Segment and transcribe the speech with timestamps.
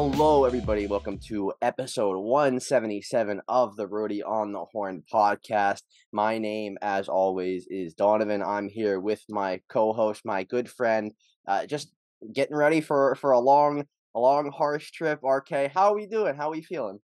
[0.00, 0.86] Hello, everybody.
[0.86, 5.82] Welcome to episode 177 of the Roadie on the Horn podcast.
[6.12, 8.40] My name, as always, is Donovan.
[8.40, 11.10] I'm here with my co-host, my good friend,
[11.48, 11.92] uh, just
[12.32, 15.18] getting ready for for a long, a long, harsh trip.
[15.24, 16.36] RK, how are we doing?
[16.36, 17.00] How are we feeling?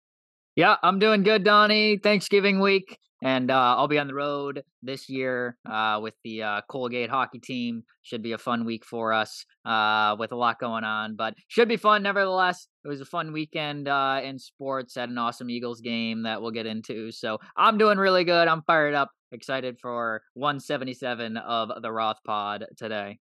[0.55, 1.97] Yeah, I'm doing good, Donnie.
[1.97, 6.61] Thanksgiving week, and uh, I'll be on the road this year uh, with the uh,
[6.69, 7.83] Colgate hockey team.
[8.01, 11.69] Should be a fun week for us uh, with a lot going on, but should
[11.69, 12.67] be fun nevertheless.
[12.83, 14.97] It was a fun weekend uh, in sports.
[14.97, 17.11] at an awesome Eagles game that we'll get into.
[17.11, 18.50] So I'm doing really good.
[18.50, 23.19] I'm fired up, excited for 177 of the Roth Pod today.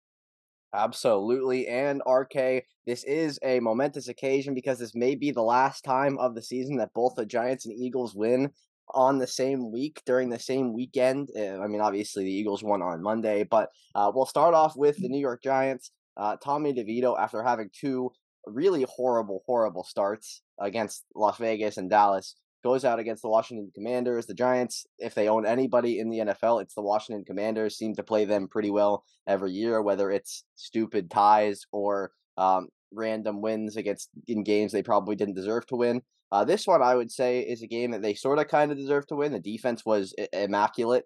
[0.74, 1.68] Absolutely.
[1.68, 6.36] And RK, this is a momentous occasion because this may be the last time of
[6.36, 8.52] the season that both the Giants and Eagles win
[8.94, 11.30] on the same week during the same weekend.
[11.36, 14.98] Eh, I mean, obviously the Eagles won on Monday, but uh, we'll start off with
[14.98, 15.92] the New York Giants.
[16.18, 18.12] Uh, Tommy DeVito, after having two
[18.46, 24.26] really horrible, horrible starts against Las Vegas and Dallas, goes out against the Washington Commanders.
[24.26, 27.78] The Giants, if they own anybody in the NFL, it's the Washington Commanders.
[27.78, 33.42] Seem to play them pretty well every year, whether it's stupid ties or um, random
[33.42, 36.02] wins against in games they probably didn't deserve to win.
[36.32, 38.78] Uh, this one, I would say, is a game that they sort of kind of
[38.78, 39.32] deserve to win.
[39.32, 41.06] The defense was immaculate,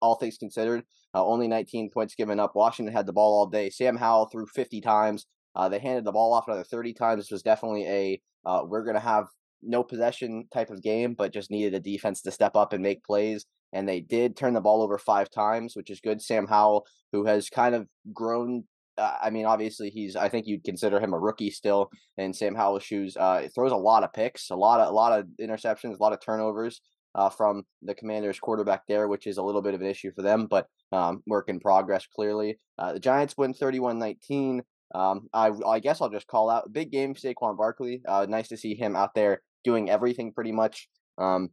[0.00, 0.84] all things considered.
[1.14, 2.52] Uh, only 19 points given up.
[2.54, 3.68] Washington had the ball all day.
[3.68, 5.26] Sam Howell threw 50 times.
[5.54, 7.24] Uh, they handed the ball off another 30 times.
[7.24, 9.26] This was definitely a uh, we're going to have
[9.62, 13.04] no possession type of game, but just needed a defense to step up and make
[13.04, 13.46] plays.
[13.72, 16.20] And they did turn the ball over five times, which is good.
[16.20, 18.64] Sam Howell, who has kind of grown.
[19.02, 20.14] Uh, I mean, obviously, he's.
[20.14, 23.16] I think you'd consider him a rookie still in Sam Howell's shoes.
[23.16, 26.12] Uh, throws a lot of picks, a lot of a lot of interceptions, a lot
[26.12, 26.80] of turnovers
[27.16, 30.22] uh, from the Commanders' quarterback there, which is a little bit of an issue for
[30.22, 32.60] them, but um, work in progress clearly.
[32.78, 34.62] Uh, the Giants win 31 19.
[34.94, 38.02] Um, I, I guess I'll just call out big game Saquon Barkley.
[38.06, 40.88] Uh, nice to see him out there doing everything pretty much.
[41.18, 41.50] Um,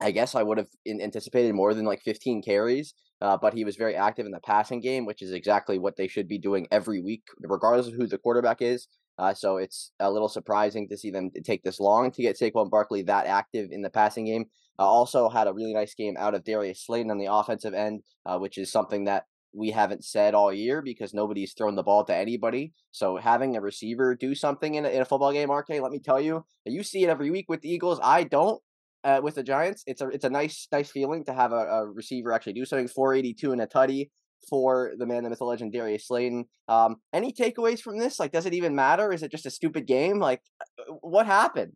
[0.00, 3.76] I guess I would have anticipated more than like 15 carries, uh, but he was
[3.76, 7.00] very active in the passing game, which is exactly what they should be doing every
[7.00, 8.88] week, regardless of who the quarterback is.
[9.18, 12.70] Uh, so it's a little surprising to see them take this long to get Saquon
[12.70, 14.44] Barkley that active in the passing game.
[14.78, 18.02] Uh, also had a really nice game out of Darius Slayton on the offensive end,
[18.26, 19.24] uh, which is something that
[19.54, 22.74] we haven't said all year because nobody's thrown the ball to anybody.
[22.92, 25.98] So having a receiver do something in a, in a football game, RK, let me
[25.98, 27.98] tell you, you see it every week with the Eagles.
[28.02, 28.60] I don't.
[29.06, 31.86] Uh, with the Giants, it's a it's a nice nice feeling to have a, a
[31.86, 32.88] receiver actually do something.
[32.88, 34.10] 482 in a tutty
[34.48, 36.46] for the man, the myth, the legend, Darius Slayton.
[36.68, 38.18] Um, any takeaways from this?
[38.18, 39.12] Like, does it even matter?
[39.12, 40.18] Is it just a stupid game?
[40.18, 41.72] Like, uh, what happened?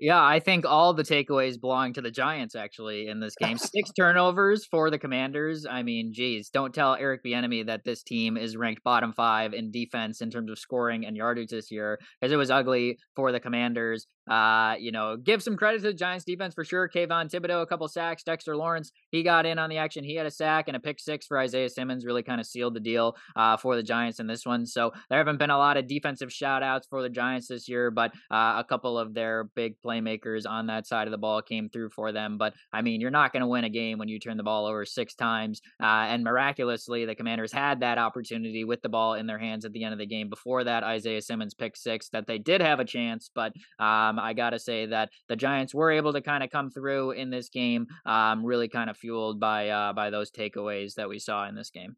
[0.00, 3.58] Yeah, I think all the takeaways belong to the Giants actually in this game.
[3.58, 5.66] Six turnovers for the Commanders.
[5.68, 9.72] I mean, geez, don't tell Eric Bieniemy that this team is ranked bottom five in
[9.72, 13.40] defense in terms of scoring and yardage this year, because it was ugly for the
[13.40, 14.06] Commanders.
[14.28, 16.88] Uh, you know, give some credit to the Giants defense for sure.
[16.88, 18.22] Kayvon Thibodeaux, a couple sacks.
[18.22, 20.04] Dexter Lawrence, he got in on the action.
[20.04, 22.74] He had a sack and a pick six for Isaiah Simmons, really kind of sealed
[22.74, 24.66] the deal uh, for the Giants in this one.
[24.66, 27.90] So there haven't been a lot of defensive shout outs for the Giants this year,
[27.90, 31.68] but uh, a couple of their big playmakers on that side of the ball came
[31.68, 32.38] through for them.
[32.38, 34.66] But I mean, you're not going to win a game when you turn the ball
[34.66, 35.60] over six times.
[35.82, 39.72] Uh, and miraculously, the Commanders had that opportunity with the ball in their hands at
[39.72, 40.28] the end of the game.
[40.28, 44.32] Before that, Isaiah Simmons pick six that they did have a chance, but um, I
[44.32, 47.48] got to say that the Giants were able to kind of come through in this
[47.48, 51.54] game, um, really kind of fueled by uh, by those takeaways that we saw in
[51.54, 51.96] this game.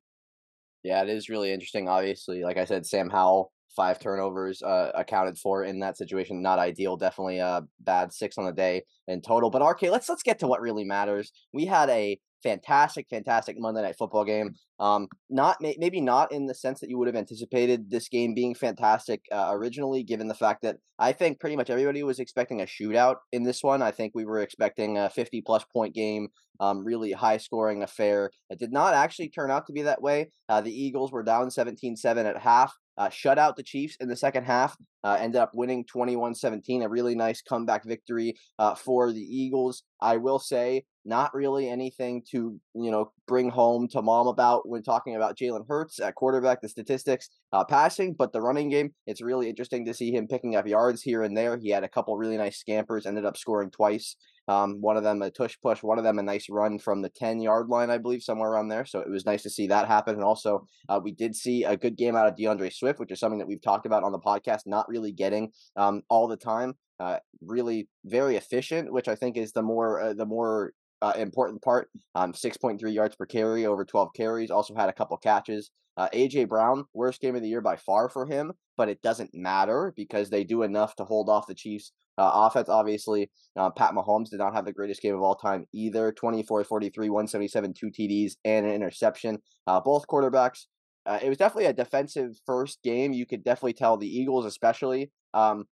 [0.82, 1.88] Yeah, it is really interesting.
[1.88, 6.42] Obviously, like I said, Sam Howell five turnovers uh, accounted for in that situation.
[6.42, 6.97] Not ideal.
[6.97, 9.50] Definitely a bad six on the day in total.
[9.50, 11.32] But RK, let's let's get to what really matters.
[11.52, 14.55] We had a fantastic, fantastic Monday Night Football game.
[14.78, 18.55] Um, not maybe not in the sense that you would have anticipated this game being
[18.55, 22.65] fantastic uh, originally, given the fact that I think pretty much everybody was expecting a
[22.65, 23.83] shootout in this one.
[23.83, 26.29] I think we were expecting a 50 plus point game,
[26.61, 28.31] um, really high scoring affair.
[28.49, 30.31] It did not actually turn out to be that way.
[30.49, 32.75] Uh, the Eagles were down 17 7 at half.
[33.00, 36.82] Uh, shut out the Chiefs in the second half, uh, ended up winning 21 17.
[36.82, 39.85] A really nice comeback victory uh, for the Eagles.
[40.03, 44.82] I will say, not really anything to, you know, bring home to mom about when
[44.82, 49.23] talking about Jalen Hurts at quarterback, the statistics uh, passing, but the running game, it's
[49.23, 51.56] really interesting to see him picking up yards here and there.
[51.56, 54.17] He had a couple really nice scampers, ended up scoring twice.
[54.49, 57.08] Um, one of them a tush push, one of them a nice run from the
[57.08, 58.85] 10 yard line, I believe, somewhere around there.
[58.85, 60.17] So it was nice to see that happen.
[60.17, 63.20] And also, uh, we did see a good game out of DeAndre Swift, which is
[63.20, 66.75] something that we've talked about on the podcast, not really getting um, all the time.
[66.99, 71.62] Uh, really very efficient, which I think is the more uh, the more uh, important
[71.62, 71.88] part.
[72.14, 74.50] Um, 6.3 yards per carry over 12 carries.
[74.50, 75.70] Also had a couple catches.
[75.97, 79.35] Uh, AJ Brown, worst game of the year by far for him, but it doesn't
[79.35, 81.93] matter because they do enough to hold off the Chiefs.
[82.17, 85.67] Uh, offense, obviously, uh, Pat Mahomes did not have the greatest game of all time
[85.75, 86.12] either.
[86.12, 89.38] 24 43, 177, two TDs, and an interception.
[89.67, 90.67] Uh, both quarterbacks.
[91.06, 93.12] Uh, it was definitely a defensive first game.
[93.12, 95.64] You could definitely tell the Eagles, especially, um,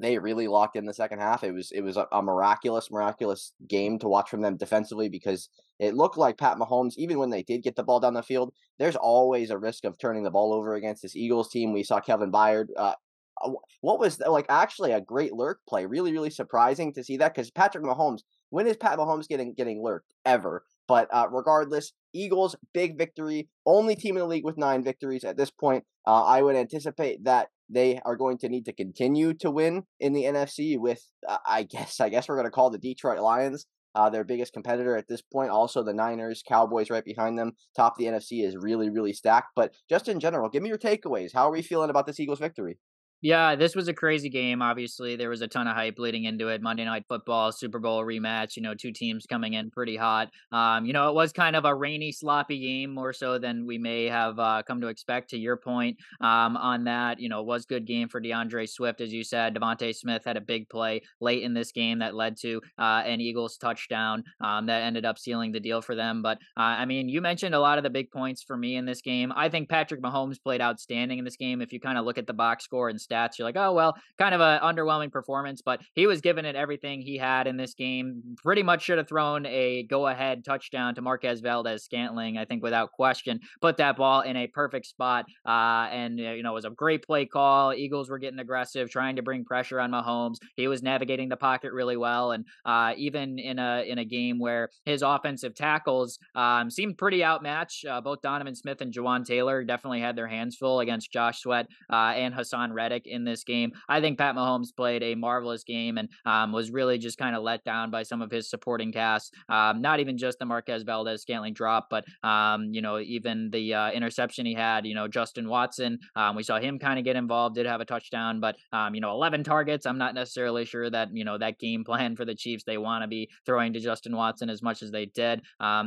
[0.00, 1.44] they really locked in the second half.
[1.44, 5.48] It was it was a, a, miraculous, miraculous game to watch from them defensively because
[5.78, 8.52] it looked like Pat Mahomes, even when they did get the ball down the field,
[8.78, 11.72] there's always a risk of turning the ball over against this Eagles team.
[11.72, 12.68] We saw Kevin Byard.
[12.76, 12.94] Uh,
[13.42, 13.50] uh
[13.80, 15.86] what was like actually a great lurk play?
[15.86, 18.20] Really, really surprising to see that because Patrick Mahomes.
[18.50, 20.64] When is Pat Mahomes getting getting lurked ever?
[20.88, 25.36] But uh, regardless, Eagles big victory, only team in the league with nine victories at
[25.36, 25.84] this point.
[26.04, 30.12] Uh, I would anticipate that they are going to need to continue to win in
[30.12, 33.66] the NFC with, uh, I guess, I guess we're going to call the Detroit Lions
[33.94, 35.50] uh, their biggest competitor at this point.
[35.50, 37.52] Also, the Niners, Cowboys right behind them.
[37.76, 39.48] Top the NFC is really, really stacked.
[39.56, 41.30] But just in general, give me your takeaways.
[41.34, 42.78] How are we feeling about this Eagles victory?
[43.22, 44.62] Yeah, this was a crazy game.
[44.62, 46.62] Obviously, there was a ton of hype leading into it.
[46.62, 48.56] Monday Night Football, Super Bowl rematch.
[48.56, 50.30] You know, two teams coming in pretty hot.
[50.52, 53.76] Um, you know, it was kind of a rainy, sloppy game, more so than we
[53.76, 55.30] may have uh, come to expect.
[55.30, 59.02] To your point um, on that, you know, it was good game for DeAndre Swift,
[59.02, 59.54] as you said.
[59.54, 63.20] DeVonta Smith had a big play late in this game that led to uh, an
[63.20, 66.22] Eagles touchdown um, that ended up sealing the deal for them.
[66.22, 68.86] But uh, I mean, you mentioned a lot of the big points for me in
[68.86, 69.30] this game.
[69.36, 71.60] I think Patrick Mahomes played outstanding in this game.
[71.60, 73.94] If you kind of look at the box score and stats, you're like, oh well,
[74.18, 77.74] kind of an underwhelming performance, but he was giving it everything he had in this
[77.74, 78.22] game.
[78.42, 83.40] Pretty much should have thrown a go-ahead touchdown to Marquez Valdes-Scantling, I think without question.
[83.60, 86.70] Put that ball in a perfect spot, uh, and uh, you know it was a
[86.70, 87.74] great play call.
[87.74, 90.36] Eagles were getting aggressive, trying to bring pressure on Mahomes.
[90.56, 94.38] He was navigating the pocket really well, and uh, even in a in a game
[94.38, 99.64] where his offensive tackles um, seemed pretty outmatched, uh, both Donovan Smith and Jawaan Taylor
[99.64, 103.72] definitely had their hands full against Josh Sweat uh, and Haason Reddick in this game.
[103.88, 107.42] I think Pat Mahomes played a marvelous game and um, was really just kind of
[107.42, 109.34] let down by some of his supporting cast.
[109.48, 113.90] Um, not even just the Marquez Valdes-Scantling drop, but um, you know even the uh,
[113.90, 114.86] interception he had.
[114.86, 117.84] You know Justin Watson, um, we saw him kind of get involved, did have a
[117.84, 119.86] touchdown, but um, you know 11 targets.
[119.86, 123.02] I'm not necessarily sure that you know that game plan for the Chiefs they want
[123.02, 125.42] to be throwing to Justin Watson as much as they did.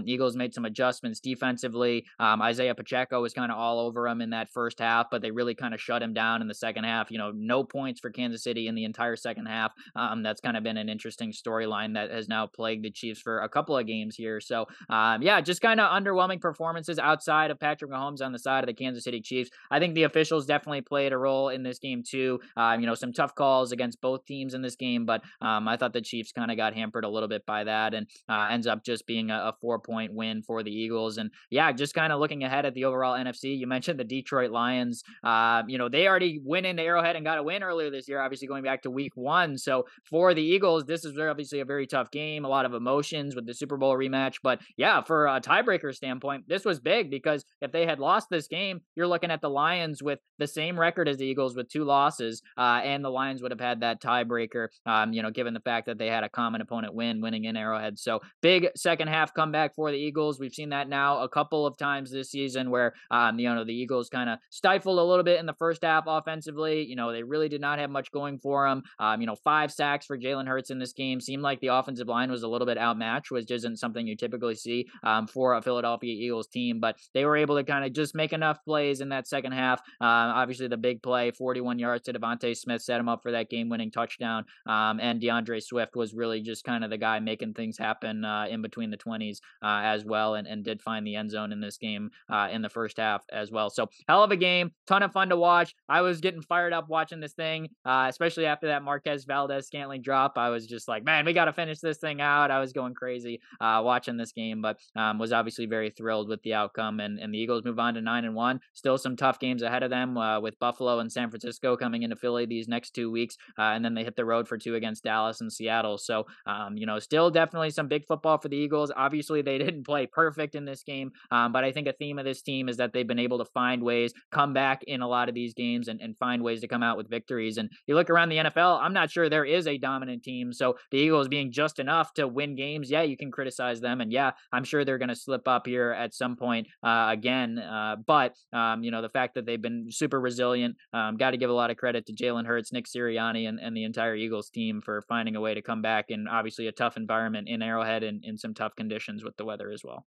[0.05, 2.05] Eagles made some adjustments defensively.
[2.21, 5.55] Isaiah Pacheco was kind of all over him in that first half, but they really
[5.55, 7.02] kind of shut him down in the second half.
[7.11, 9.73] You know, no points for Kansas City in the entire second half.
[9.95, 13.39] Um, that's kind of been an interesting storyline that has now plagued the Chiefs for
[13.39, 14.39] a couple of games here.
[14.39, 18.63] So, um, yeah, just kind of underwhelming performances outside of Patrick Mahomes on the side
[18.63, 19.49] of the Kansas City Chiefs.
[19.71, 22.39] I think the officials definitely played a role in this game too.
[22.57, 25.77] Um, you know, some tough calls against both teams in this game, but um, I
[25.77, 28.67] thought the Chiefs kind of got hampered a little bit by that, and uh, ends
[28.67, 31.17] up just being a, a four point win for the Eagles.
[31.17, 33.57] And yeah, just kind of looking ahead at the overall NFC.
[33.57, 35.03] You mentioned the Detroit Lions.
[35.23, 38.21] Uh, you know, they already went into Arrowhead and got a win earlier this year,
[38.21, 39.57] obviously going back to week one.
[39.57, 43.35] So for the Eagles, this is obviously a very tough game, a lot of emotions
[43.35, 44.35] with the Super Bowl rematch.
[44.43, 48.47] But yeah, for a tiebreaker standpoint, this was big because if they had lost this
[48.47, 51.83] game, you're looking at the Lions with the same record as the Eagles with two
[51.83, 55.59] losses, uh, and the Lions would have had that tiebreaker, um, you know, given the
[55.59, 57.97] fact that they had a common opponent win, winning in Arrowhead.
[57.97, 60.39] So big second half comeback for the Eagles.
[60.39, 63.73] We've seen that now a couple of times this season where, um, you know, the
[63.73, 66.82] Eagles kind of stifled a little bit in the first half offensively.
[66.87, 68.83] You know, they really did not have much going for him.
[68.99, 72.07] Um, you know, five sacks for Jalen Hurts in this game seemed like the offensive
[72.07, 75.61] line was a little bit outmatched, which isn't something you typically see um, for a
[75.61, 76.79] Philadelphia Eagles team.
[76.79, 79.79] But they were able to kind of just make enough plays in that second half.
[80.01, 83.49] Uh, obviously, the big play, 41 yards to DeVonta Smith, set him up for that
[83.49, 84.45] game-winning touchdown.
[84.67, 88.45] Um, and DeAndre Swift was really just kind of the guy making things happen uh,
[88.49, 91.59] in between the 20s uh, as well, and, and did find the end zone in
[91.59, 93.69] this game uh, in the first half as well.
[93.69, 95.75] So hell of a game, ton of fun to watch.
[95.89, 99.67] I was getting fired up watching this thing, uh, especially especially after that Marquez Valdes
[99.67, 100.37] Scantling drop.
[100.37, 102.51] I was just like, man, we got to finish this thing out.
[102.51, 106.41] I was going crazy uh, watching this game, but um, was obviously very thrilled with
[106.43, 106.99] the outcome.
[106.99, 108.59] And, and the Eagles move on to nine and one.
[108.73, 112.15] Still some tough games ahead of them uh, with Buffalo and San Francisco coming into
[112.15, 115.03] Philly these next two weeks, uh, and then they hit the road for two against
[115.03, 115.97] Dallas and Seattle.
[115.97, 118.91] So um, you know, still definitely some big football for the Eagles.
[118.95, 122.25] Obviously, they didn't play perfect in this game, um, but I think a theme of
[122.25, 125.29] this team is that they've been able to find ways, come back in a lot
[125.29, 127.57] of these games, and, and find ways Cowboys to come out with victories.
[127.57, 130.53] And you look around the NFL, I'm not sure there is a dominant team.
[130.53, 134.01] So the Eagles being just enough to win games, yeah, you can criticize them.
[134.01, 137.59] And yeah, I'm sure they're going to slip up here at some point uh, again.
[137.59, 141.37] Uh, but, um, you know, the fact that they've been super resilient, um, got to
[141.37, 144.49] give a lot of credit to Jalen Hurts, Nick Sirianni, and, and the entire Eagles
[144.49, 148.03] team for finding a way to come back in obviously a tough environment in Arrowhead
[148.03, 150.05] and in some tough conditions with the weather as well.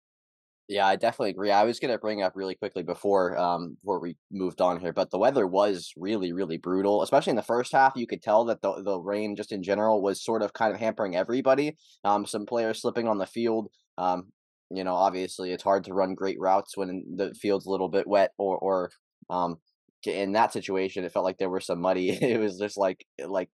[0.69, 1.51] Yeah, I definitely agree.
[1.51, 4.93] I was going to bring up really quickly before um before we moved on here,
[4.93, 7.95] but the weather was really really brutal, especially in the first half.
[7.97, 10.79] You could tell that the the rain just in general was sort of kind of
[10.81, 11.77] hampering everybody.
[12.05, 13.69] Um, some players slipping on the field.
[13.97, 14.27] Um,
[14.71, 18.07] you know, obviously it's hard to run great routes when the field's a little bit
[18.07, 18.91] wet or or
[19.31, 19.57] um
[20.07, 22.11] in that situation it felt like there were some muddy.
[22.23, 23.49] It was just like like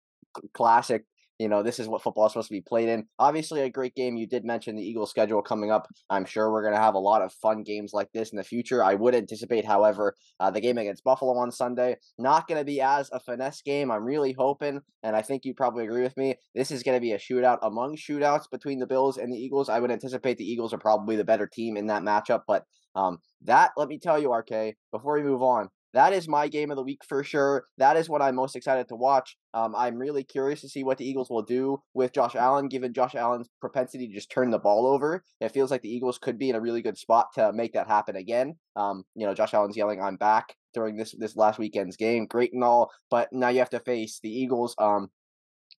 [0.54, 1.06] classic
[1.44, 3.06] you know, this is what football is supposed to be played in.
[3.20, 4.16] Obviously, a great game.
[4.16, 5.90] You did mention the Eagles schedule coming up.
[6.10, 8.46] I'm sure we're going to have a lot of fun games like this in the
[8.46, 8.82] future.
[8.82, 12.80] I would anticipate, however, uh, the game against Buffalo on Sunday not going to be
[12.80, 13.92] as a finesse game.
[13.92, 16.36] I'm really hoping, and I think you probably agree with me.
[16.56, 19.68] This is going to be a shootout among shootouts between the Bills and the Eagles.
[19.68, 22.64] I would anticipate the Eagles are probably the better team in that matchup, but
[22.96, 26.72] um, that let me tell you, RK, before we move on, that is my game
[26.72, 27.66] of the week for sure.
[27.78, 29.38] That is what I'm most excited to watch.
[29.54, 32.94] Um, I'm really curious to see what the Eagles will do with Josh Allen, given
[32.94, 35.24] Josh Allen's propensity to just turn the ball over.
[35.40, 37.88] It feels like the Eagles could be in a really good spot to make that
[37.88, 38.56] happen again.
[38.76, 42.52] Um, you know, Josh Allen's yelling, "I'm back." during this this last weekend's game, great
[42.52, 44.76] and all, but now you have to face the Eagles.
[44.80, 45.10] Um,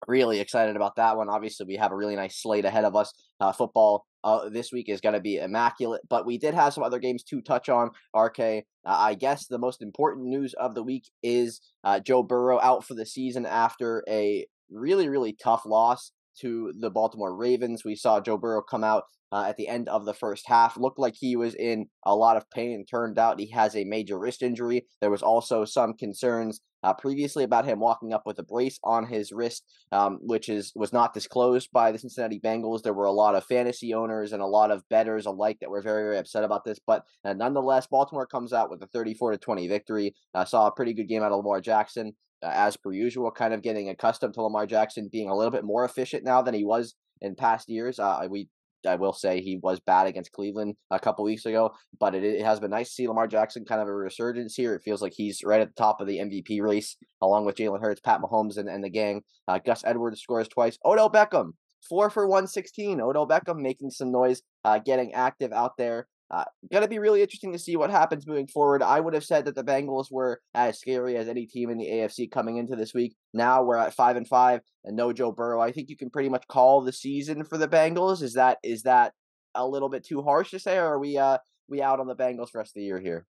[0.06, 1.28] really excited about that one.
[1.28, 3.12] Obviously, we have a really nice slate ahead of us.
[3.40, 6.84] Uh, football uh, this week is going to be immaculate, but we did have some
[6.84, 7.90] other games to touch on.
[8.16, 12.60] RK, uh, I guess the most important news of the week is uh, Joe Burrow
[12.60, 17.84] out for the season after a really, really tough loss to the Baltimore Ravens.
[17.84, 19.04] We saw Joe Burrow come out
[19.34, 20.76] uh, at the end of the first half.
[20.76, 22.84] Looked like he was in a lot of pain.
[22.88, 24.86] Turned out he has a major wrist injury.
[25.00, 29.06] There was also some concerns uh, previously about him walking up with a brace on
[29.06, 32.82] his wrist, um, which is was not disclosed by the Cincinnati Bengals.
[32.82, 35.82] There were a lot of fantasy owners and a lot of bettors alike that were
[35.82, 36.78] very very upset about this.
[36.86, 40.14] But uh, nonetheless, Baltimore comes out with a 34 to 20 victory.
[40.32, 42.12] Uh, saw a pretty good game out of Lamar Jackson.
[42.40, 45.64] Uh, as per usual, kind of getting accustomed to Lamar Jackson being a little bit
[45.64, 47.98] more efficient now than he was in past years.
[47.98, 48.48] Uh, we
[48.86, 52.44] I will say he was bad against Cleveland a couple weeks ago, but it, it
[52.44, 54.74] has been nice to see Lamar Jackson kind of a resurgence here.
[54.74, 57.80] It feels like he's right at the top of the MVP race, along with Jalen
[57.80, 59.22] Hurts, Pat Mahomes, and, and the gang.
[59.48, 60.78] Uh, Gus Edwards scores twice.
[60.84, 61.52] Odell Beckham,
[61.88, 63.00] four for 116.
[63.00, 66.06] Odell Beckham making some noise, uh, getting active out there.
[66.30, 68.82] Uh, gonna be really interesting to see what happens moving forward.
[68.82, 71.86] I would have said that the Bengals were as scary as any team in the
[71.86, 73.14] AFC coming into this week.
[73.34, 75.60] Now we're at five and five, and no Joe Burrow.
[75.60, 78.22] I think you can pretty much call the season for the Bengals.
[78.22, 79.12] Is that is that
[79.54, 81.38] a little bit too harsh to say, or are we uh
[81.68, 83.26] we out on the Bengals for the rest of the year here?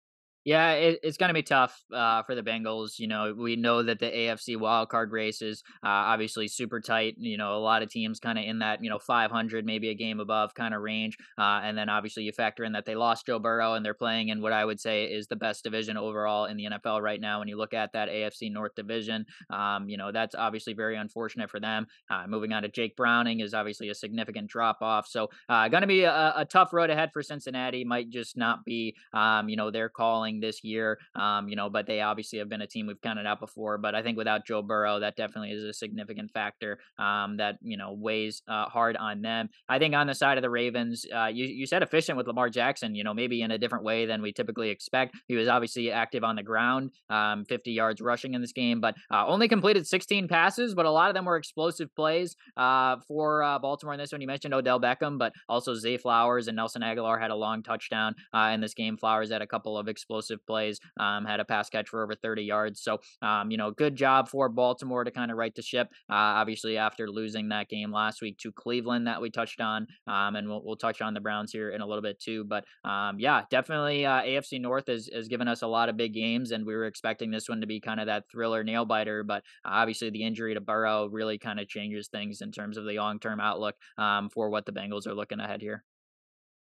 [0.45, 2.99] Yeah, it, it's going to be tough uh, for the Bengals.
[2.99, 7.15] You know, we know that the AFC wildcard race is uh, obviously super tight.
[7.17, 9.95] You know, a lot of teams kind of in that, you know, 500, maybe a
[9.95, 11.17] game above kind of range.
[11.37, 14.29] Uh, and then obviously you factor in that they lost Joe Burrow and they're playing
[14.29, 17.39] in what I would say is the best division overall in the NFL right now.
[17.39, 21.49] When you look at that AFC North division, um, you know, that's obviously very unfortunate
[21.49, 21.87] for them.
[22.09, 25.07] Uh, moving on to Jake Browning is obviously a significant drop off.
[25.07, 27.83] So, uh, going to be a, a, tough road ahead for Cincinnati.
[27.83, 30.99] Might just not be, um, you know, they're calling this year.
[31.15, 33.77] Um, you know, but they obviously have been a team we've counted out before.
[33.77, 37.77] But I think without Joe Burrow, that definitely is a significant factor um, that you
[37.77, 39.49] know weighs uh, hard on them.
[39.69, 42.49] I think on the side of the Ravens, uh, you you said efficient with Lamar
[42.49, 42.95] Jackson.
[42.95, 45.15] You know, maybe in a different way than we typically expect.
[45.27, 48.95] He was obviously active on the ground, um, 50 yards rushing in this game, but
[49.11, 50.73] uh, only completed 16 passes.
[50.75, 54.21] But a lot of them were explosive plays uh, for uh, Baltimore in this one.
[54.21, 58.15] You mentioned Odell Beckham, but also Zay Flowers and Nelson Agholor had a long touchdown
[58.33, 58.97] uh, in this game.
[58.97, 62.43] Flowers had a couple of explosive plays, um, had a pass catch for over 30
[62.43, 62.81] yards.
[62.81, 65.89] So, um, you know, good job for Baltimore to kind of right the ship.
[66.09, 70.35] Uh, obviously, after losing that game last week to Cleveland that we touched on, um,
[70.35, 72.43] and we'll, we'll touch on the Browns here in a little bit too.
[72.43, 76.13] But um, yeah, definitely uh, AFC North has, has given us a lot of big
[76.13, 79.23] games, and we were expecting this one to be kind of that thriller nail biter.
[79.23, 82.97] But obviously, the injury to Burrow really kind of changes things in terms of the
[82.97, 85.83] long term outlook um, for what the Bengals are looking ahead here.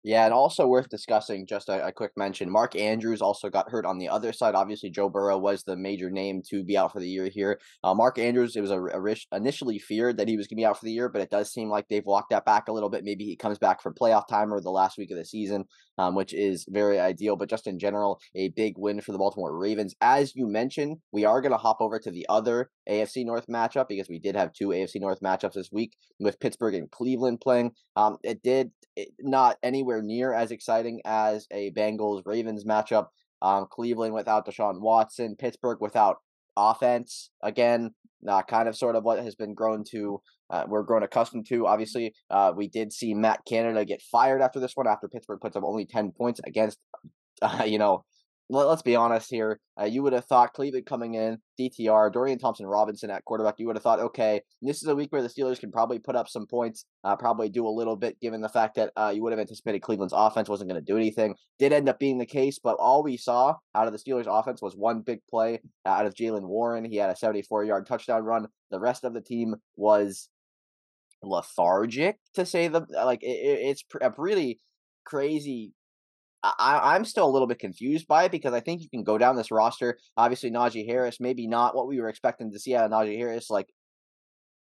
[0.05, 3.87] Yeah, and also worth discussing, just a, a, quick mention Mark Andrews also got hurt
[3.87, 4.53] on the other side.
[4.53, 7.59] Obviously, Joe Burrow was the major name to be out for the year here.
[7.83, 10.65] Uh, Mark Andrews, it was a, a, initially feared that he was going to be
[10.65, 12.91] out for the year, but it does seem like they've walked that back a little
[12.91, 13.03] bit.
[13.03, 15.65] Maybe he comes back for playoff time or the last week of the season,
[15.97, 17.35] um, which is very ideal.
[17.35, 19.95] But just in general, a big win for the Baltimore Ravens.
[20.01, 23.87] As you mentioned, we are going to hop over to the other AFC North matchup
[23.87, 27.71] because we did have two AFC North matchups this week with Pittsburgh and Cleveland playing.
[27.95, 33.07] Um, it did it, not anywhere near as exciting as a Bengals Ravens matchup.
[33.41, 36.17] Um, Cleveland without Deshaun Watson, Pittsburgh without
[36.57, 37.91] offense again,
[38.27, 41.67] uh, kind of sort of what has been grown to uh, we're grown accustomed to.
[41.67, 45.55] Obviously, uh, we did see Matt Canada get fired after this one after Pittsburgh puts
[45.55, 46.79] up only ten points against,
[47.41, 48.03] uh, you know,
[48.49, 49.59] let, us be honest here.
[49.79, 53.65] Uh, you would have thought Cleveland coming in, DTR, Dorian Thompson Robinson at quarterback, you
[53.67, 56.29] would have thought, okay, this is a week where the Steelers can probably put up
[56.29, 59.31] some points, uh, probably do a little bit, given the fact that uh, you would
[59.31, 61.35] have anticipated Cleveland's offense wasn't going to do anything.
[61.59, 64.61] Did end up being the case, but all we saw out of the Steelers' offense
[64.61, 66.85] was one big play uh, out of Jaylen Warren.
[66.85, 68.47] He had a 74 yard touchdown run.
[68.71, 70.29] The rest of the team was
[71.23, 73.23] lethargic, to say the like.
[73.23, 74.59] It, it's a really
[75.05, 75.73] crazy
[76.57, 79.17] I, I'm still a little bit confused by it because I think you can go
[79.17, 79.97] down this roster.
[80.17, 83.49] Obviously, Najee Harris, maybe not what we were expecting to see out of Najee Harris,
[83.49, 83.67] like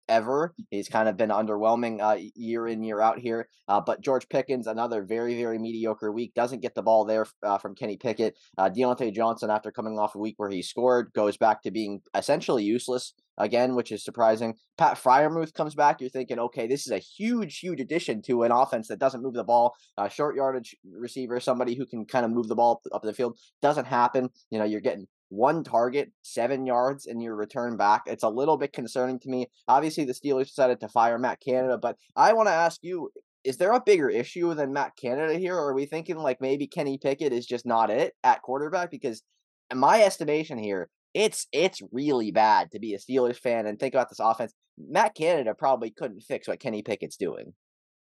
[0.09, 0.55] ever.
[0.71, 3.49] He's kind of been underwhelming uh, year in year out here.
[3.69, 7.59] Uh, but George Pickens, another very very mediocre week, doesn't get the ball there uh,
[7.59, 8.37] from Kenny Pickett.
[8.59, 12.01] Uh, Diontae Johnson, after coming off a week where he scored, goes back to being
[12.15, 14.55] essentially useless again, which is surprising.
[14.79, 16.01] Pat Freiermuth comes back.
[16.01, 19.35] You're thinking, okay, this is a huge, huge addition to an offense that doesn't move
[19.35, 19.75] the ball.
[20.09, 23.87] Short yardage receiver, somebody who can kind of move the ball up the field, doesn't
[23.87, 24.31] happen.
[24.51, 28.03] You know, you're getting one target, seven yards and your return back.
[28.07, 29.47] It's a little bit concerning to me.
[29.69, 33.11] Obviously, the Steelers decided to fire Matt Canada, but I want to ask you
[33.45, 35.55] is there a bigger issue than Matt Canada here?
[35.55, 38.91] Or are we thinking like maybe Kenny Pickett is just not it at quarterback?
[38.91, 39.23] Because
[39.71, 43.95] in my estimation here, it's it's really bad to be a Steelers fan and think
[43.95, 44.53] about this offense.
[44.79, 47.53] Matt Canada probably couldn't fix what Kenny Pickett's doing.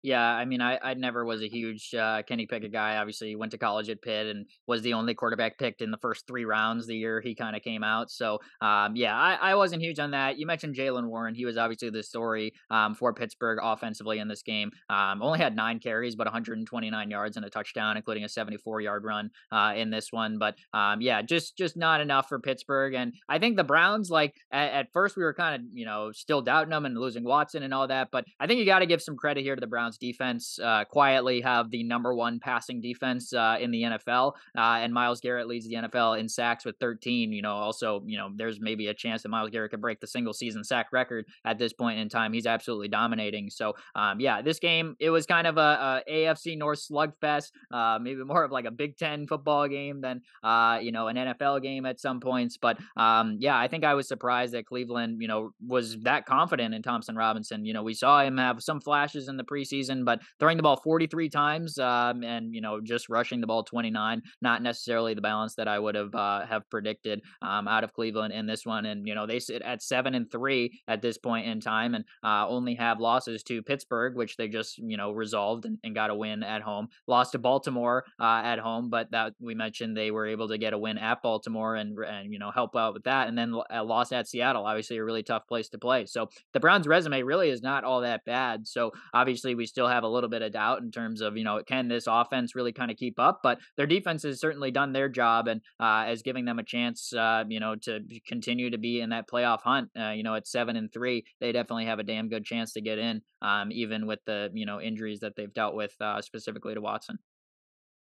[0.07, 2.97] Yeah, I mean, I, I never was a huge uh, Kenny Pickett guy.
[2.99, 6.29] Obviously, went to college at Pitt and was the only quarterback picked in the first
[6.29, 8.09] three rounds the year he kind of came out.
[8.09, 10.39] So, um, yeah, I, I wasn't huge on that.
[10.39, 11.35] You mentioned Jaylen Warren.
[11.35, 14.71] He was obviously the story um, for Pittsburgh offensively in this game.
[14.89, 19.03] Um, only had nine carries, but 129 yards and a touchdown, including a 74 yard
[19.03, 20.39] run uh, in this one.
[20.39, 22.95] But um, yeah, just just not enough for Pittsburgh.
[22.95, 26.13] And I think the Browns, like at, at first, we were kind of you know
[26.13, 28.11] still doubting them and losing Watson and all that.
[28.13, 30.85] But I think you got to give some credit here to the Browns defense uh,
[30.85, 35.47] quietly have the number one passing defense uh, in the NFL, uh, and Myles Garrett
[35.47, 37.33] leads the NFL in sacks with 13.
[37.33, 40.07] You know, also, you know, there's maybe a chance that Myles Garrett could break the
[40.07, 42.33] single season sack record at this point in time.
[42.33, 43.50] He's absolutely dominating.
[43.50, 47.99] So, um, yeah, this game it was kind of a, a AFC North slugfest, uh,
[48.00, 51.62] maybe more of like a Big Ten football game than uh, you know an NFL
[51.62, 52.57] game at some points.
[52.57, 56.75] But um, yeah, I think I was surprised that Cleveland, you know, was that confident
[56.75, 57.64] in Thompson Robinson.
[57.64, 60.62] You know, we saw him have some flashes in the preseason season, but throwing the
[60.62, 65.21] ball 43 times um, and you know just rushing the ball 29, not necessarily the
[65.21, 68.87] balance that I would have uh, have predicted um, out of Cleveland in this one.
[68.87, 72.05] And you know they sit at seven and three at this point in time, and
[72.25, 76.11] uh, only have losses to Pittsburgh, which they just you know resolved and, and got
[76.11, 76.89] a win at home.
[77.07, 80.73] Lost to Baltimore uh, at home, but that we mentioned they were able to get
[80.73, 84.12] a win at Baltimore and and you know help out with that, and then lost
[84.12, 86.07] at Seattle, obviously a really tough place to play.
[86.07, 88.67] So the Browns' resume really is not all that bad.
[88.67, 91.62] So obviously we still have a little bit of doubt in terms of, you know,
[91.66, 93.40] can this offense really kind of keep up?
[93.42, 97.12] But their defense has certainly done their job and uh, is giving them a chance,
[97.12, 99.90] uh, you know, to continue to be in that playoff hunt.
[99.98, 102.81] Uh, you know, at seven and three, they definitely have a damn good chance to
[102.81, 106.74] get in, um, even with the, you know, injuries that they've dealt with uh, specifically
[106.74, 107.18] to Watson.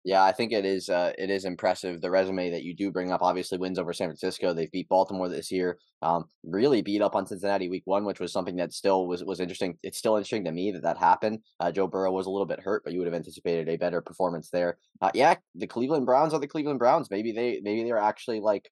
[0.04, 0.88] Yeah, I think it is.
[0.88, 3.22] Uh, it is impressive the resume that you do bring up.
[3.22, 4.52] Obviously, wins over San Francisco.
[4.52, 5.78] They've beat Baltimore this year.
[6.02, 9.38] Um, really beat up on Cincinnati week one, which was something that still was was
[9.38, 9.78] interesting.
[9.84, 11.38] It's still interesting to me that that happened.
[11.60, 14.00] Uh, Joe Burrow was a little bit hurt, but you would have anticipated a better
[14.00, 14.76] performance there.
[15.00, 17.08] Uh, yeah, the Cleveland Browns are the Cleveland Browns.
[17.08, 18.68] Maybe they maybe they're actually like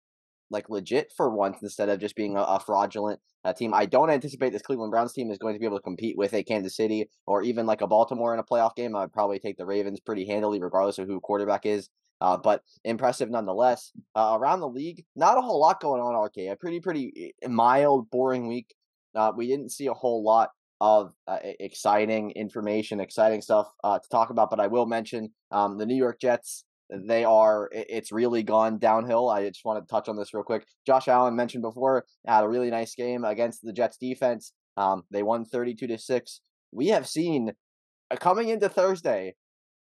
[0.51, 3.73] like legit for once instead of just being a, a fraudulent uh, team.
[3.75, 6.35] I don't anticipate this Cleveland Browns team is going to be able to compete with
[6.35, 8.95] a Kansas City or even like a Baltimore in a playoff game.
[8.95, 11.89] I'd probably take the Ravens pretty handily, regardless of who quarterback is.
[12.21, 13.93] Uh, but impressive nonetheless.
[14.15, 16.15] Uh, around the league, not a whole lot going on.
[16.23, 18.75] RK, a pretty pretty eh, mild, boring week.
[19.15, 20.51] Uh, we didn't see a whole lot
[20.83, 24.51] of uh, exciting information, exciting stuff uh, to talk about.
[24.51, 29.29] But I will mention um, the New York Jets they are it's really gone downhill.
[29.29, 30.67] I just want to touch on this real quick.
[30.87, 34.53] Josh Allen mentioned before had a really nice game against the Jets defense.
[34.77, 36.41] Um, they won 32 to 6.
[36.73, 37.53] We have seen
[38.11, 39.35] uh, coming into Thursday,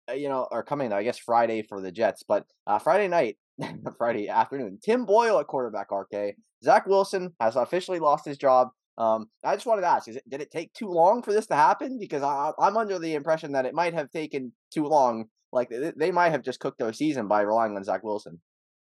[0.09, 3.37] uh, you know, or coming I guess Friday for the Jets, but uh, Friday night,
[3.97, 6.35] Friday afternoon, Tim Boyle at quarterback RK.
[6.63, 8.69] Zach Wilson has officially lost his job.
[8.97, 11.55] Um, I just wanted to ask: it, Did it take too long for this to
[11.55, 11.97] happen?
[11.97, 16.11] Because I, I'm under the impression that it might have taken too long like they
[16.11, 18.39] might have just cooked their season by relying on Zach Wilson.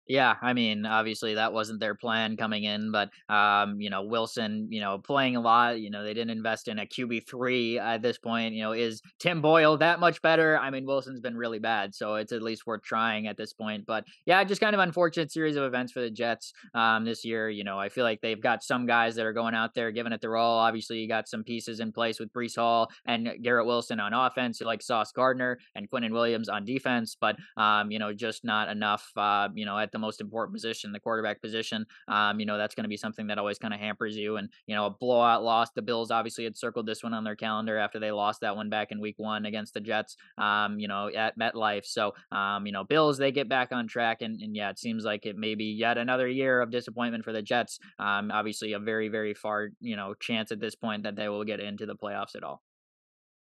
[0.10, 4.68] Yeah, I mean, obviously that wasn't their plan coming in, but um, you know, Wilson,
[4.72, 8.18] you know, playing a lot, you know, they didn't invest in a QB3 at this
[8.18, 10.58] point, you know, is Tim Boyle that much better?
[10.58, 13.86] I mean, Wilson's been really bad, so it's at least worth trying at this point,
[13.86, 17.48] but yeah, just kind of unfortunate series of events for the Jets um this year,
[17.48, 20.12] you know, I feel like they've got some guys that are going out there giving
[20.12, 20.58] it their all.
[20.58, 24.60] Obviously, you got some pieces in place with Breece Hall and Garrett Wilson on offense,
[24.60, 29.08] like Sauce Gardner and Quinnen Williams on defense, but um, you know, just not enough
[29.16, 31.86] uh, you know, at the the most important position, the quarterback position.
[32.08, 34.38] Um, you know, that's going to be something that always kind of hampers you.
[34.38, 35.70] And, you know, a blowout loss.
[35.76, 38.70] The Bills obviously had circled this one on their calendar after they lost that one
[38.70, 41.86] back in week one against the Jets, um, you know, at MetLife.
[41.86, 44.22] So, um, you know, Bills, they get back on track.
[44.22, 47.34] And, and yeah, it seems like it may be yet another year of disappointment for
[47.34, 47.80] the Jets.
[48.00, 51.44] Um, obviously, a very, very far, you know, chance at this point that they will
[51.44, 52.62] get into the playoffs at all.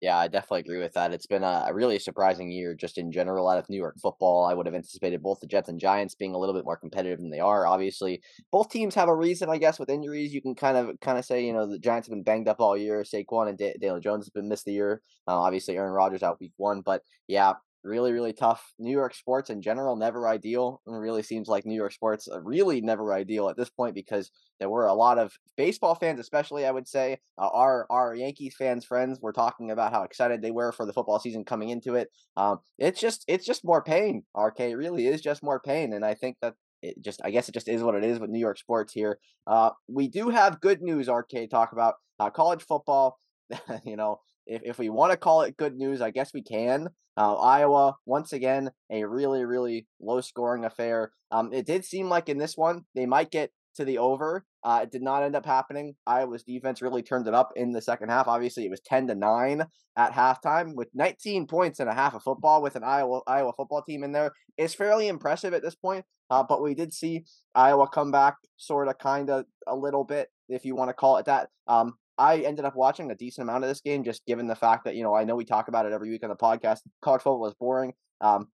[0.03, 1.13] Yeah, I definitely agree with that.
[1.13, 4.43] It's been a, really surprising year just in general out of New York football.
[4.43, 7.19] I would have anticipated both the Jets and Giants being a little bit more competitive
[7.19, 7.65] than they are.
[7.65, 10.33] Obviously, both teams have a reason, I guess, with injuries.
[10.33, 12.59] You can kind of kind of say, you know, the Giants have been banged up
[12.59, 13.03] all year.
[13.03, 15.01] Saquon and D- Daniel Jones have been missed the year.
[15.25, 18.73] Uh, obviously, Aaron Rodgers out week one, but yeah, really, really tough.
[18.79, 20.81] New York sports in general, never ideal.
[20.87, 24.69] It really seems like New York sports really never ideal at this point because there
[24.69, 28.85] were a lot of baseball fans, especially, I would say, uh, our our Yankees fans
[28.85, 32.09] friends were talking about how excited they were for the football season coming into it.
[32.37, 34.23] Um, it's just it's just more pain.
[34.35, 37.49] RK it really is just more pain, and I think that it just I guess
[37.49, 39.19] it just is what it is with New York sports here.
[39.47, 41.49] Uh, we do have good news, RK.
[41.49, 43.17] Talk about uh, college football.
[43.85, 46.89] you know, if, if we want to call it good news, I guess we can.
[47.15, 51.11] Uh, Iowa, once again, a really, really low scoring affair.
[51.31, 54.45] Um, it did seem like in this one, they might get to the over.
[54.63, 55.95] Uh, it did not end up happening.
[56.07, 58.27] Iowa's defense really turned it up in the second half.
[58.27, 59.65] Obviously, it was 10 to 9
[59.97, 63.83] at halftime with 19 points and a half of football with an Iowa Iowa football
[63.83, 64.31] team in there.
[64.57, 66.05] It's fairly impressive at this point.
[66.29, 70.29] Uh, but we did see Iowa come back sort of kind of a little bit,
[70.49, 71.49] if you want to call it that.
[71.67, 74.85] Um, I ended up watching a decent amount of this game, just given the fact
[74.85, 76.79] that you know I know we talk about it every week on the podcast.
[77.01, 77.93] College football was boring.
[78.21, 78.47] Um,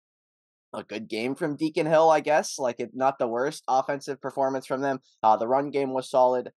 [0.74, 2.60] a good game from Deacon Hill, I guess.
[2.60, 5.00] Like it, not the worst offensive performance from them.
[5.24, 6.52] Uh, the run game was solid.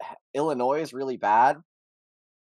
[0.34, 1.56] Illinois is really bad,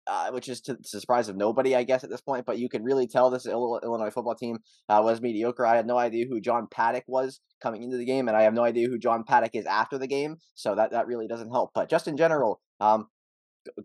[0.07, 2.45] uh, which is to the surprise of nobody, I guess, at this point.
[2.45, 5.65] But you can really tell this Illinois football team uh, was mediocre.
[5.65, 8.53] I had no idea who John Paddock was coming into the game, and I have
[8.53, 10.37] no idea who John Paddock is after the game.
[10.55, 11.71] So that that really doesn't help.
[11.73, 13.07] But just in general, um,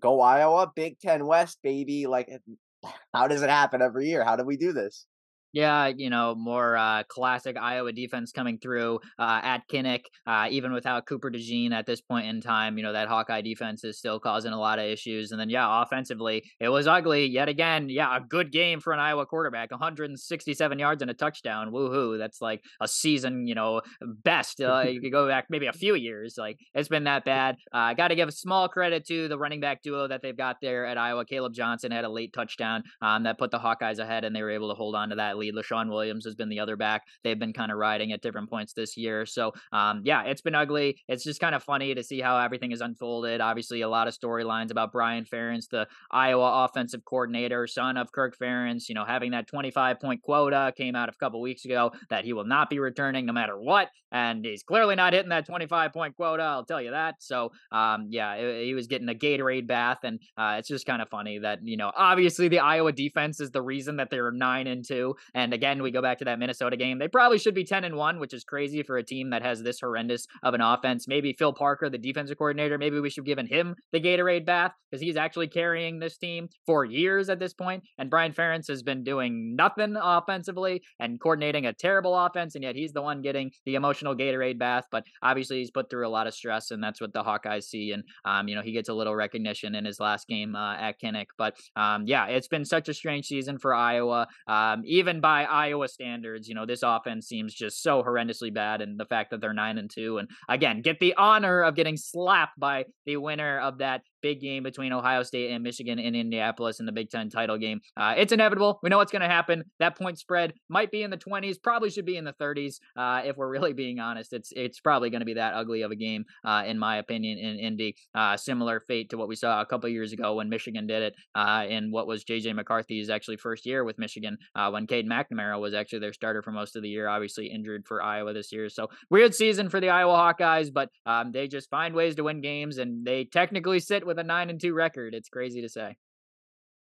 [0.01, 2.07] go Iowa, Big Ten West, baby.
[2.07, 2.31] Like,
[3.15, 4.25] how does it happen every year?
[4.25, 5.07] How do we do this?
[5.53, 10.73] Yeah, you know, more uh, classic Iowa defense coming through uh, at Kinnick, uh, even
[10.73, 12.77] without Cooper DeJean at this point in time.
[12.77, 15.31] You know, that Hawkeye defense is still causing a lot of issues.
[15.31, 17.89] And then, yeah, offensively, it was ugly yet again.
[17.89, 21.73] Yeah, a good game for an Iowa quarterback 167 yards and a touchdown.
[21.73, 22.19] Woohoo.
[22.19, 23.81] That's like a season, you know,
[24.25, 24.61] best.
[24.61, 26.35] Uh, you could go back maybe a few years.
[26.37, 27.57] Like, it's been that bad.
[27.73, 30.37] I uh, got to give a small credit to the running back duo that they've
[30.37, 31.25] got there at Iowa.
[31.25, 34.51] Caleb Johnson had a late touchdown um, that put the Hawkeyes ahead, and they were
[34.51, 35.55] able to hold on to that lead.
[35.55, 37.03] Leshon Williams has been the other back.
[37.25, 39.27] They've been kind of riding at different points this year.
[39.27, 40.99] So, um, yeah, it's been ugly.
[41.09, 43.41] It's just kind of funny to see how everything is unfolded.
[43.41, 48.37] Obviously, a lot of storylines about Brian Ferentz, the Iowa offensive coordinator, son of Kirk
[48.39, 52.25] Ferentz, you know, having that 25 point quota came out a couple weeks ago that
[52.25, 53.89] he will not be returning no matter what.
[54.13, 56.43] And he's clearly not hitting that 25 point quota.
[56.43, 57.17] I'll tell you that.
[57.21, 59.99] So, um, yeah, he was getting a Gatorade bath.
[60.05, 63.51] And uh, it's just kind of funny that, you know, obviously the Iowa defense is
[63.51, 65.17] the reason that they're nine and two.
[65.35, 66.99] And again, we go back to that Minnesota game.
[66.99, 69.63] They probably should be 10 and 1, which is crazy for a team that has
[69.63, 71.07] this horrendous of an offense.
[71.09, 74.73] Maybe Phil Parker, the defensive coordinator, maybe we should have given him the Gatorade bath
[74.91, 77.83] because he's actually carrying this team for years at this point.
[77.99, 82.77] And Brian Ferentz has been doing nothing offensively and coordinating a terrible offense, and yet
[82.77, 84.85] he's the one getting the emotional Gatorade bath.
[84.91, 87.93] But obviously, he's put through a lot of stress, and that's what the Hawkeyes see.
[87.93, 91.01] And um, you know, he gets a little recognition in his last game uh, at
[91.01, 91.27] Kinnick.
[91.37, 94.29] But um, yeah, it's been such a strange season for Iowa.
[94.47, 98.81] Um, even by Iowa standards, you know, this offense seems just so horrendously bad.
[98.81, 101.97] And the fact that they're nine and two, and again, get the honor of getting
[101.97, 106.81] slapped by the winner of that big game between Ohio State and Michigan in Indianapolis
[106.81, 107.81] in the Big Ten title game.
[107.97, 108.81] Uh, it's inevitable.
[108.83, 109.63] We know what's going to happen.
[109.79, 112.81] That point spread might be in the 20s, probably should be in the 30s.
[112.97, 115.93] Uh, if we're really being honest, it's it's probably going to be that ugly of
[115.93, 117.95] a game, uh, in my opinion, in Indy.
[118.17, 121.15] Uh, similar fate to what we saw a couple years ago when Michigan did it
[121.37, 125.61] uh, in what was JJ McCarthy's actually first year with Michigan uh, when Cade McNamara
[125.61, 128.69] was actually their starter for most of the year, obviously injured for Iowa this year.
[128.69, 132.41] So weird season for the Iowa Hawkeyes, but um, they just find ways to win
[132.41, 135.15] games and they technically sit with with a nine and two record.
[135.15, 135.97] It's crazy to say.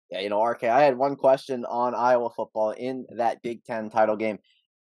[0.09, 3.89] Yeah, you know, RK, I had one question on Iowa football in that Big Ten
[3.89, 4.37] title game.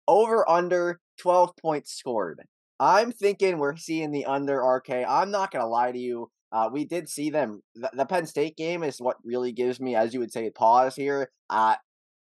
[0.06, 2.40] Over under 12 points scored.
[2.78, 4.90] I'm thinking we're seeing the under RK.
[5.08, 6.30] I'm not gonna lie to you.
[6.52, 7.60] Uh, we did see them.
[7.74, 10.94] The, the, Penn State game is what really gives me, as you would say, pause
[10.94, 11.30] here.
[11.50, 11.74] Uh,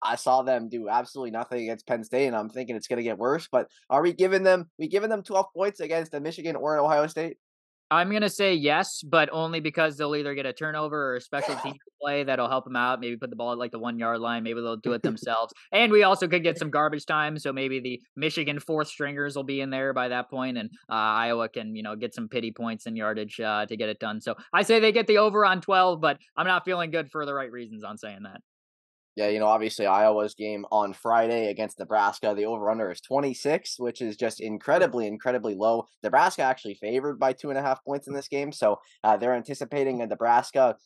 [0.02, 3.02] I saw them do absolutely nothing against Penn State, and I'm thinking it's going to
[3.02, 3.48] get worse.
[3.52, 4.70] But are we giving them?
[4.78, 7.36] We giving them 12 points against the Michigan or Ohio State?
[7.90, 11.54] I'm gonna say yes, but only because they'll either get a turnover or a special
[11.56, 13.00] team play that'll help them out.
[13.00, 14.42] Maybe put the ball at like the one yard line.
[14.42, 15.52] Maybe they'll do it themselves.
[15.72, 19.44] and we also could get some garbage time, so maybe the Michigan fourth stringers will
[19.44, 22.52] be in there by that point, and uh, Iowa can you know get some pity
[22.52, 24.20] points and yardage uh, to get it done.
[24.20, 27.26] So I say they get the over on 12, but I'm not feeling good for
[27.26, 28.40] the right reasons on saying that.
[29.16, 33.78] Yeah, you know, obviously Iowa's game on Friday against Nebraska, the over under is 26,
[33.78, 35.86] which is just incredibly, incredibly low.
[36.02, 38.50] Nebraska actually favored by two and a half points in this game.
[38.50, 40.76] So uh, they're anticipating a Nebraska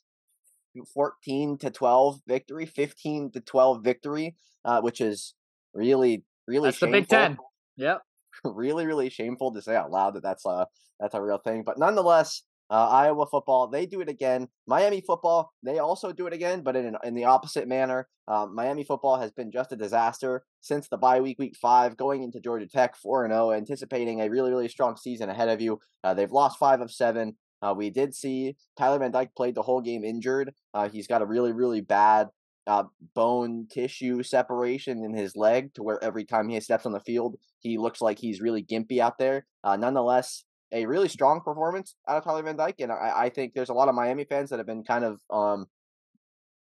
[0.93, 5.35] 14 to 12 victory, 15 to 12 victory, uh, which is
[5.73, 6.93] really, really that's shameful.
[6.93, 7.39] the Big Ten.
[7.77, 8.03] Yep.
[8.45, 10.67] really, really shameful to say out loud that that's a
[11.01, 11.63] that's a real thing.
[11.65, 14.49] But nonetheless, uh, Iowa football, they do it again.
[14.67, 18.09] Miami football, they also do it again, but in in the opposite manner.
[18.29, 22.23] Um, Miami football has been just a disaster since the bye week, week five, going
[22.23, 25.61] into Georgia Tech four and zero, oh, anticipating a really really strong season ahead of
[25.61, 25.81] you.
[26.05, 27.37] Uh, they've lost five of seven.
[27.63, 30.53] Uh, we did see Tyler Van Dyke played the whole game injured.
[30.75, 32.29] Uh, he's got a really really bad
[32.69, 37.01] uh, bone tissue separation in his leg to where every time he steps on the
[37.01, 39.47] field, he looks like he's really gimpy out there.
[39.65, 43.55] Uh, nonetheless, a really strong performance out of Tyler Van Dyke, and I, I think
[43.55, 45.67] there's a lot of Miami fans that have been kind of um,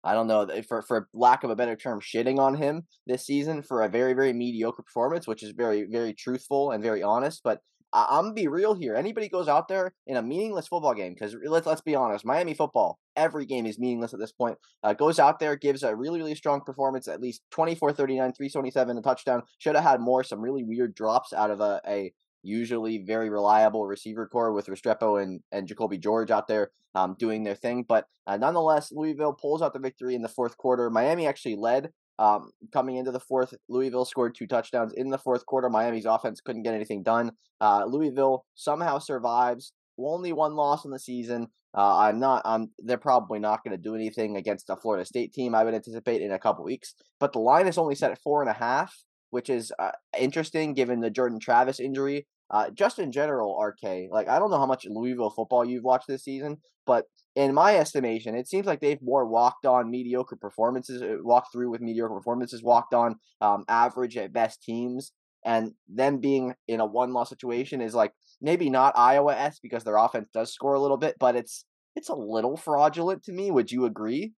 [0.04, 3.62] I don't know for for lack of a better term, shitting on him this season
[3.62, 7.42] for a very very mediocre performance, which is very very truthful and very honest.
[7.42, 7.60] But
[7.92, 8.94] I, am gonna be real here.
[8.94, 12.54] Anybody goes out there in a meaningless football game because let's let's be honest, Miami
[12.54, 14.56] football every game is meaningless at this point.
[14.84, 19.02] Uh, goes out there, gives a really really strong performance, at least 24-39, 377, a
[19.02, 19.42] touchdown.
[19.58, 20.22] Should have had more.
[20.22, 25.22] Some really weird drops out of a, a usually very reliable receiver core with Restrepo
[25.22, 27.84] and, and Jacolby George out there um, doing their thing.
[27.86, 30.90] But uh, nonetheless, Louisville pulls out the victory in the fourth quarter.
[30.90, 33.54] Miami actually led um, coming into the fourth.
[33.68, 35.68] Louisville scored two touchdowns in the fourth quarter.
[35.68, 37.32] Miami's offense couldn't get anything done.
[37.60, 39.72] Uh, Louisville somehow survives.
[39.98, 41.48] Only one loss in the season.
[41.76, 42.42] Uh, I'm not.
[42.44, 42.70] I'm.
[42.78, 45.56] They're probably not going to do anything against a Florida State team.
[45.56, 46.94] I would anticipate in a couple weeks.
[47.18, 48.96] But the line is only set at four and a half
[49.30, 52.26] which is uh, interesting given the Jordan Travis injury.
[52.50, 56.06] Uh, just in general, RK, like I don't know how much Louisville football you've watched
[56.08, 57.04] this season, but
[57.36, 61.70] in my estimation, it seems like they've more walked on mediocre performances, uh, walked through
[61.70, 65.12] with mediocre performances, walked on um, average at best teams,
[65.44, 69.84] and them being in a one loss situation is like maybe not Iowa s because
[69.84, 71.64] their offense does score a little bit, but it's
[71.94, 73.50] it's a little fraudulent to me.
[73.50, 74.32] Would you agree?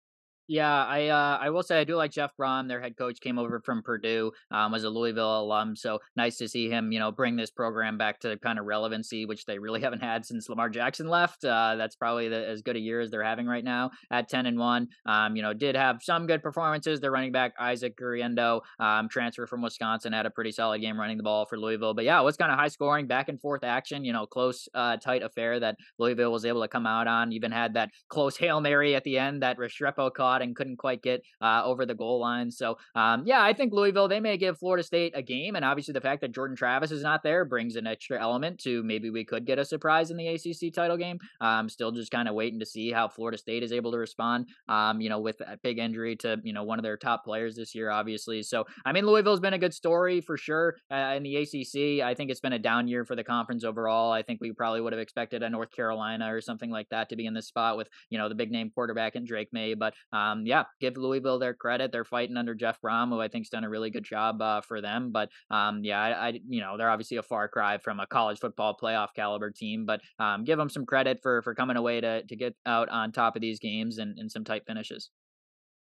[0.50, 2.66] Yeah, I uh, I will say I do like Jeff Brohm.
[2.66, 6.48] Their head coach came over from Purdue, um, was a Louisville alum, so nice to
[6.48, 9.80] see him, you know, bring this program back to kind of relevancy, which they really
[9.84, 11.44] haven't had since Lamar Jackson left.
[11.44, 14.46] Uh, that's probably the, as good a year as they're having right now at ten
[14.46, 14.88] and one.
[15.06, 16.98] Um, you know, did have some good performances.
[16.98, 21.16] Their running back Isaac Guerendo, um, transfer from Wisconsin, had a pretty solid game running
[21.16, 21.94] the ball for Louisville.
[21.94, 24.04] But yeah, it was kind of high scoring, back and forth action.
[24.04, 27.32] You know, close, uh, tight affair that Louisville was able to come out on.
[27.32, 31.02] Even had that close hail mary at the end that Restrepo caught and couldn't quite
[31.02, 32.50] get uh, over the goal line.
[32.50, 35.56] So, um, yeah, I think Louisville, they may give Florida State a game.
[35.56, 38.82] And obviously, the fact that Jordan Travis is not there brings an extra element to
[38.82, 41.18] maybe we could get a surprise in the ACC title game.
[41.40, 44.48] Um, still just kind of waiting to see how Florida State is able to respond,
[44.68, 47.56] um, you know, with a big injury to, you know, one of their top players
[47.56, 48.42] this year, obviously.
[48.42, 52.04] So, I mean, Louisville's been a good story for sure uh, in the ACC.
[52.04, 54.12] I think it's been a down year for the conference overall.
[54.12, 57.16] I think we probably would have expected a North Carolina or something like that to
[57.16, 59.74] be in this spot with, you know, the big name quarterback and Drake Maye.
[59.74, 61.92] But um, yeah, give Louisville their credit.
[61.92, 64.80] They're fighting under Jeff Brohm, who I think's done a really good job uh, for
[64.80, 65.12] them.
[65.12, 68.38] But um, yeah, I, I, you know they're obviously a far cry from a college
[68.38, 69.86] football playoff caliber team.
[69.86, 73.12] But um, give them some credit for for coming away to to get out on
[73.12, 75.10] top of these games and, and some tight finishes.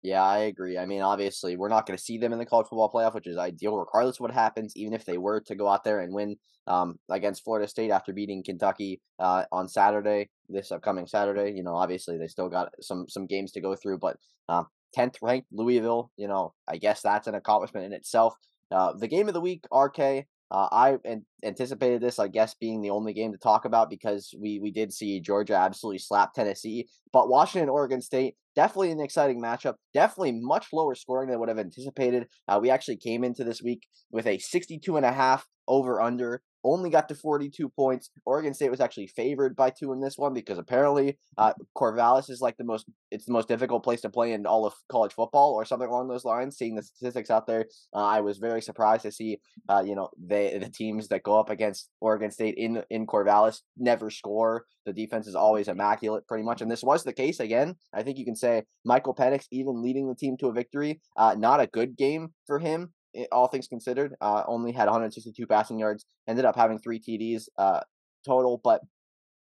[0.05, 0.77] Yeah, I agree.
[0.77, 3.25] I mean, obviously, we're not going to see them in the college football playoff, which
[3.25, 4.73] is ideal, regardless of what happens.
[4.75, 6.35] Even if they were to go out there and win
[6.67, 11.75] um, against Florida State after beating Kentucky uh, on Saturday, this upcoming Saturday, you know,
[11.75, 13.97] obviously they still got some some games to go through.
[13.97, 14.65] But uh,
[14.95, 18.35] 10th ranked Louisville, you know, I guess that's an accomplishment in itself.
[18.71, 20.25] Uh, the game of the week, RK.
[20.51, 24.31] Uh, I an- anticipated this, I guess, being the only game to talk about because
[24.39, 29.41] we we did see Georgia absolutely slap Tennessee, but Washington, Oregon State, definitely an exciting
[29.41, 29.75] matchup.
[29.93, 32.27] Definitely much lower scoring than I would have anticipated.
[32.47, 36.41] Uh, we actually came into this week with a 62 and a half over under
[36.65, 38.09] only got to 42 points.
[38.25, 42.41] Oregon State was actually favored by two in this one because apparently uh, Corvallis is
[42.41, 45.53] like the most it's the most difficult place to play in all of college football
[45.53, 46.57] or something along those lines.
[46.57, 50.09] Seeing the statistics out there, uh, I was very surprised to see uh, you know
[50.17, 54.65] they the teams that go up against Oregon State in in Corvallis never score.
[54.85, 57.75] The defense is always immaculate, pretty much, and this was the case again.
[57.93, 61.01] I think you can say Michael Penix even leading the team to a victory.
[61.15, 62.93] Uh, not a good game for him
[63.31, 64.15] all things considered.
[64.21, 66.05] Uh, only had 162 passing yards.
[66.27, 67.81] Ended up having three TDs uh,
[68.25, 68.81] total, but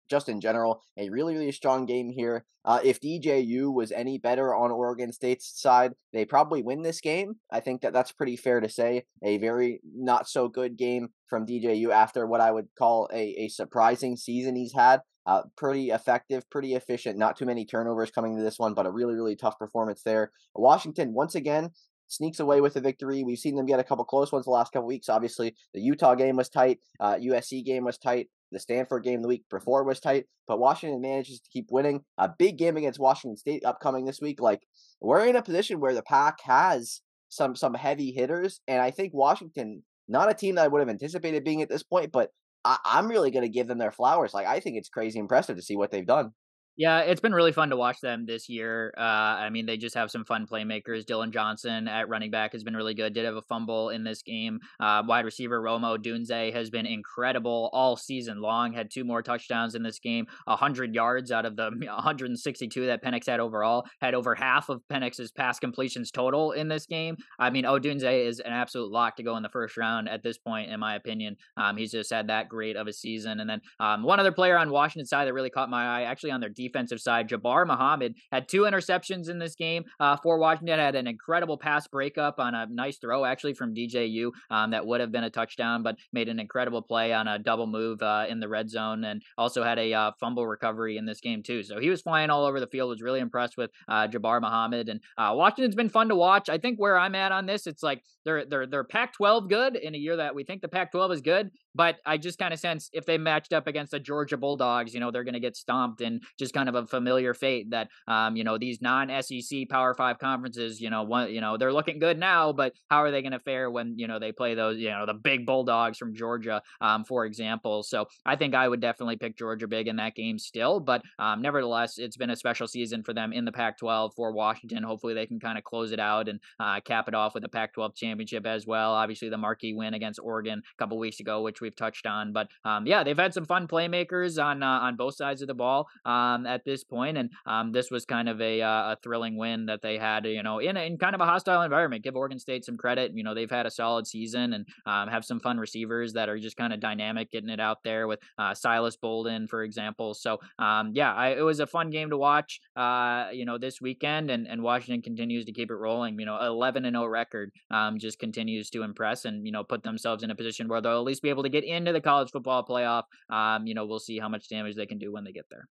[0.10, 2.46] just in general, a really, really strong game here.
[2.64, 7.36] Uh, if DJU was any better on Oregon State's side, they probably win this game.
[7.52, 9.06] I think that that's pretty fair to say.
[9.24, 13.48] A very not so good game from DJU after what I would call a, a
[13.50, 15.02] surprising season he's had.
[15.28, 17.18] Uh, pretty effective, pretty efficient.
[17.18, 20.32] Not too many turnovers coming to this one, but a really, really tough performance there.
[20.54, 21.72] Washington, once again,
[22.08, 23.24] sneaks away with a victory.
[23.24, 25.10] We've seen them get a couple close ones the last couple weeks.
[25.10, 26.80] Obviously, the Utah game was tight.
[27.00, 28.28] Uh, USC game was tight.
[28.52, 32.02] The Stanford game the week before was tight, but Washington manages to keep winning.
[32.18, 34.40] A big game against Washington State upcoming this week.
[34.40, 34.62] Like
[35.02, 39.14] we're in a position where the pack has some some heavy hitters, and I think
[39.14, 42.30] Washington, not a team that I would have anticipated being at this point, but
[42.64, 44.34] I, I'm really going to give them their flowers.
[44.34, 46.32] Like I think it's crazy impressive to see what they've done.
[46.78, 48.94] Yeah, it's been really fun to watch them this year.
[48.98, 51.06] Uh, I mean, they just have some fun playmakers.
[51.06, 53.14] Dillon Johnson at running back has been really good.
[53.14, 54.60] Did have a fumble in this game.
[54.78, 58.74] Uh, wide receiver Rome Odunze has been incredible all season long.
[58.74, 60.28] Had two more touchdowns in this game.
[60.46, 63.86] 100 yards out of the 162 that Penix had overall.
[64.02, 67.16] Had over half of Penix's pass completions total in this game.
[67.40, 70.38] I mean, Odunze is an absolute lock to go in the first round at this
[70.38, 71.38] point, in my opinion.
[71.56, 73.40] Um, he's just had that great of a season.
[73.40, 76.32] And then um, one other player on Washington side that really caught my eye, actually
[76.32, 77.30] on their defensive side.
[77.30, 80.80] Jabbar Muhammad had two interceptions in this game uh, for Washington.
[80.80, 85.02] Had an incredible pass breakup on a nice throw actually from DJU um, that would
[85.02, 88.40] have been a touchdown, but made an incredible play on a double move uh, in
[88.40, 91.64] the red zone, and also had a uh, fumble recovery in this game too.
[91.64, 92.90] So he was flying all over the field.
[92.90, 96.50] Was really impressed with uh, Jabbar Muhammad, and uh, Washington's been fun to watch.
[96.50, 99.96] I think where I'm at on this, it's like they're they're they're Pac-12 good in
[99.96, 102.90] a year that we think the Pac-12 is good, but I just kind of sense
[102.94, 106.02] if they matched up against the Georgia Bulldogs, you know, they're going to get stomped
[106.02, 110.18] and just kind of a familiar fate that, um, you know, these non-SEC Power Five
[110.18, 113.34] conferences, you know, one, you know, they're looking good now, but how are they going
[113.34, 116.62] to fare when you know they play those, you know, the big Bulldogs from Georgia,
[116.82, 117.84] um, for example?
[117.84, 121.42] So I think I would definitely pick Georgia big in that game still, but um,
[121.42, 124.84] nevertheless, it's been a special season for them in the Pac-12 for Washington.
[124.84, 127.50] Hopefully, they can kind of close it out and uh, cap it off with a
[127.50, 128.94] Pac-12 championship as well.
[128.94, 132.32] Obviously, the marquee win against Oregon a couple weeks ago, which we've touched on.
[132.32, 135.54] But um, yeah, they've had some fun playmakers on uh, on both sides of the
[135.54, 139.36] ball um, at this point, and um, this was kind of a uh, a thrilling
[139.36, 142.04] win that they had, you know, in a, in kind of a hostile environment.
[142.04, 143.12] Give Oregon State some credit.
[143.16, 146.38] You know, they've had a solid season and um, have some fun receivers that are
[146.38, 150.14] just kind of dynamic, getting it out there with uh, Silas Bolden, for example.
[150.14, 152.62] So um, yeah, I, it was a fun game to watch.
[152.76, 156.20] Uh, you know, this weekend, and and Washington continues to keep it rolling.
[156.20, 159.84] You know, 11 and 0 record um, just continues to impress, and you know, put
[159.84, 162.32] themselves in a position where they'll at least be able to get into the college
[162.32, 163.04] football playoff.
[163.30, 165.68] Um, you know, we'll see how much damage they can do when they get there.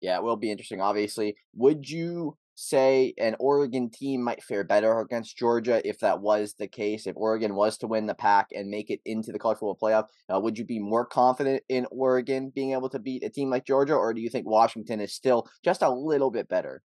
[0.00, 1.36] Yeah, it will be interesting, obviously.
[1.54, 6.68] Would you say an Oregon team might fare better against Georgia if that was the
[6.68, 7.06] case?
[7.06, 10.06] If Oregon was to win the Pac and make it into the college football playoff,
[10.32, 13.66] uh, would you be more confident in Oregon being able to beat a team like
[13.66, 16.82] Georgia, or do you think Washington is still just a little bit better?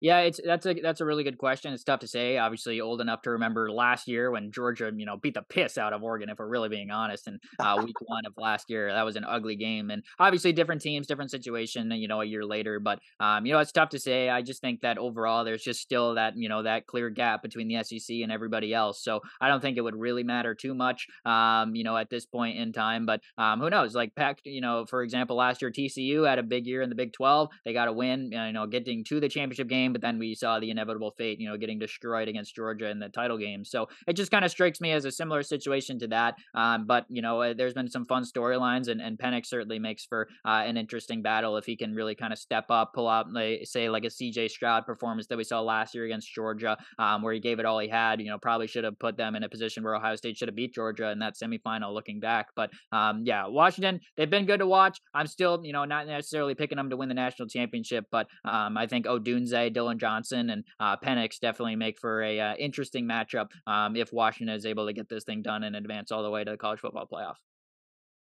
[0.00, 1.72] Yeah, it's that's a that's a really good question.
[1.72, 2.36] It's tough to say.
[2.36, 5.94] Obviously, old enough to remember last year when Georgia, you know, beat the piss out
[5.94, 6.28] of Oregon.
[6.28, 9.24] If we're really being honest, and uh, week one of last year, that was an
[9.24, 9.90] ugly game.
[9.90, 11.90] And obviously, different teams, different situation.
[11.90, 14.28] You know, a year later, but um, you know, it's tough to say.
[14.28, 17.68] I just think that overall, there's just still that you know that clear gap between
[17.68, 19.02] the SEC and everybody else.
[19.02, 21.06] So I don't think it would really matter too much.
[21.24, 23.94] Um, you know, at this point in time, but um, who knows?
[23.94, 26.94] Like Pac, you know, for example, last year TCU had a big year in the
[26.94, 27.48] Big Twelve.
[27.64, 28.30] They got a win.
[28.30, 31.48] You know, getting to the championship game, but then we saw the inevitable fate, you
[31.48, 33.64] know, getting destroyed against Georgia in the title game.
[33.64, 36.36] So it just kind of strikes me as a similar situation to that.
[36.54, 40.28] Um, but you know, uh, there's been some fun storylines, and and certainly makes for
[40.44, 43.26] uh, an interesting battle if he can really kind of step up, pull out,
[43.64, 44.48] say, like a C.J.
[44.48, 47.78] Stroud performance that we saw last year against Georgia, um, where he gave it all
[47.78, 48.20] he had.
[48.20, 50.56] You know, probably should have put them in a position where Ohio State should have
[50.56, 51.92] beat Georgia in that semifinal.
[51.92, 55.00] Looking back, but um, yeah, Washington they've been good to watch.
[55.14, 58.76] I'm still, you know, not necessarily picking them to win the national championship, but um,
[58.76, 63.48] I think Odunze, Dillon Johnson, and uh, Penix definitely make for a uh, interesting matchup
[63.66, 66.42] um, if Washington is able to get this thing done and advance all the way
[66.42, 67.34] to the college football playoff.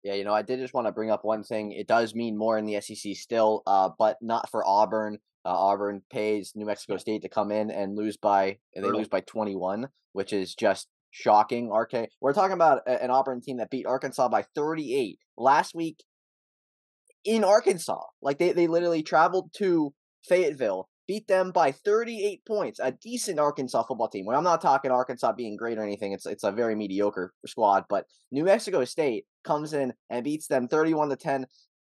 [0.04, 1.72] Yeah, you know, I did just want to bring up one thing.
[1.72, 5.20] It does mean more in the SEC still, uh, but not for Auburn.
[5.42, 9.08] Uh, Auburn pays New Mexico State to come in and lose by and they lose
[9.08, 11.70] by 21, which is just shocking.
[11.72, 16.04] RK, we're talking about an Auburn team that beat Arkansas by 38 last week
[17.24, 18.02] in Arkansas.
[18.20, 19.94] Like they, they literally traveled to
[20.28, 22.78] Fayetteville, beat them by 38 points.
[22.80, 24.26] A decent Arkansas football team.
[24.26, 27.86] When I'm not talking Arkansas being great or anything, it's it's a very mediocre squad.
[27.88, 31.46] But New Mexico State comes in and beats them 31 to 10.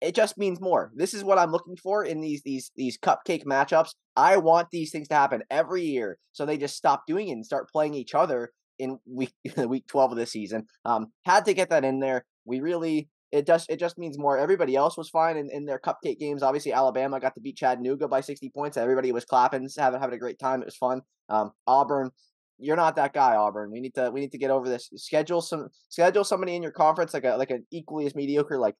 [0.01, 0.91] It just means more.
[0.95, 3.91] This is what I'm looking for in these these these cupcake matchups.
[4.18, 7.45] I want these things to happen every year, so they just stop doing it and
[7.45, 10.66] start playing each other in week week 12 of the season.
[10.84, 12.26] Um, had to get that in there.
[12.45, 14.38] We really it just it just means more.
[14.38, 16.43] Everybody else was fine in, in their cupcake games.
[16.43, 18.77] Obviously, Alabama got to beat Chattanooga by 60 points.
[18.77, 20.61] Everybody was clapping, having having a great time.
[20.61, 21.01] It was fun.
[21.29, 22.11] Um, Auburn,
[22.59, 23.71] you're not that guy, Auburn.
[23.71, 24.91] We need to we need to get over this.
[24.97, 28.59] Schedule some schedule somebody in your conference like a like an equally as mediocre.
[28.59, 28.75] Like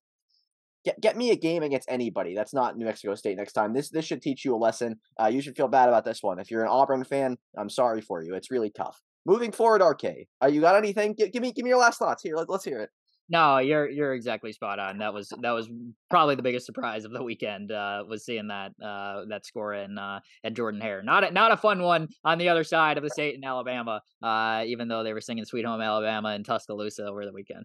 [0.84, 2.36] get get me a game against anybody.
[2.36, 3.74] That's not New Mexico State next time.
[3.74, 5.00] This this should teach you a lesson.
[5.20, 6.38] Uh, you should feel bad about this one.
[6.38, 8.34] If you're an Auburn fan, I'm sorry for you.
[8.34, 9.00] It's really tough.
[9.26, 10.04] Moving forward, RK,
[10.44, 11.16] uh, you got anything?
[11.18, 12.36] G- give me give me your last thoughts here.
[12.36, 12.90] Let, let's hear it.
[13.28, 14.98] No, you're you're exactly spot on.
[14.98, 15.68] That was that was
[16.10, 17.72] probably the biggest surprise of the weekend.
[17.72, 21.02] Uh, was seeing that uh, that score in uh, at Jordan Hare.
[21.02, 24.02] Not a, not a fun one on the other side of the state in Alabama.
[24.22, 27.64] Uh, even though they were singing "Sweet Home Alabama" in Tuscaloosa over the weekend.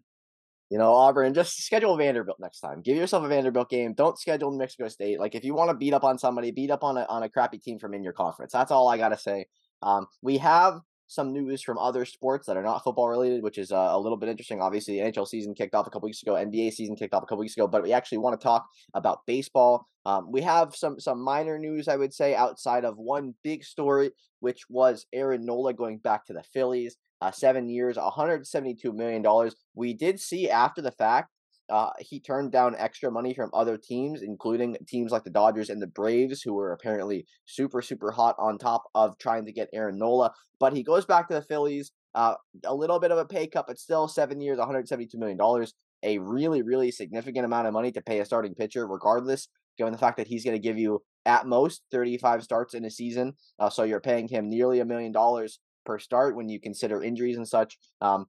[0.69, 2.81] You know, Auburn, just schedule Vanderbilt next time.
[2.81, 3.95] Give yourself a Vanderbilt game.
[3.95, 5.19] Don't schedule New Mexico State.
[5.19, 7.29] Like if you want to beat up on somebody, beat up on a on a
[7.29, 8.53] crappy team from in your conference.
[8.53, 9.47] That's all I gotta say.
[9.81, 10.79] Um, we have
[11.09, 14.17] some news from other sports that are not football related, which is uh, a little
[14.17, 14.61] bit interesting.
[14.61, 17.25] Obviously, the NHL season kicked off a couple weeks ago, NBA season kicked off a
[17.25, 19.87] couple weeks ago, but we actually want to talk about baseball.
[20.05, 24.11] Um, we have some some minor news, I would say, outside of one big story,
[24.39, 26.95] which was Aaron Nola going back to the Phillies.
[27.21, 29.55] Uh, seven years, 172 million dollars.
[29.73, 31.29] We did see after the fact
[31.69, 35.81] uh, he turned down extra money from other teams, including teams like the Dodgers and
[35.81, 39.97] the Braves, who were apparently super, super hot on top of trying to get Aaron
[39.97, 40.31] Nola.
[40.59, 43.65] But he goes back to the Phillies, uh, a little bit of a pay cut,
[43.67, 45.67] but still seven years, $172 million.
[46.01, 49.99] A really, really significant amount of money to pay a starting pitcher, regardless, given the
[49.99, 53.33] fact that he's going to give you at most 35 starts in a season.
[53.59, 57.37] Uh, so you're paying him nearly a million dollars per start when you consider injuries
[57.37, 57.77] and such.
[58.01, 58.25] Um,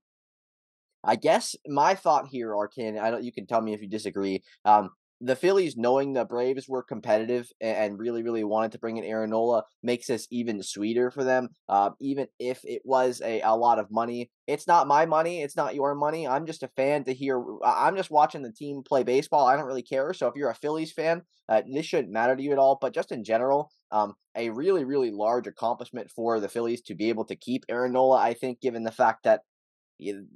[1.04, 3.24] I guess my thought here, Arkin, I don't.
[3.24, 4.42] You can tell me if you disagree.
[4.64, 4.90] Um,
[5.22, 9.30] the Phillies, knowing the Braves were competitive and really, really wanted to bring in Aaron
[9.30, 11.50] Nola, makes this even sweeter for them.
[11.68, 15.42] Uh, even if it was a, a lot of money, it's not my money.
[15.42, 16.26] It's not your money.
[16.26, 17.42] I'm just a fan to hear.
[17.62, 19.46] I'm just watching the team play baseball.
[19.46, 20.14] I don't really care.
[20.14, 22.78] So if you're a Phillies fan, uh, this shouldn't matter to you at all.
[22.80, 27.10] But just in general, um, a really, really large accomplishment for the Phillies to be
[27.10, 28.16] able to keep Aaron Nola.
[28.16, 29.42] I think, given the fact that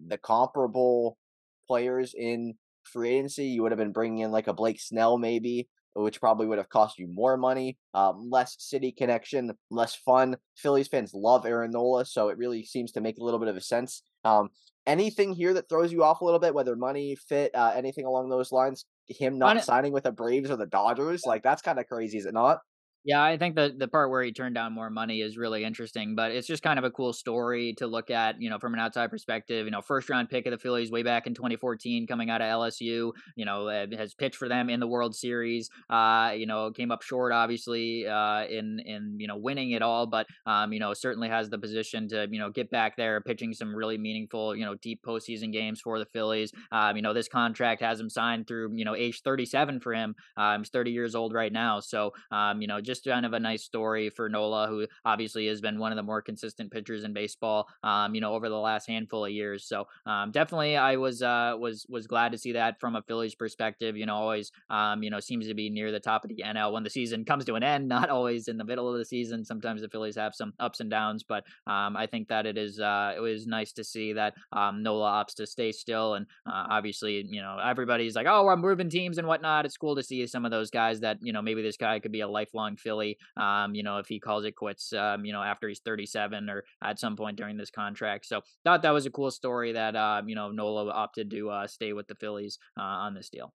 [0.07, 1.19] the comparable
[1.67, 2.55] players in
[2.85, 3.47] free agency.
[3.47, 6.69] You would have been bringing in like a Blake Snell, maybe, which probably would have
[6.69, 10.37] cost you more money, um, less city connection, less fun.
[10.57, 13.57] Phillies fans love Aaron Nola, so it really seems to make a little bit of
[13.57, 14.03] a sense.
[14.25, 14.49] Um,
[14.87, 18.29] anything here that throws you off a little bit, whether money, fit, uh, anything along
[18.29, 18.85] those lines?
[19.07, 22.27] Him not signing with the Braves or the Dodgers, like that's kind of crazy, is
[22.27, 22.59] it not?
[23.07, 26.15] Yeah, I think the the part where he turned down more money is really interesting,
[26.15, 28.81] but it's just kind of a cool story to look at, you know, from an
[28.81, 29.67] outside perspective.
[29.67, 32.47] You know, first round pick of the Phillies way back in 2014, coming out of
[32.47, 33.13] LSU.
[33.37, 35.69] You know, has pitched for them in the World Series.
[35.91, 40.07] Uh, you know, came up short, obviously, uh, in in you know winning it all,
[40.07, 43.53] but um, you know, certainly has the position to you know get back there, pitching
[43.53, 46.53] some really meaningful, you know, deep postseason games for the Phillies.
[46.73, 50.15] Um, you know, this contract has him signed through you know age 37 for him.
[50.39, 53.33] Um, he's 30 years old right now, so um, you know, just just kind of
[53.33, 57.05] a nice story for Nola, who obviously has been one of the more consistent pitchers
[57.05, 59.65] in baseball, um, you know, over the last handful of years.
[59.65, 63.35] So um, definitely, I was uh, was was glad to see that from a Phillies
[63.35, 63.97] perspective.
[63.97, 66.73] You know, always um, you know seems to be near the top of the NL
[66.73, 67.89] when the season comes to an end.
[67.95, 69.45] Not always in the middle of the season.
[69.45, 72.81] Sometimes the Phillies have some ups and downs, but um, I think that it is
[72.81, 76.67] uh, it was nice to see that um, Nola opts to stay still, and uh,
[76.71, 79.67] obviously, you know, everybody's like, oh, I'm moving teams and whatnot.
[79.67, 82.13] It's cool to see some of those guys that you know maybe this guy could
[82.13, 83.19] be a lifelong Philly.
[83.37, 86.65] Um, you know, if he calls it quits, um, you know, after he's 37 or
[86.83, 88.27] at some point during this contract.
[88.27, 91.67] So thought that was a cool story that uh, you know Nola opted to uh,
[91.67, 93.53] stay with the Phillies uh, on this deal.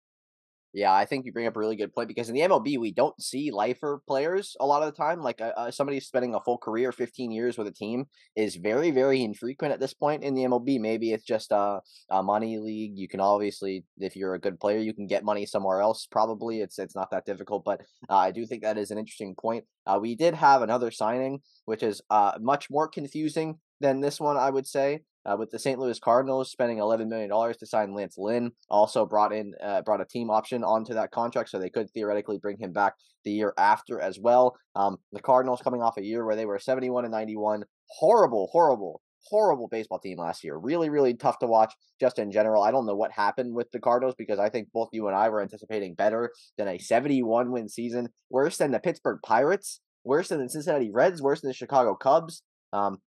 [0.76, 2.92] Yeah, I think you bring up a really good point because in the MLB we
[2.92, 5.22] don't see lifer players a lot of the time.
[5.22, 8.92] Like uh, uh, somebody spending a full career, fifteen years with a team, is very,
[8.92, 10.78] very infrequent at this point in the MLB.
[10.82, 12.98] Maybe it's just a, a money league.
[12.98, 16.10] You can obviously, if you're a good player, you can get money somewhere else.
[16.12, 19.34] Probably it's it's not that difficult, but uh, I do think that is an interesting
[19.34, 19.64] point.
[19.88, 24.36] Uh, we did have another signing, which is uh, much more confusing than this one,
[24.36, 25.80] I would say uh, with the St.
[25.80, 28.52] Louis Cardinals spending $11 million to sign Lance Lynn.
[28.70, 32.38] Also brought in uh, brought a team option onto that contract, so they could theoretically
[32.38, 34.56] bring him back the year after as well.
[34.76, 39.02] Um, the Cardinals coming off a year where they were 71 and 91, horrible, horrible,
[39.28, 40.58] horrible baseball team last year.
[40.58, 42.64] Really, really tough to watch just in general.
[42.64, 45.30] I don't know what happened with the Cardinals because I think both you and I
[45.30, 50.42] were anticipating better than a 71 win season, worse than the Pittsburgh Pirates, worse than
[50.42, 52.44] the Cincinnati Reds, worse than the Chicago Cubs.
[52.72, 53.00] Um,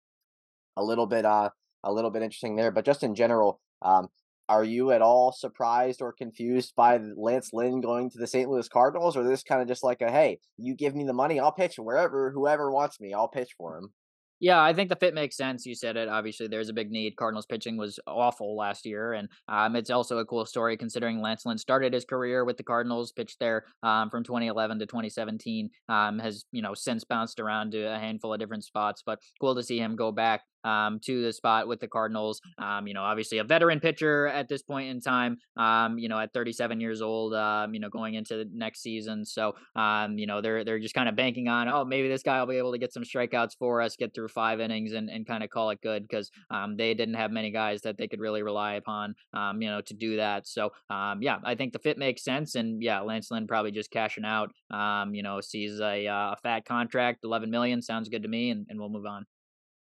[0.76, 1.50] a little bit, uh,
[1.84, 4.08] a little bit interesting there, but just in general, um,
[4.48, 8.48] are you at all surprised or confused by Lance Lynn going to the St.
[8.48, 11.38] Louis Cardinals, or this kind of just like a hey, you give me the money,
[11.38, 13.92] I'll pitch wherever, whoever wants me, I'll pitch for him.
[14.40, 15.66] Yeah, I think the fit makes sense.
[15.66, 16.08] You said it.
[16.08, 17.16] Obviously, there's a big need.
[17.16, 21.44] Cardinals pitching was awful last year, and um, it's also a cool story considering Lance
[21.44, 25.70] Lynn started his career with the Cardinals, pitched there um, from 2011 to 2017.
[25.88, 29.56] Um, has you know since bounced around to a handful of different spots, but cool
[29.56, 32.40] to see him go back um, to the spot with the Cardinals.
[32.58, 35.38] Um, you know, obviously a veteran pitcher at this point in time.
[35.56, 37.34] Um, you know, at 37 years old.
[37.34, 39.24] Um, you know, going into the next season.
[39.24, 42.38] So, um, you know, they're they're just kind of banking on, oh, maybe this guy
[42.40, 45.26] will be able to get some strikeouts for us, get through five innings, and and
[45.26, 48.20] kind of call it good because um, they didn't have many guys that they could
[48.20, 49.14] really rely upon.
[49.32, 50.46] Um, you know, to do that.
[50.46, 53.90] So, um, yeah, I think the fit makes sense, and yeah, Lance Lynn probably just
[53.90, 54.50] cashing out.
[54.70, 58.50] Um, you know, sees a, uh, a fat contract, 11 million, sounds good to me,
[58.50, 59.26] and, and we'll move on.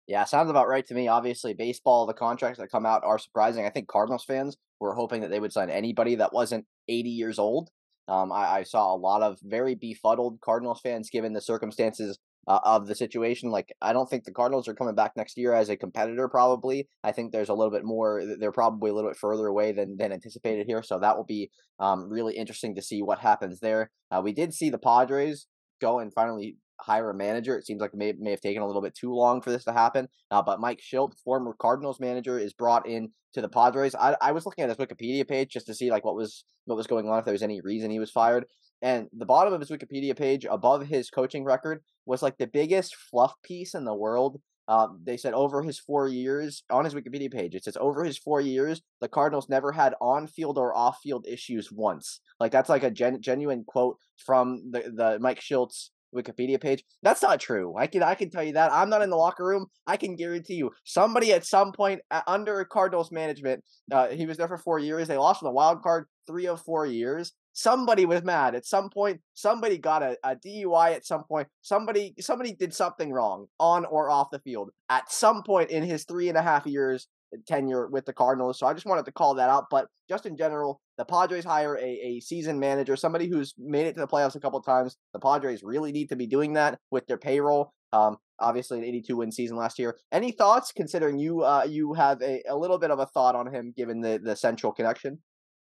[0.07, 1.07] Yeah, sounds about right to me.
[1.07, 3.65] Obviously, baseball, the contracts that come out are surprising.
[3.65, 7.39] I think Cardinals fans were hoping that they would sign anybody that wasn't 80 years
[7.39, 7.69] old.
[8.07, 12.59] Um, I, I saw a lot of very befuddled Cardinals fans given the circumstances uh,
[12.63, 13.49] of the situation.
[13.49, 16.27] Like, I don't think the Cardinals are coming back next year as a competitor.
[16.27, 18.21] Probably, I think there's a little bit more.
[18.39, 20.83] They're probably a little bit further away than than anticipated here.
[20.83, 21.49] So that will be
[21.79, 23.89] um, really interesting to see what happens there.
[24.11, 25.47] Uh, we did see the Padres
[25.81, 27.57] go and finally hire a manager.
[27.57, 29.63] It seems like it may, may have taken a little bit too long for this
[29.65, 30.07] to happen.
[30.31, 33.95] Uh, but Mike Shildt, former Cardinals manager, is brought in to the Padres.
[33.95, 36.75] I, I was looking at his Wikipedia page just to see like what was what
[36.75, 38.45] was going on if there was any reason he was fired.
[38.81, 42.95] And the bottom of his Wikipedia page, above his coaching record, was like the biggest
[42.95, 44.41] fluff piece in the world.
[44.67, 48.17] Um, they said over his four years on his Wikipedia page, it says over his
[48.17, 52.19] four years, the Cardinals never had on-field or off-field issues once.
[52.39, 56.83] Like that's like a gen- genuine quote from the the Mike Shildt's Wikipedia page.
[57.03, 57.75] That's not true.
[57.77, 58.71] I can I can tell you that.
[58.71, 59.67] I'm not in the locker room.
[59.85, 64.37] I can guarantee you, somebody at some point uh, under Cardinals management, uh, he was
[64.37, 65.07] there for four years.
[65.07, 67.33] They lost in the wild card three of four years.
[67.53, 69.21] Somebody was mad at some point.
[69.33, 71.47] Somebody got a, a DUI at some point.
[71.61, 76.03] Somebody somebody did something wrong on or off the field at some point in his
[76.03, 77.07] three and a half years
[77.47, 78.59] tenure with the Cardinals.
[78.59, 79.65] So I just wanted to call that out.
[79.69, 83.93] But just in general, the Padres hire a, a seasoned manager, somebody who's made it
[83.93, 84.97] to the playoffs a couple times.
[85.13, 87.73] The Padres really need to be doing that with their payroll.
[87.93, 89.97] Um, obviously an 82 win season last year.
[90.11, 93.53] Any thoughts considering you uh, you have a, a little bit of a thought on
[93.53, 95.19] him given the the central connection?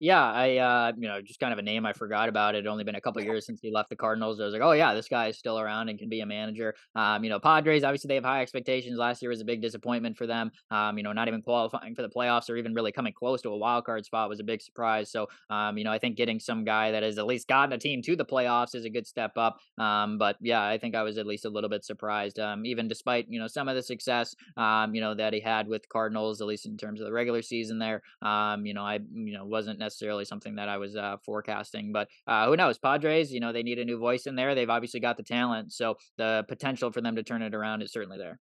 [0.00, 2.54] Yeah, I uh, you know, just kind of a name I forgot about.
[2.54, 4.38] It had only been a couple years since he left the Cardinals.
[4.40, 6.76] I was like, oh yeah, this guy is still around and can be a manager.
[6.94, 8.96] Um, you know, Padres obviously they have high expectations.
[8.96, 10.52] Last year was a big disappointment for them.
[10.70, 13.48] Um, you know, not even qualifying for the playoffs or even really coming close to
[13.50, 15.10] a wild card spot was a big surprise.
[15.10, 17.78] So, um, you know, I think getting some guy that has at least gotten a
[17.78, 19.58] team to the playoffs is a good step up.
[19.78, 22.38] Um, but yeah, I think I was at least a little bit surprised.
[22.38, 25.66] Um, even despite you know some of the success, um, you know that he had
[25.66, 28.02] with Cardinals, at least in terms of the regular season there.
[28.22, 29.87] Um, you know, I you know wasn't necessarily
[30.24, 31.92] something that I was uh, forecasting.
[31.92, 32.78] But uh, who knows?
[32.78, 34.54] Padres, you know, they need a new voice in there.
[34.54, 37.92] They've obviously got the talent, so the potential for them to turn it around is
[37.92, 38.40] certainly there.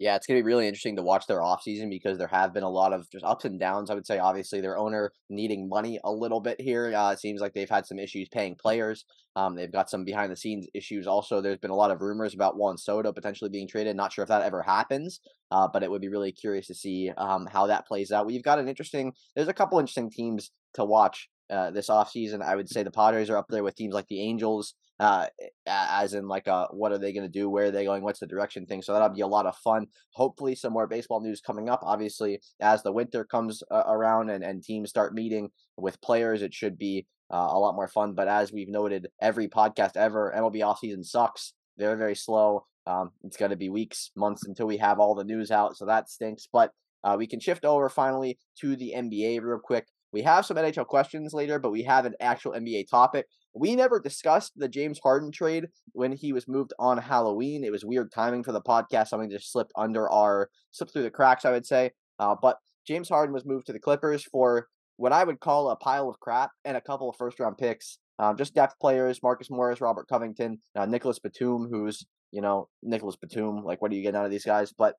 [0.00, 2.62] Yeah, it's going to be really interesting to watch their offseason because there have been
[2.62, 3.90] a lot of just ups and downs.
[3.90, 6.94] I would say, obviously, their owner needing money a little bit here.
[6.94, 9.04] Uh, it seems like they've had some issues paying players.
[9.36, 11.06] Um, they've got some behind the scenes issues.
[11.06, 13.94] Also, there's been a lot of rumors about Juan Soto potentially being traded.
[13.94, 15.20] Not sure if that ever happens,
[15.50, 18.24] uh, but it would be really curious to see um, how that plays out.
[18.24, 22.42] We've got an interesting, there's a couple interesting teams to watch uh, this offseason.
[22.42, 25.26] I would say the Padres are up there with teams like the Angels, uh,
[25.66, 27.48] as in like uh, what are they going to do?
[27.48, 28.02] Where are they going?
[28.02, 28.82] What's the direction thing?
[28.82, 29.86] So that'll be a lot of fun.
[30.12, 31.80] Hopefully, some more baseball news coming up.
[31.82, 36.54] Obviously, as the winter comes uh, around and, and teams start meeting with players, it
[36.54, 38.14] should be uh, a lot more fun.
[38.14, 41.54] But as we've noted, every podcast ever, MLB offseason sucks.
[41.78, 42.66] Very, very slow.
[42.86, 45.76] Um, it's going to be weeks, months until we have all the news out.
[45.76, 46.48] So that stinks.
[46.52, 46.72] But
[47.04, 49.86] uh, we can shift over finally to the NBA real quick.
[50.12, 53.26] We have some NHL questions later, but we have an actual NBA topic.
[53.54, 57.64] We never discussed the James Harden trade when he was moved on Halloween.
[57.64, 59.08] It was weird timing for the podcast.
[59.08, 61.92] Something just slipped under our, slipped through the cracks, I would say.
[62.18, 65.76] Uh, but James Harden was moved to the Clippers for what I would call a
[65.76, 67.98] pile of crap and a couple of first round picks.
[68.18, 73.16] Um, just depth players, Marcus Morris, Robert Covington, uh, Nicolas Batum, who's, you know, Nicolas
[73.16, 73.64] Batum.
[73.64, 74.74] Like, what are you getting out of these guys?
[74.76, 74.96] But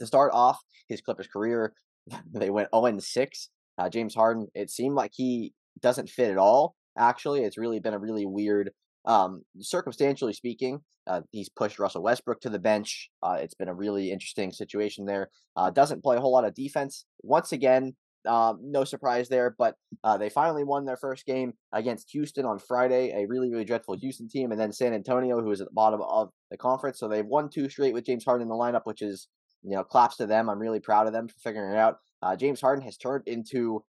[0.00, 0.58] to start off
[0.88, 1.72] his Clippers career,
[2.34, 3.48] they went 0 6
[3.78, 6.74] uh, James Harden, it seemed like he doesn't fit at all.
[6.98, 8.70] Actually, it's really been a really weird
[9.06, 13.10] um, circumstantially speaking, uh, he's pushed Russell Westbrook to the bench.
[13.22, 15.30] Uh, it's been a really interesting situation there.
[15.56, 17.04] Uh, doesn't play a whole lot of defense.
[17.22, 17.94] Once again,
[18.26, 22.58] um, no surprise there, but uh, they finally won their first game against Houston on
[22.58, 25.72] Friday, a really, really dreadful Houston team, and then San Antonio, who is at the
[25.72, 26.98] bottom of the conference.
[26.98, 29.28] So they've won two straight with James Harden in the lineup, which is,
[29.62, 30.50] you know, claps to them.
[30.50, 31.98] I'm really proud of them for figuring it out.
[32.22, 33.82] Uh, James Harden has turned into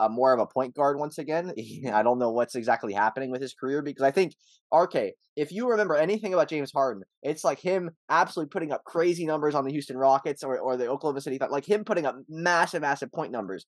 [0.00, 1.52] a more of a point guard once again.
[1.92, 4.34] I don't know what's exactly happening with his career because I think,
[4.74, 9.26] RK, if you remember anything about James Harden, it's like him absolutely putting up crazy
[9.26, 12.82] numbers on the Houston Rockets or, or the Oklahoma City, like him putting up massive,
[12.82, 13.66] massive point numbers.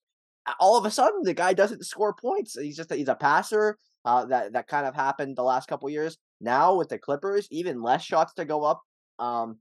[0.61, 2.59] All of a sudden, the guy doesn't score points.
[2.59, 3.79] He's just he's a passer.
[4.05, 6.19] Uh, that that kind of happened the last couple years.
[6.41, 8.83] Now with the Clippers, even less shots to go up.
[9.19, 9.59] Um,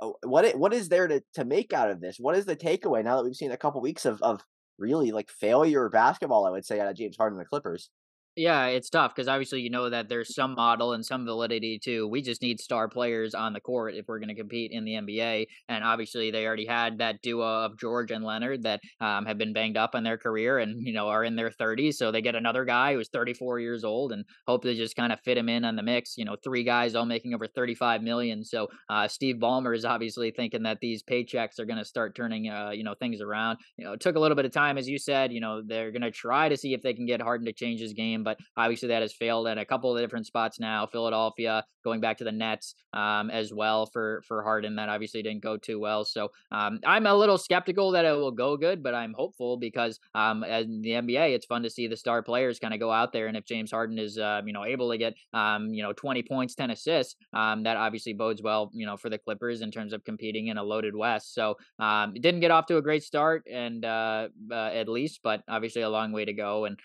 [0.00, 2.16] Uh, what what is there to, to make out of this?
[2.18, 4.42] What is the takeaway now that we've seen a couple weeks of, of
[4.78, 7.90] really like failure basketball, I would say, out of James Harden and the Clippers.
[8.36, 12.08] Yeah, it's tough because obviously you know that there's some model and some validity too.
[12.08, 14.94] We just need star players on the court if we're going to compete in the
[14.94, 15.46] NBA.
[15.68, 19.52] And obviously they already had that duo of George and Leonard that um, have been
[19.52, 21.94] banged up in their career and you know are in their 30s.
[21.94, 25.20] So they get another guy who's 34 years old and hope to just kind of
[25.20, 26.18] fit him in on the mix.
[26.18, 28.42] You know, three guys all making over 35 million.
[28.44, 32.48] So uh, Steve Ballmer is obviously thinking that these paychecks are going to start turning
[32.50, 33.58] uh, you know things around.
[33.76, 35.32] You know, it took a little bit of time, as you said.
[35.32, 37.80] You know, they're going to try to see if they can get Harden to change
[37.80, 40.86] his game but obviously that has failed at a couple of different spots now.
[40.86, 45.42] Philadelphia, going back to the Nets um, as well for for Harden, that obviously didn't
[45.42, 46.04] go too well.
[46.04, 50.00] So um, I'm a little skeptical that it will go good, but I'm hopeful because
[50.14, 53.12] um, in the NBA, it's fun to see the star players kind of go out
[53.12, 55.92] there, and if James Harden is uh, you know able to get um, you know
[55.92, 59.70] 20 points, 10 assists, um, that obviously bodes well you know for the Clippers in
[59.70, 61.34] terms of competing in a loaded West.
[61.34, 65.20] So um, it didn't get off to a great start, and uh, uh, at least,
[65.22, 66.64] but obviously a long way to go.
[66.64, 66.78] And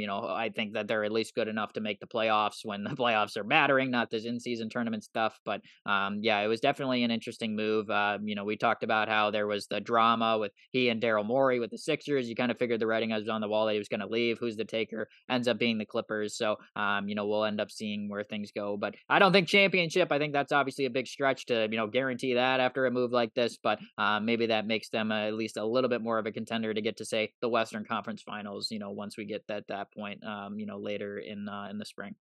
[0.00, 2.84] you know I think that they're at least good enough to make the playoffs when
[2.84, 5.38] the playoffs are mattering, not this in-season tournament stuff.
[5.44, 7.90] But um, yeah, it was definitely an interesting move.
[7.90, 11.24] Uh, you know, we talked about how there was the drama with he and Daryl
[11.24, 12.28] Morey with the Sixers.
[12.28, 14.06] You kind of figured the writing was on the wall that he was going to
[14.06, 14.38] leave.
[14.38, 15.08] Who's the taker?
[15.30, 16.36] Ends up being the Clippers.
[16.36, 18.76] So um, you know, we'll end up seeing where things go.
[18.76, 20.10] But I don't think championship.
[20.10, 23.12] I think that's obviously a big stretch to you know guarantee that after a move
[23.12, 23.58] like this.
[23.62, 26.32] But um, maybe that makes them uh, at least a little bit more of a
[26.32, 28.70] contender to get to say the Western Conference Finals.
[28.70, 31.78] You know, once we get that that point, um, you know, later in uh, in
[31.78, 32.14] the spring.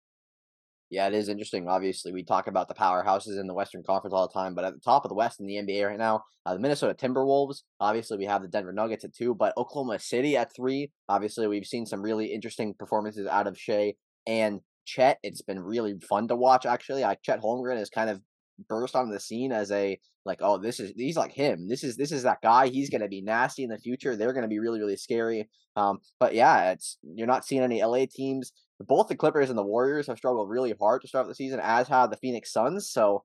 [0.90, 1.68] Yeah, it is interesting.
[1.68, 4.74] Obviously, we talk about the powerhouses in the Western Conference all the time, but at
[4.76, 7.64] the top of the West in the NBA right now, uh, the Minnesota Timberwolves.
[7.80, 10.92] Obviously, we have the Denver Nuggets at two, but Oklahoma City at three.
[11.10, 13.96] Obviously, we've seen some really interesting performances out of Shai
[14.28, 15.18] and Chet.
[15.24, 16.68] It's been really fun to watch.
[16.68, 18.22] Actually, I, Chet Holmgren has kind of
[18.68, 21.68] burst onto the scene as a like, oh, this is he's like him.
[21.68, 22.68] This is this is that guy.
[22.68, 24.16] He's going to be nasty in the future.
[24.16, 25.50] They're going to be really really scary.
[25.76, 28.52] Um, but yeah, it's you're not seeing any LA teams
[28.88, 31.88] both the Clippers and the Warriors have struggled really hard to start the season, as
[31.88, 32.90] have the Phoenix Suns.
[32.90, 33.24] So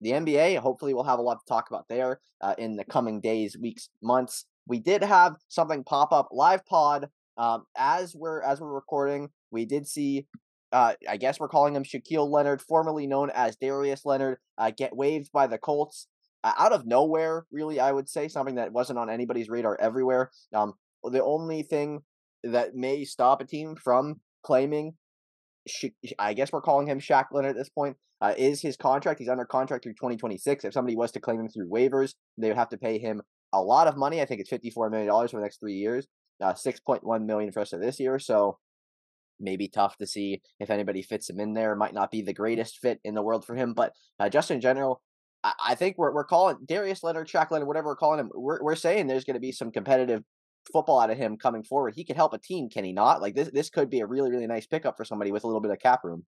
[0.00, 3.20] the NBA, hopefully, we'll have a lot to talk about there uh, in the coming
[3.20, 4.44] days, weeks, months.
[4.66, 9.30] We did have something pop up live pod um, as we're as we're recording.
[9.50, 10.26] We did see.
[10.72, 14.96] Uh, I guess we're calling him Shaquille Leonard, formerly known as Darius Leonard, uh, get
[14.96, 16.08] waived by the Colts
[16.44, 17.46] uh, out of nowhere.
[17.50, 20.30] Really, I would say something that wasn't on anybody's radar everywhere.
[20.54, 22.02] Um, the only thing
[22.44, 24.94] that may stop a team from claiming,
[26.18, 29.20] I guess we're calling him Shaq Leonard at this point, uh, is his contract.
[29.20, 30.64] He's under contract through 2026.
[30.64, 33.62] If somebody was to claim him through waivers, they would have to pay him a
[33.62, 34.20] lot of money.
[34.20, 36.06] I think it's $54 million for the next three years,
[36.42, 38.18] uh, 6.1 million for the rest of this year.
[38.18, 38.58] So
[39.40, 41.74] maybe tough to see if anybody fits him in there.
[41.74, 44.60] Might not be the greatest fit in the world for him, but uh, just in
[44.60, 45.00] general,
[45.44, 48.30] I, I think we're we're calling Darius Leonard, Shaq Leonard, whatever we're calling him.
[48.34, 50.22] We're we're saying there's going to be some competitive
[50.72, 51.94] football out of him coming forward.
[51.94, 53.22] He could help a team, can he not?
[53.22, 55.60] Like this, this could be a really, really nice pickup for somebody with a little
[55.60, 56.24] bit of cap room.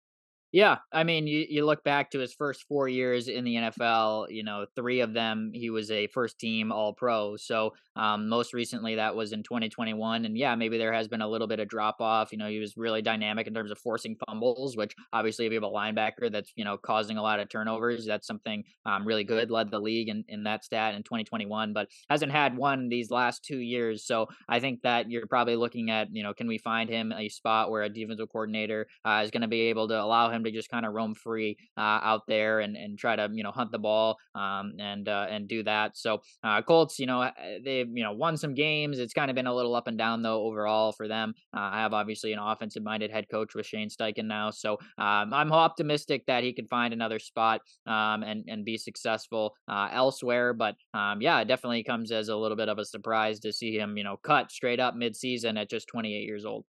[0.57, 4.29] Yeah, I mean, you, you look back to his first four years in the NFL.
[4.31, 7.37] You know, three of them he was a first team All Pro.
[7.37, 11.29] So um, most recently that was in 2021, and yeah, maybe there has been a
[11.29, 12.33] little bit of drop off.
[12.33, 15.57] You know, he was really dynamic in terms of forcing fumbles, which obviously if you
[15.57, 19.25] have a linebacker that's you know causing a lot of turnovers, that's something um, really
[19.25, 19.51] good.
[19.51, 23.45] Led the league in, in that stat in 2021, but hasn't had one these last
[23.45, 24.07] two years.
[24.07, 27.29] So I think that you're probably looking at you know, can we find him a
[27.29, 30.53] spot where a defensive coordinator uh, is going to be able to allow him to
[30.53, 33.73] just kind of roam free uh, out there and, and try to you know hunt
[33.73, 35.97] the ball um, and uh, and do that.
[35.97, 37.31] So uh, Colts, you know,
[37.65, 38.99] they've you know won some games.
[38.99, 41.35] It's kind of been a little up and down though overall for them.
[41.53, 45.53] I have obviously an offensive minded head coach with Shane Steichen now, so um, I'm
[45.53, 50.55] optimistic that he can find another spot um, and and be successful elsewhere.
[50.55, 53.77] But um, yeah, it definitely comes as a little bit of a surprise to see
[53.77, 56.65] him you know cut straight up mid season at just 28 years old.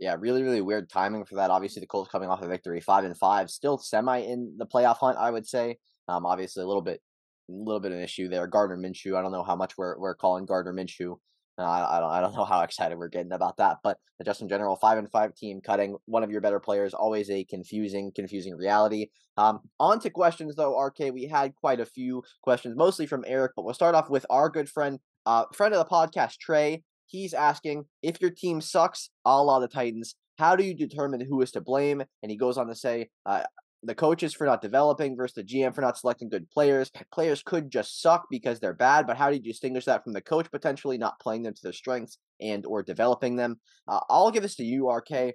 [0.00, 1.50] Yeah, really, really weird timing for that.
[1.50, 4.96] Obviously, the Colts coming off a victory, five and five, still semi in the playoff
[4.96, 5.18] hunt.
[5.18, 5.76] I would say.
[6.08, 7.00] Um, obviously, a little bit,
[7.48, 8.46] a little bit of an issue there.
[8.46, 9.16] Gardner Minshew.
[9.16, 11.16] I don't know how much we're we're calling Gardner Minshew.
[11.58, 14.40] Uh, I, I don't I don't know how excited we're getting about that, but just
[14.40, 18.10] in general, five and five team cutting one of your better players always a confusing,
[18.14, 19.08] confusing reality.
[19.36, 21.12] Um, on to questions though, RK.
[21.12, 24.48] We had quite a few questions, mostly from Eric, but we'll start off with our
[24.48, 26.82] good friend, uh, friend of the podcast, Trey.
[27.10, 30.14] He's asking if your team sucks, a la the Titans.
[30.38, 32.02] How do you determine who is to blame?
[32.22, 33.42] And he goes on to say, uh,
[33.82, 36.90] the coaches for not developing versus the GM for not selecting good players.
[37.12, 40.20] Players could just suck because they're bad, but how do you distinguish that from the
[40.20, 43.58] coach potentially not playing them to their strengths and or developing them?
[43.88, 45.34] Uh, I'll give this to you, RK.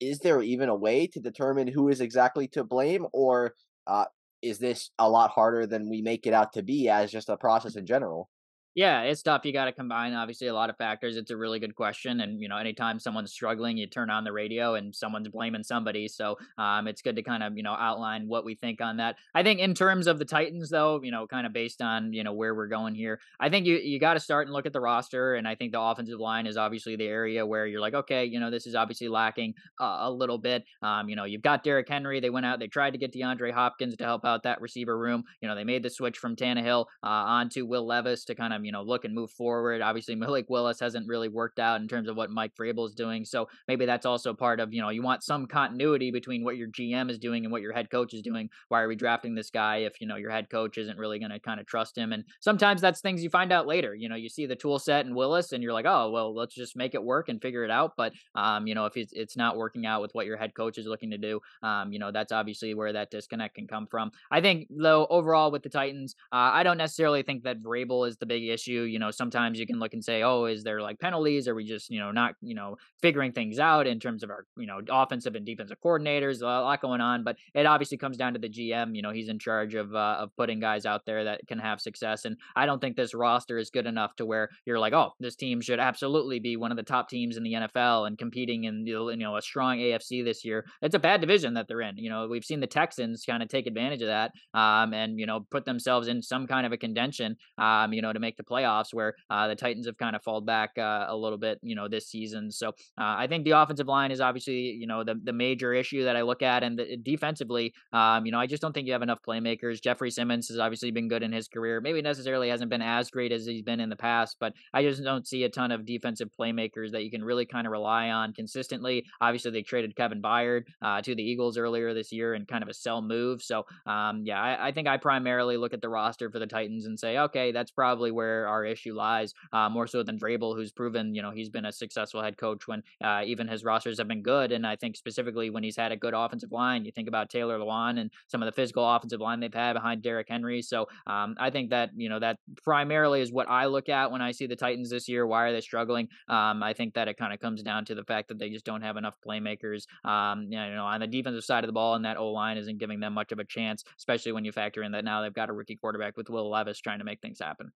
[0.00, 3.54] Is there even a way to determine who is exactly to blame, or
[3.86, 4.04] uh,
[4.42, 7.36] is this a lot harder than we make it out to be as just a
[7.36, 8.28] process in general?
[8.76, 9.46] Yeah, it's tough.
[9.46, 11.16] You got to combine obviously a lot of factors.
[11.16, 14.32] It's a really good question, and you know, anytime someone's struggling, you turn on the
[14.32, 16.08] radio and someone's blaming somebody.
[16.08, 19.16] So um, it's good to kind of you know outline what we think on that.
[19.34, 22.22] I think in terms of the Titans, though, you know, kind of based on you
[22.22, 24.74] know where we're going here, I think you you got to start and look at
[24.74, 27.94] the roster, and I think the offensive line is obviously the area where you're like,
[27.94, 30.64] okay, you know, this is obviously lacking uh, a little bit.
[30.82, 32.20] Um, you know, you've got Derrick Henry.
[32.20, 35.24] They went out, they tried to get DeAndre Hopkins to help out that receiver room.
[35.40, 38.65] You know, they made the switch from Tannehill uh, onto Will Levis to kind of
[38.66, 39.80] you know look and move forward.
[39.80, 43.24] Obviously, Malik Willis hasn't really worked out in terms of what Mike Vrabel is doing,
[43.24, 46.68] so maybe that's also part of you know you want some continuity between what your
[46.68, 48.50] GM is doing and what your head coach is doing.
[48.68, 51.30] Why are we drafting this guy if you know your head coach isn't really going
[51.30, 52.12] to kind of trust him?
[52.12, 53.94] And sometimes that's things you find out later.
[53.94, 56.54] You know, you see the tool set in Willis, and you're like, oh well, let's
[56.54, 57.92] just make it work and figure it out.
[57.96, 60.78] But um, you know, if it's it's not working out with what your head coach
[60.78, 64.10] is looking to do, um, you know, that's obviously where that disconnect can come from.
[64.30, 68.16] I think though overall with the Titans, uh, I don't necessarily think that Vrabel is
[68.16, 68.82] the big issue.
[68.82, 71.46] You know, sometimes you can look and say, oh, is there like penalties?
[71.48, 74.46] Are we just, you know, not, you know, figuring things out in terms of our,
[74.56, 76.42] you know, offensive and defensive coordinators?
[76.42, 78.94] A lot going on, but it obviously comes down to the GM.
[78.96, 81.80] You know, he's in charge of uh, of putting guys out there that can have
[81.80, 82.24] success.
[82.24, 85.36] And I don't think this roster is good enough to where you're like, oh, this
[85.36, 88.86] team should absolutely be one of the top teams in the NFL and competing in
[88.86, 90.64] you know a strong AFC this year.
[90.82, 91.96] It's a bad division that they're in.
[91.96, 95.26] You know, we've seen the Texans kind of take advantage of that um, and you
[95.26, 98.44] know put themselves in some kind of a contention, um, you know, to make the
[98.44, 101.74] playoffs where uh, the Titans have kind of falled back uh, a little bit, you
[101.74, 102.50] know, this season.
[102.50, 106.04] So uh, I think the offensive line is obviously, you know, the the major issue
[106.04, 108.92] that I look at, and the, defensively, um, you know, I just don't think you
[108.92, 109.80] have enough playmakers.
[109.80, 111.80] Jeffery Simmons has obviously been good in his career.
[111.80, 115.02] Maybe necessarily hasn't been as great as he's been in the past, but I just
[115.02, 118.32] don't see a ton of defensive playmakers that you can really kind of rely on
[118.32, 119.04] consistently.
[119.20, 122.68] Obviously, they traded Kevin Byard uh, to the Eagles earlier this year in kind of
[122.68, 123.42] a sell move.
[123.42, 126.86] So, um, yeah, I, I, think I primarily look at the roster for the Titans
[126.86, 129.34] and say, okay, that's probably where our issue lies.
[129.52, 132.66] Uh, more so than Vrabel, who's proven, you know, he's been a successful head coach
[132.66, 134.52] when uh, even his rosters have been good.
[134.52, 137.58] And I think specifically when he's had a good offensive line, you think about Taylor
[137.58, 140.62] Lewan and some of the physical offensive line they've had behind Derrick Henry.
[140.62, 144.22] So um, I think that, you know, that primarily is what I look at when
[144.22, 145.26] I see the Titans this year.
[145.26, 146.08] Why are they struggling?
[146.28, 148.64] Um, I think that it kind of comes down to the fact that they just
[148.64, 152.04] don't have enough playmakers, um, you know, on the defensive side of the ball, and
[152.04, 154.92] that O line isn't giving them much of a chance, especially when you factor in
[154.92, 157.72] that now they've got a rookie quarterback with Will Levis trying to make things happen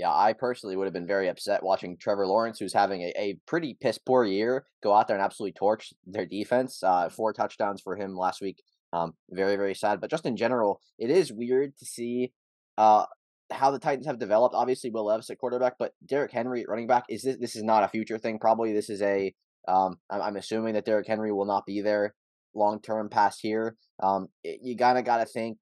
[0.00, 3.38] yeah, I personally would have been very upset watching Trevor Lawrence, who's having a, a
[3.46, 6.82] pretty piss poor year, go out there and absolutely torch their defense.
[6.82, 8.62] Uh, four touchdowns for him last week.
[8.94, 10.00] Um, very, very sad.
[10.00, 12.32] But just in general, it is weird to see
[12.78, 13.04] uh,
[13.52, 14.54] how the Titans have developed.
[14.54, 17.62] Obviously, Will Levis at quarterback, but Derrick Henry at running back is this this is
[17.62, 18.38] not a future thing.
[18.38, 19.34] Probably this is a.
[19.68, 22.14] Um, I'm, assuming that Derrick Henry will not be there
[22.54, 23.76] long term past here.
[24.02, 25.58] Um, you kind of got to think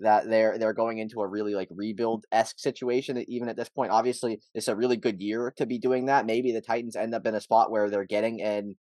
[0.00, 3.22] that they're they're going into a really like rebuild esque situation.
[3.28, 6.26] Even at this point, obviously, it's a really good year to be doing that.
[6.26, 8.76] Maybe the Titans end up in a spot where they're getting an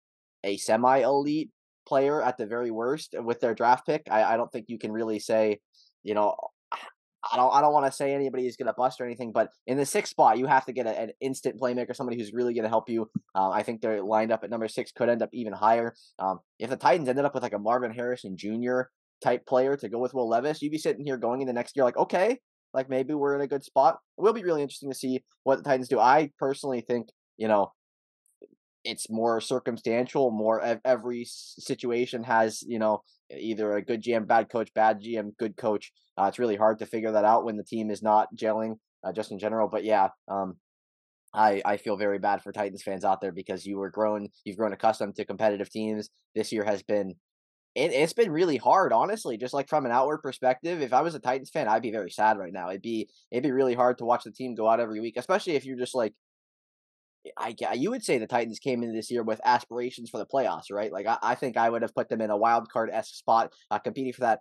[0.43, 1.49] a semi elite
[1.87, 4.03] player at the very worst with their draft pick.
[4.09, 5.59] I, I don't think you can really say,
[6.03, 6.35] you know,
[6.71, 9.49] I don't I don't want to say anybody is going to bust or anything, but
[9.65, 12.53] in the sixth spot, you have to get a, an instant playmaker, somebody who's really
[12.53, 13.09] going to help you.
[13.35, 15.95] Uh, I think they're lined up at number six, could end up even higher.
[16.19, 18.83] Um, if the Titans ended up with like a Marvin Harrison Jr
[19.21, 21.85] type player to go with Will Levis, you'd be sitting here going into next year
[21.85, 22.39] like, okay,
[22.73, 23.97] like maybe we're in a good spot.
[24.17, 25.99] It will be really interesting to see what the Titans do.
[25.99, 27.71] I personally think, you know,
[28.83, 30.31] it's more circumstantial.
[30.31, 33.03] More every situation has, you know,
[33.35, 35.91] either a good GM, bad coach, bad GM, good coach.
[36.17, 39.11] Uh, it's really hard to figure that out when the team is not gelling, uh,
[39.11, 39.67] just in general.
[39.67, 40.55] But yeah, um,
[41.33, 44.57] I, I feel very bad for Titans fans out there because you were grown, you've
[44.57, 46.09] grown accustomed to competitive teams.
[46.33, 47.15] This year has been
[47.77, 49.37] it, it's been really hard, honestly.
[49.37, 52.09] Just like from an outward perspective, if I was a Titans fan, I'd be very
[52.09, 52.69] sad right now.
[52.69, 55.53] It'd be it'd be really hard to watch the team go out every week, especially
[55.53, 56.13] if you're just like
[57.37, 60.71] I, you would say the Titans came into this year with aspirations for the playoffs,
[60.71, 60.91] right?
[60.91, 63.53] Like I, I think I would have put them in a wild card esque spot,
[63.69, 64.39] uh, competing for that.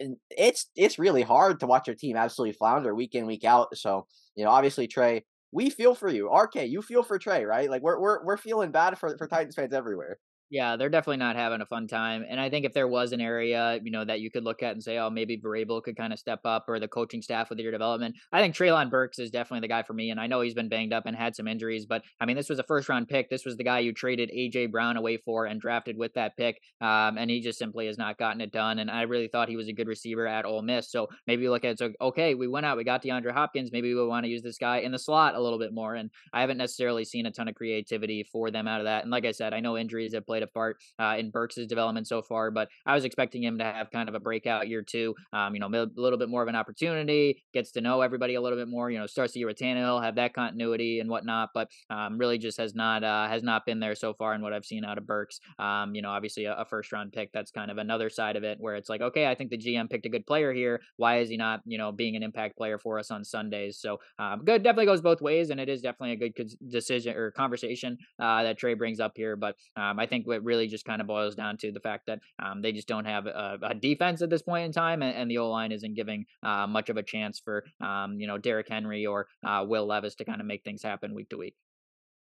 [0.00, 3.76] And it's it's really hard to watch your team absolutely flounder week in week out.
[3.76, 6.30] So you know, obviously Trey, we feel for you.
[6.32, 7.70] RK, you feel for Trey, right?
[7.70, 10.18] Like we're we're we're feeling bad for for Titans fans everywhere.
[10.52, 12.26] Yeah, they're definitely not having a fun time.
[12.28, 14.72] And I think if there was an area, you know, that you could look at
[14.72, 17.58] and say, oh, maybe Vrabel could kind of step up or the coaching staff with
[17.58, 20.10] your development, I think Treylon Burks is definitely the guy for me.
[20.10, 22.50] And I know he's been banged up and had some injuries, but I mean, this
[22.50, 23.30] was a first round pick.
[23.30, 26.60] This was the guy you traded AJ Brown away for and drafted with that pick.
[26.82, 28.78] Um, and he just simply has not gotten it done.
[28.78, 30.90] And I really thought he was a good receiver at Ole Miss.
[30.90, 33.72] So maybe look at it, so, okay, we went out, we got DeAndre Hopkins.
[33.72, 35.94] Maybe we want to use this guy in the slot a little bit more.
[35.94, 39.02] And I haven't necessarily seen a ton of creativity for them out of that.
[39.02, 40.78] And like I said, I know injuries have played part.
[40.98, 44.14] Uh, in Burks' development so far, but I was expecting him to have kind of
[44.14, 45.14] a breakout year too.
[45.32, 48.40] Um, you know, a little bit more of an opportunity, gets to know everybody a
[48.40, 48.90] little bit more.
[48.90, 52.38] You know, starts the year with Tannehill, have that continuity and whatnot, but um, really
[52.38, 54.98] just has not uh, has not been there so far in what I've seen out
[54.98, 55.40] of Burks.
[55.58, 57.30] Um, you know, obviously a, a first round pick.
[57.32, 59.90] That's kind of another side of it where it's like, okay, I think the GM
[59.90, 60.80] picked a good player here.
[60.96, 63.78] Why is he not, you know, being an impact player for us on Sundays?
[63.78, 67.30] So um, good, definitely goes both ways, and it is definitely a good decision or
[67.30, 69.36] conversation uh, that Trey brings up here.
[69.36, 72.20] But um, I think what really just kind of boils down to the fact that
[72.42, 75.30] um, they just don't have a, a, defense at this point in time, and, and
[75.30, 78.68] the O line isn't giving uh, much of a chance for um, you know Derrick
[78.68, 81.54] Henry or uh, Will Levis to kind of make things happen week to week.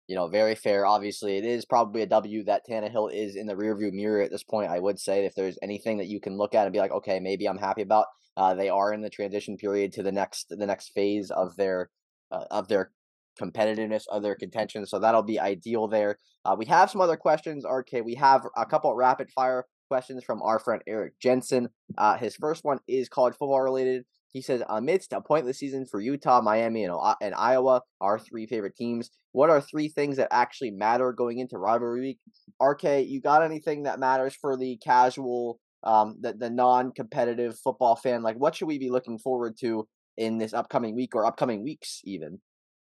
[0.08, 0.86] You know, very fair.
[0.86, 4.44] Obviously, it is probably a W that Tannehill is in the rearview mirror at this
[4.44, 4.70] point.
[4.70, 7.20] I would say if there's anything that you can look at and be like, okay,
[7.20, 8.08] maybe I'm happy about.
[8.36, 11.90] Uh, they are in the transition period to the next the next phase of their
[12.32, 12.92] uh, of their
[13.42, 14.86] competitiveness of their contention.
[14.86, 16.20] So that'll be ideal there.
[16.46, 18.04] Uh, we have some other questions, RK.
[18.04, 21.70] We have a couple rapid fire questions from our friend Eric Jensen.
[21.98, 24.06] Uh, his first one is college football related.
[24.32, 28.76] He says, amidst a pointless season for Utah, Miami, and, and Iowa, our three favorite
[28.76, 32.20] teams, what are three things that actually matter going into rivalry week?
[32.62, 37.96] RK, you got anything that matters for the casual, um, the, the non competitive football
[37.96, 38.24] fan?
[38.24, 42.02] Like, what should we be looking forward to in this upcoming week or upcoming weeks,
[42.04, 42.40] even?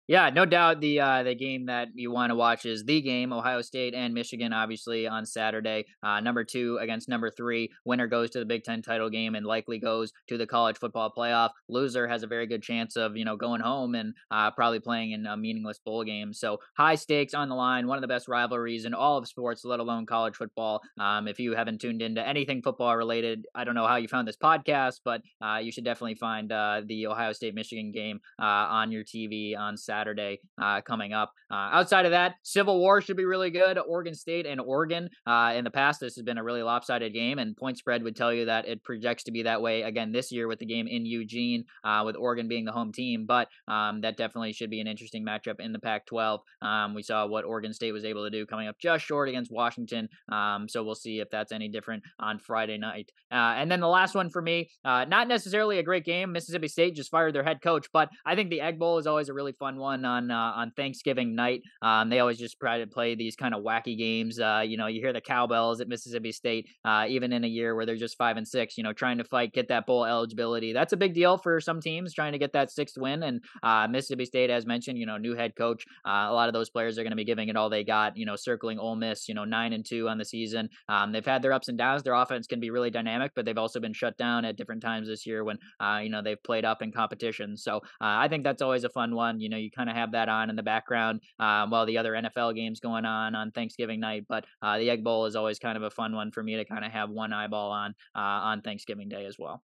[0.08, 3.34] Yeah, no doubt the uh, the game that you want to watch is the game,
[3.34, 5.86] Ohio State and Michigan, obviously on Saturday.
[6.04, 7.72] Uh, number two against number three.
[7.86, 11.12] Winner goes to the Big Ten title game and likely goes to the college football
[11.12, 11.50] playoff.
[11.70, 15.10] Loser has a very good chance of you know going home and uh, probably playing
[15.12, 16.34] in a meaningless bowl game.
[16.34, 17.88] So high stakes on the line.
[17.88, 20.84] One of the best rivalries in all of sports, let alone college football.
[21.00, 24.28] Um, if you haven't tuned into anything football related, I don't know how you found
[24.28, 28.44] this podcast, but uh, you should definitely find uh, the Ohio State Michigan game uh,
[28.46, 29.95] on your TV on Saturday.
[29.96, 31.32] Saturday uh, coming up.
[31.52, 33.78] Uh, outside of that, Civil War should be really good.
[33.78, 35.10] Oregon State and Oregon.
[35.26, 38.16] Uh, in the past, this has been a really lopsided game, and point spread would
[38.16, 40.88] tell you that it projects to be that way again this year with the game
[40.88, 43.26] in Eugene, uh, with Oregon being the home team.
[43.26, 46.40] But um, that definitely should be an interesting matchup in the Pac-12.
[46.62, 49.52] Um, we saw what Oregon State was able to do coming up just short against
[49.52, 50.10] Washington.
[50.32, 53.12] Um, so we'll see if that's any different on Friday night.
[53.32, 56.32] Uh, and then the last one for me, not necessarily a great game.
[56.32, 59.30] Mississippi State just fired their head coach, but I think the Egg Bowl is always
[59.30, 61.62] a really fun one on uh, on Thanksgiving night.
[61.82, 64.40] Um, they always just try to play these kind of wacky games.
[64.40, 67.76] Uh, you know, you hear the cowbells at Mississippi State, uh, even in a year
[67.76, 68.78] where they're just five and six.
[68.78, 70.74] You know, trying to fight, get that bowl eligibility.
[70.74, 73.24] That's a big deal for some teams trying to get that sixth win.
[73.24, 75.86] And uh, Mississippi State, as mentioned, you know, new head coach.
[76.06, 78.18] Uh, a lot of those players are going to be giving it all they got.
[78.18, 79.28] You know, circling Ole Miss.
[79.28, 80.70] You know, nine and two on the season.
[80.90, 82.04] Um, they've had their ups and downs.
[82.04, 85.08] Their offense can be really dynamic, but they've also been shut down at different times
[85.08, 87.58] this year when uh, you know they've played up in competition.
[87.58, 89.40] So I think that's always a fun one.
[89.40, 92.14] You know, you kind of have that on in the background um, while the other
[92.14, 94.26] NFL games going on on Thanksgiving night.
[94.28, 96.66] But uh, the Egg Bowl is always kind of a fun one for me to
[96.66, 99.64] kind of have one eyeball on uh, on Thanksgiving Day as well.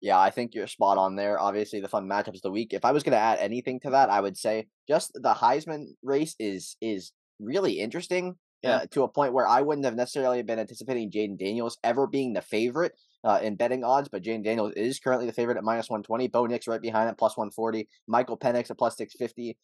[0.00, 1.38] Yeah, I think you're spot on there.
[1.38, 2.72] Obviously, the fun matchups of the week.
[2.72, 5.86] If I was going to add anything to that, I would say just the Heisman
[6.02, 8.36] race is is really interesting.
[8.62, 8.76] Yeah.
[8.76, 12.32] Uh, to a point where I wouldn't have necessarily been anticipating Jayden Daniels ever being
[12.32, 12.92] the favorite
[13.24, 16.28] uh, in betting odds, but Jayden Daniels is currently the favorite at minus 120.
[16.28, 17.88] Bo Nix right behind it, plus 140.
[18.06, 19.56] Michael Penix at plus 650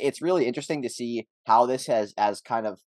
[0.00, 2.80] it's really interesting to see how this has as kind of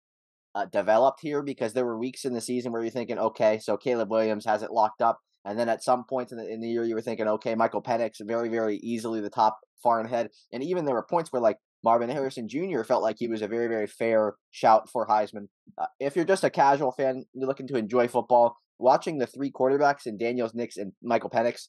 [0.54, 3.76] uh, developed here because there were weeks in the season where you're thinking, okay, so
[3.76, 6.68] Caleb Williams has it locked up, and then at some points in the, in the
[6.68, 10.30] year you were thinking, okay, Michael Penix very very easily the top far and ahead,
[10.52, 12.82] and even there were points where like Marvin Harrison Jr.
[12.82, 15.48] felt like he was a very very fair shout for Heisman.
[15.78, 19.50] Uh, if you're just a casual fan, you're looking to enjoy football, watching the three
[19.50, 21.68] quarterbacks and Daniels, Nix, and Michael Penix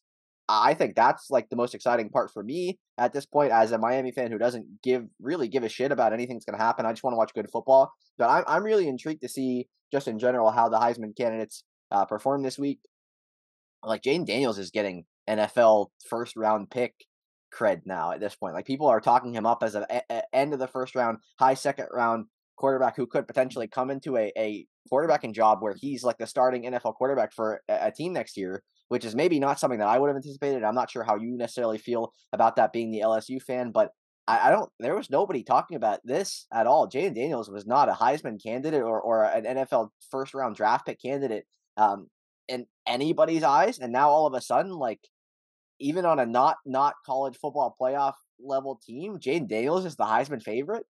[0.50, 3.78] I think that's like the most exciting part for me at this point as a
[3.78, 6.86] Miami fan who doesn't give really give a shit about anything that's going to happen.
[6.86, 7.92] I just want to watch good football.
[8.18, 12.06] But I'm I'm really intrigued to see just in general how the Heisman candidates uh,
[12.06, 12.80] perform this week.
[13.84, 16.94] Like Jayden Daniels is getting NFL first round pick
[17.54, 18.54] cred now at this point.
[18.54, 19.86] Like people are talking him up as an
[20.34, 22.26] end of the first round, high second round
[22.58, 26.64] quarterback who could potentially come into a, a quarterbacking job where he's like the starting
[26.64, 30.00] NFL quarterback for a, a team next year, which is maybe not something that I
[30.00, 30.64] would have anticipated.
[30.64, 33.92] I'm not sure how you necessarily feel about that being the LSU fan, but
[34.30, 34.70] I, don't.
[34.80, 36.90] There was nobody talking about this at all.
[36.90, 41.02] Jayden Daniels was not a Heisman candidate or or an NFL first round draft pick
[41.02, 41.46] candidate
[41.78, 42.08] um,
[42.50, 45.00] in anybody's eyes, and now all of a sudden, like
[45.80, 50.42] even on a not not college football playoff level team, Jayden Daniels is the Heisman
[50.42, 50.86] favorite.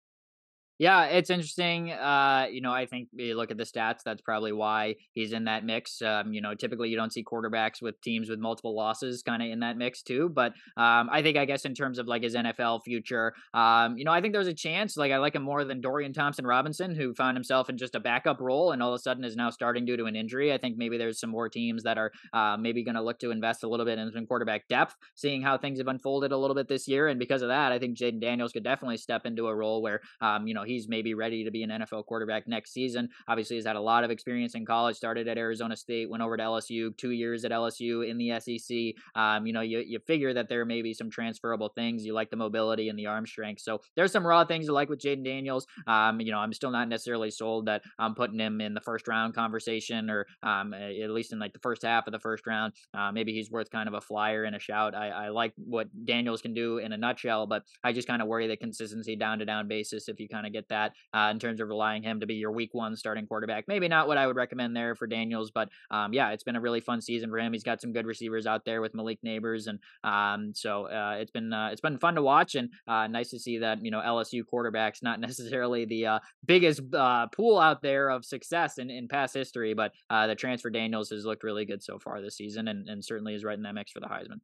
[0.79, 1.91] Yeah, it's interesting.
[1.91, 4.03] Uh, you know, I think you look at the stats.
[4.05, 6.03] That's probably why he's in that mix.
[6.03, 9.49] Um, you know, typically you don't see quarterbacks with teams with multiple losses kind of
[9.49, 10.29] in that mix too.
[10.29, 14.05] But um, I think, I guess, in terms of like his NFL future, um, you
[14.05, 14.95] know, I think there's a chance.
[14.97, 17.99] Like, I like him more than Dorian Thompson Robinson, who found himself in just a
[17.99, 20.53] backup role and all of a sudden is now starting due to an injury.
[20.53, 23.31] I think maybe there's some more teams that are uh, maybe going to look to
[23.31, 26.55] invest a little bit in some quarterback depth, seeing how things have unfolded a little
[26.55, 27.07] bit this year.
[27.07, 30.01] And because of that, I think Jayden Daniels could definitely step into a role where,
[30.21, 33.09] um, you know, he's maybe ready to be an NFL quarterback next season.
[33.27, 34.95] Obviously, he's had a lot of experience in college.
[34.95, 38.95] Started at Arizona State, went over to LSU, two years at LSU in the SEC.
[39.15, 42.05] Um, you know, you you figure that there may be some transferable things.
[42.05, 43.61] You like the mobility and the arm strength.
[43.61, 45.65] So there's some raw things to like with Jayden Daniels.
[45.87, 49.07] Um, you know, I'm still not necessarily sold that I'm putting him in the first
[49.07, 52.73] round conversation or um, at least in like the first half of the first round.
[52.93, 54.95] Uh, maybe he's worth kind of a flyer and a shout.
[54.95, 58.27] I, I like what Daniels can do in a nutshell, but I just kind of
[58.27, 61.39] worry the consistency down to down basis if you kind of get that uh, in
[61.39, 63.65] terms of relying him to be your week one starting quarterback.
[63.67, 66.61] Maybe not what I would recommend there for Daniels, but um, yeah, it's been a
[66.61, 67.53] really fun season for him.
[67.53, 71.31] He's got some good receivers out there with Malik Nabers, and um, so uh, it's
[71.31, 74.01] been uh, it's been fun to watch and uh, nice to see that you know
[74.01, 79.07] LSU quarterbacks not necessarily the uh, biggest uh, pool out there of success in, in
[79.07, 82.87] past history, but the transfer Daniels has looked really good so far this season, and,
[82.87, 84.39] and certainly is right in that mix for the Heisman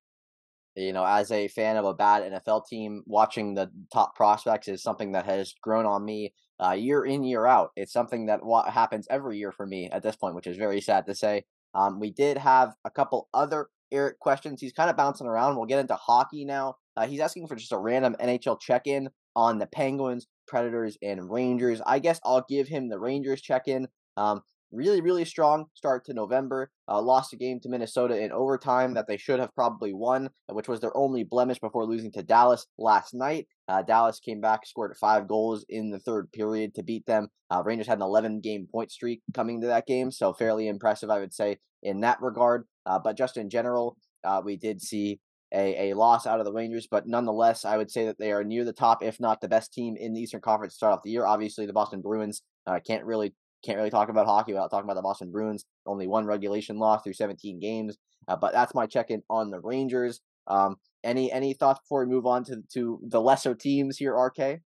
[0.75, 4.81] you know, as a fan of a bad NFL team, watching the top prospects is
[4.81, 7.71] something that has grown on me uh, year in, year out.
[7.75, 10.81] It's something that what happens every year for me at this point, which is very
[10.81, 11.43] sad to say.
[11.75, 14.61] Um, we did have a couple other Eric questions.
[14.61, 15.55] He's kind of bouncing around.
[15.55, 16.75] We'll get into hockey now.
[16.95, 21.29] Uh, he's asking for just a random NHL check in on the Penguins, Predators, and
[21.29, 21.81] Rangers.
[21.85, 23.87] I guess I'll give him the Rangers check in.
[24.17, 24.41] Um,
[24.73, 26.71] really, really strong start to November.
[26.89, 30.67] Uh, lost a game to Minnesota in overtime that they should have probably won, which
[30.67, 33.47] was their only blemish before losing to Dallas last night.
[33.67, 37.29] Uh, Dallas came back, scored five goals in the third period to beat them.
[37.49, 41.09] Uh, Rangers had an 11 game point streak coming to that game, so fairly impressive,
[41.09, 42.65] I would say, in that regard.
[42.85, 45.19] Uh, but just in general, uh, we did see
[45.53, 48.43] a, a loss out of the Rangers, but nonetheless, I would say that they are
[48.43, 51.03] near the top, if not the best team in the Eastern Conference to start off
[51.03, 51.25] the year.
[51.25, 54.95] Obviously, the Boston Bruins uh, can't really can't really talk about hockey without talking about
[54.95, 55.65] the Boston Bruins.
[55.85, 57.97] Only one regulation loss through 17 games.
[58.27, 60.21] Uh, but that's my check in on the Rangers.
[60.47, 64.61] Um, any any thoughts before we move on to to the lesser teams here, RK?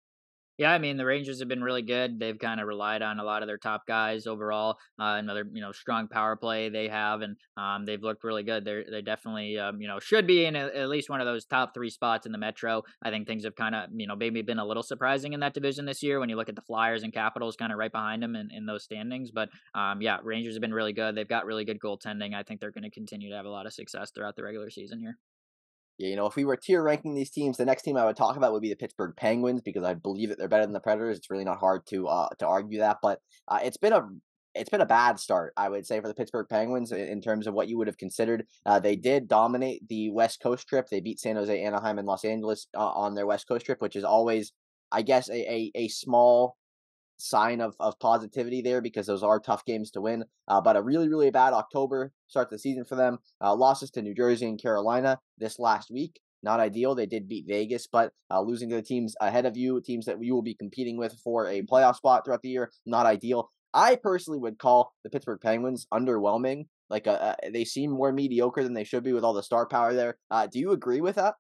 [0.59, 2.18] Yeah, I mean the Rangers have been really good.
[2.18, 4.78] They've kind of relied on a lot of their top guys overall.
[4.98, 8.64] Uh, another you know strong power play they have, and um, they've looked really good.
[8.64, 11.44] They're they definitely um, you know should be in a, at least one of those
[11.44, 12.82] top three spots in the Metro.
[13.02, 15.52] I think things have kind of you know maybe been a little surprising in that
[15.52, 18.22] division this year when you look at the Flyers and Capitals kind of right behind
[18.22, 19.30] them in, in those standings.
[19.30, 21.14] But um, yeah, Rangers have been really good.
[21.14, 22.34] They've got really good goaltending.
[22.34, 24.70] I think they're going to continue to have a lot of success throughout the regular
[24.70, 25.18] season here.
[25.99, 28.36] You know, if we were tier ranking these teams, the next team I would talk
[28.36, 31.16] about would be the Pittsburgh Penguins because I believe that they're better than the Predators.
[31.16, 34.07] It's really not hard to uh, to argue that, but uh, it's been a
[34.55, 37.55] it's been a bad start, I would say, for the Pittsburgh Penguins in terms of
[37.55, 38.47] what you would have considered.
[38.64, 40.88] Uh, they did dominate the West Coast trip.
[40.88, 43.97] They beat San Jose, Anaheim, and Los Angeles uh, on their West Coast trip, which
[43.97, 44.53] is always,
[44.90, 46.57] I guess, a, a, a small
[47.18, 50.24] sign of, of positivity there because those are tough games to win.
[50.48, 53.18] Uh, but a really, really bad October start the season for them.
[53.40, 56.20] Uh, losses to New Jersey and Carolina this last week.
[56.42, 56.94] Not ideal.
[56.94, 60.22] They did beat Vegas, but uh, losing to the teams ahead of you, teams that
[60.22, 63.50] you will be competing with for a playoff spot throughout the year, not ideal.
[63.74, 66.66] I personally would call the Pittsburgh Penguins underwhelming.
[66.88, 69.66] Like, uh, uh they seem more mediocre than they should be with all the star
[69.66, 70.18] power there.
[70.30, 71.34] Uh, do you agree with that?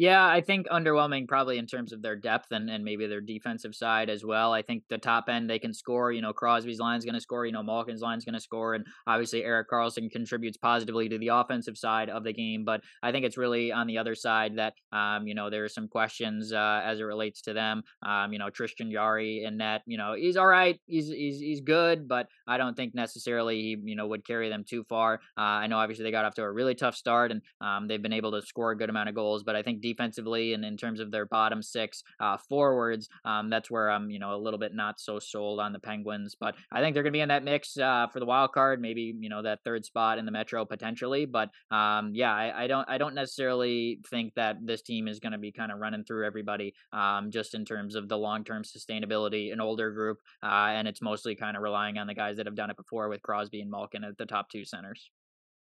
[0.00, 3.74] Yeah, I think underwhelming probably in terms of their depth and, and maybe their defensive
[3.74, 4.50] side as well.
[4.54, 6.10] I think the top end they can score.
[6.10, 7.44] You know, Crosby's line's going to score.
[7.44, 11.28] You know, Malkin's line's going to score, and obviously Erik Karlsson contributes positively to the
[11.28, 12.64] offensive side of the game.
[12.64, 15.68] But I think it's really on the other side that um, you know there are
[15.68, 17.82] some questions uh, as it relates to them.
[18.02, 19.82] Um, you know, Tristan Jarry in net.
[19.84, 20.80] You know, he's all right.
[20.86, 24.64] He's he's he's good, but I don't think necessarily he you know would carry them
[24.66, 25.20] too far.
[25.36, 28.00] Uh, I know obviously they got off to a really tough start and um, they've
[28.00, 30.76] been able to score a good amount of goals, but I think defensively and in
[30.76, 34.58] terms of their bottom six uh, forwards, um, that's where I'm, you know, a little
[34.58, 36.36] bit not so sold on the Penguins.
[36.38, 38.80] But I think they're going to be in that mix uh, for the wild card,
[38.80, 41.26] maybe you know that third spot in the Metro potentially.
[41.26, 45.32] But um, yeah, I, I, don't I don't necessarily think that this team is going
[45.32, 48.62] to be kind of running through everybody um, just in terms of the long term
[48.62, 49.52] sustainability.
[49.52, 52.54] An older group, uh, and it's mostly kind of relying on the guys that have
[52.54, 55.10] done it before with Crosby and Malkin at the top two centers.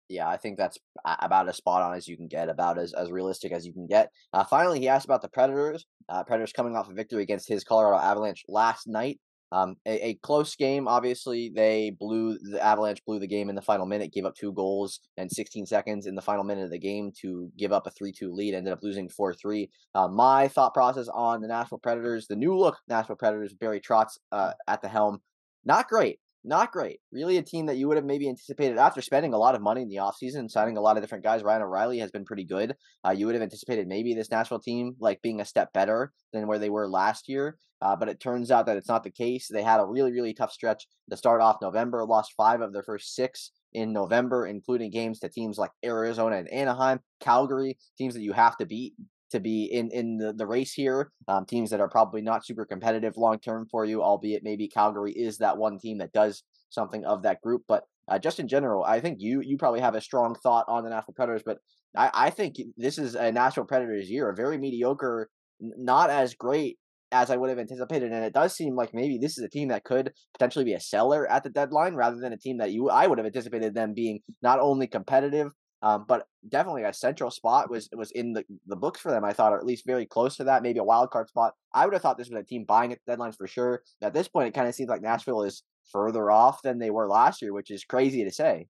[0.09, 3.11] Yeah, I think that's about as spot on as you can get, about as, as
[3.11, 4.09] realistic as you can get.
[4.33, 5.85] Uh, finally, he asked about the Predators.
[6.09, 9.19] Uh, Predators coming off a victory against his Colorado Avalanche last night.
[9.51, 10.87] Um, a, a, close game.
[10.87, 14.53] Obviously, they blew the Avalanche blew the game in the final minute, gave up two
[14.53, 17.91] goals and 16 seconds in the final minute of the game to give up a
[17.91, 18.53] 3-2 lead.
[18.53, 19.69] Ended up losing 4-3.
[19.95, 24.19] Uh, my thought process on the Nashville Predators, the new look Nashville Predators, Barry Trotz
[24.31, 25.19] uh, at the helm,
[25.65, 26.99] not great not great.
[27.11, 29.81] Really a team that you would have maybe anticipated after spending a lot of money
[29.81, 31.43] in the offseason, signing a lot of different guys.
[31.43, 32.75] Ryan O'Reilly has been pretty good.
[33.05, 36.47] Uh, you would have anticipated maybe this Nashville team like being a step better than
[36.47, 37.57] where they were last year.
[37.81, 39.47] Uh, but it turns out that it's not the case.
[39.47, 42.83] They had a really, really tough stretch to start off November, lost five of their
[42.83, 48.23] first six in November, including games to teams like Arizona and Anaheim, Calgary, teams that
[48.23, 48.93] you have to beat
[49.31, 51.11] to be in in the, the race here.
[51.27, 55.11] Um, teams that are probably not super competitive long term for you, albeit maybe Calgary
[55.11, 57.63] is that one team that does something of that group.
[57.67, 60.83] But uh, just in general, I think you you probably have a strong thought on
[60.83, 61.59] the Nashville Predators, but
[61.95, 66.77] I, I think this is a Nashville Predators year, a very mediocre, not as great
[67.11, 68.11] as I would have anticipated.
[68.11, 70.79] And it does seem like maybe this is a team that could potentially be a
[70.79, 73.93] seller at the deadline rather than a team that you I would have anticipated them
[73.93, 75.51] being not only competitive
[75.81, 79.23] um, but definitely a central spot was was in the, the books for them.
[79.23, 81.53] I thought, or at least very close to that, maybe a wild card spot.
[81.73, 83.83] I would have thought this was a team buying at deadlines for sure.
[84.01, 87.07] At this point, it kind of seems like Nashville is further off than they were
[87.07, 88.67] last year, which is crazy to say.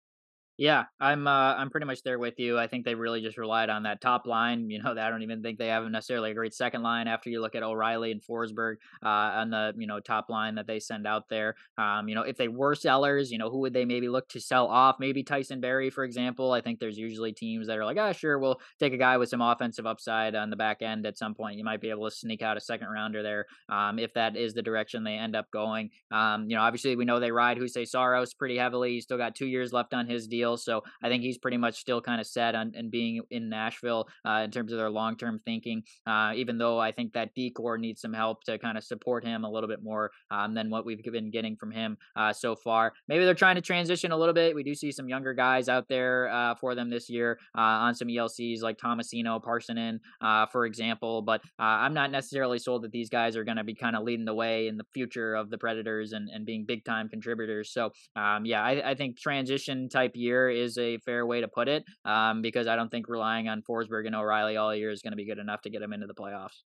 [0.59, 2.59] Yeah, I'm uh, I'm pretty much there with you.
[2.59, 4.69] I think they really just relied on that top line.
[4.69, 7.39] You know, I don't even think they have necessarily a great second line after you
[7.39, 11.07] look at O'Reilly and Forsberg uh, on the you know top line that they send
[11.07, 11.55] out there.
[11.77, 14.41] Um, you know, if they were sellers, you know, who would they maybe look to
[14.41, 14.97] sell off?
[14.99, 16.51] Maybe Tyson Barrie, for example.
[16.51, 19.29] I think there's usually teams that are like, ah, sure, we'll take a guy with
[19.29, 21.57] some offensive upside on the back end at some point.
[21.57, 24.53] You might be able to sneak out a second rounder there um, if that is
[24.53, 25.91] the direction they end up going.
[26.11, 28.95] Um, you know, obviously we know they ride Juuse Saros pretty heavily.
[28.95, 30.48] He's still got two years left on his deal.
[30.57, 34.07] So I think he's pretty much still kind of set on and being in Nashville
[34.25, 35.83] uh, in terms of their long term thinking.
[36.05, 39.43] Uh, even though I think that decor needs some help to kind of support him
[39.43, 42.93] a little bit more um, than what we've been getting from him uh, so far.
[43.07, 44.55] Maybe they're trying to transition a little bit.
[44.55, 47.95] We do see some younger guys out there uh, for them this year uh, on
[47.95, 51.21] some ELCs like Tomasino, Parssinen, uh, for example.
[51.21, 54.25] But I'm not necessarily sold that these guys are going to be kind of leading
[54.25, 57.71] the way in the future of the Predators and, and being big time contributors.
[57.71, 61.67] So um, yeah, I, I think transition type year is a fair way to put
[61.67, 65.11] it um, because I don't think relying on Forsberg and O'Reilly all year is going
[65.11, 66.61] to be good enough to get them into the playoffs.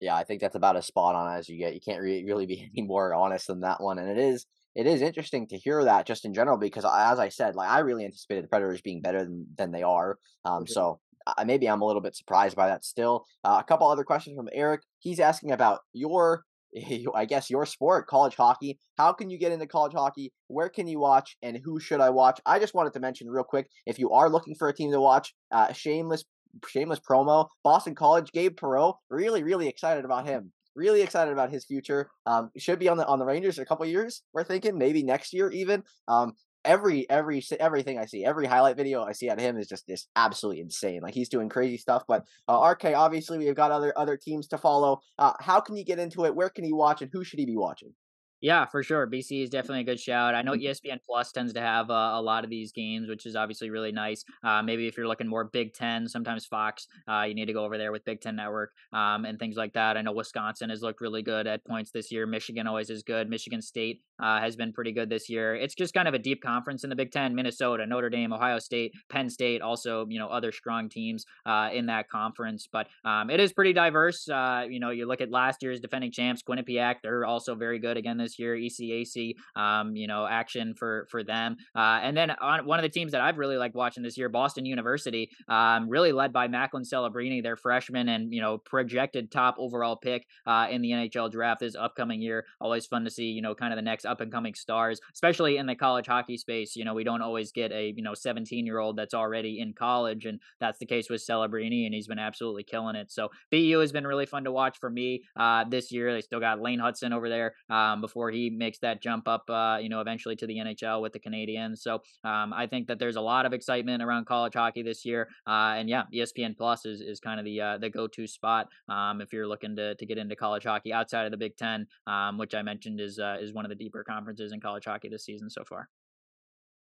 [0.00, 1.74] Yeah, I think that's about as spot on as you get.
[1.74, 4.86] You can't re- really be any more honest than that one, and it is it
[4.86, 8.04] is interesting to hear that just in general because as I said, like I really
[8.04, 10.18] anticipated the Predators being better than than they are.
[10.44, 13.24] Um, so uh, maybe I'm a little bit surprised by that still.
[13.42, 14.82] Uh, a couple other questions from Eric.
[14.98, 16.44] He's asking about your
[17.14, 18.78] I guess your sport, college hockey.
[18.96, 20.32] How can you get into college hockey?
[20.48, 22.40] Where can you watch, and who should I watch?
[22.46, 25.00] I just wanted to mention real quick, if you are looking for a team to
[25.00, 26.24] watch, uh, shameless,
[26.66, 27.48] shameless promo.
[27.62, 28.94] Boston College, Gabe Perreault.
[29.10, 30.52] Really, really excited about him.
[30.74, 32.10] Really excited about his future.
[32.26, 34.22] Um, should be on the on the Rangers in a couple years.
[34.34, 35.82] We're thinking maybe next year even.
[36.06, 36.34] Um,
[36.66, 39.86] every every everything I see, every highlight video I see out of him is just
[39.86, 41.00] this absolutely insane.
[41.02, 42.04] Like he's doing crazy stuff.
[42.06, 45.00] But uh, RK, obviously, we've got other other teams to follow.
[45.18, 46.34] Uh, how can you get into it?
[46.34, 47.94] Where can he watch, and who should he be watching?
[48.42, 49.06] Yeah, for sure.
[49.06, 50.34] BC is definitely a good shout.
[50.34, 50.66] I know mm-hmm.
[50.66, 53.92] ESPN Plus tends to have uh, a lot of these games, which is obviously really
[53.92, 54.24] nice.
[54.44, 57.64] Uh, maybe if you're looking more Big Ten, sometimes Fox, uh, you need to go
[57.64, 59.96] over there with Big Ten Network um, and things like that.
[59.96, 62.26] I know Wisconsin has looked really good at points this year.
[62.26, 63.30] Michigan always is good.
[63.30, 65.54] Michigan State uh, has been pretty good this year.
[65.54, 67.34] It's just kind of a deep conference in the Big Ten.
[67.34, 71.86] Minnesota, Notre Dame, Ohio State, Penn State, also you know other strong teams uh, in
[71.86, 72.68] that conference.
[72.70, 74.28] But um, it is pretty diverse.
[74.28, 76.96] Uh, you know, you look at last year's defending champs, Quinnipiac.
[77.02, 78.56] They're also very good again this year.
[78.56, 81.56] ECAC um, you know, action for for them.
[81.74, 84.28] Uh, and then on one of the teams that I've really liked watching this year,
[84.28, 89.56] Boston University, um, really led by Macklin Celebrini, their freshman and you know projected top
[89.58, 92.44] overall pick uh, in the NHL draft this upcoming year.
[92.60, 95.56] Always fun to see, you know, kind of the next up and coming stars, especially
[95.56, 96.76] in the college hockey space.
[96.76, 99.72] You know, we don't always get a you know 17 year old that's already in
[99.72, 103.10] college, and that's the case with Celebrini, and he's been absolutely killing it.
[103.10, 106.12] So BU has been really fun to watch for me uh, this year.
[106.12, 109.78] They still got Lane Hutson over there um, before he makes that jump up, uh,
[109.80, 111.78] you know, eventually to the NHL with the Canadiens.
[111.78, 115.28] So um, I think that there's a lot of excitement around college hockey this year,
[115.46, 118.68] uh, and yeah, ESPN Plus is, is kind of the uh, the go to spot
[118.88, 121.86] um, if you're looking to to get into college hockey outside of the Big Ten,
[122.06, 125.08] um, which I mentioned is uh, is one of the deeper conferences in college hockey
[125.08, 125.88] this season so far.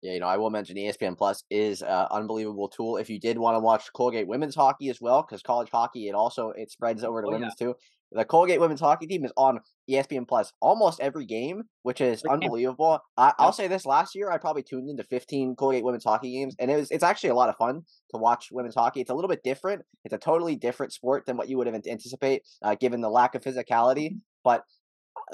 [0.04, 2.98] Yeah, you know, I will mention ESPN Plus is an unbelievable tool.
[2.98, 6.14] If you did want to watch Colgate women's hockey as well, because college hockey it
[6.14, 7.68] also it spreads over to oh, women's yeah.
[7.68, 7.76] too.
[8.12, 13.00] The Colgate women's hockey team is on ESPN Plus almost every game, which is unbelievable.
[13.18, 16.54] I, will say this: last year, I probably tuned into 15 Colgate women's hockey games,
[16.60, 19.00] and it was it's actually a lot of fun to watch women's hockey.
[19.00, 19.84] It's a little bit different.
[20.04, 23.36] It's a totally different sport than what you would have anticipate, uh, given the lack
[23.36, 24.18] of physicality.
[24.44, 24.64] But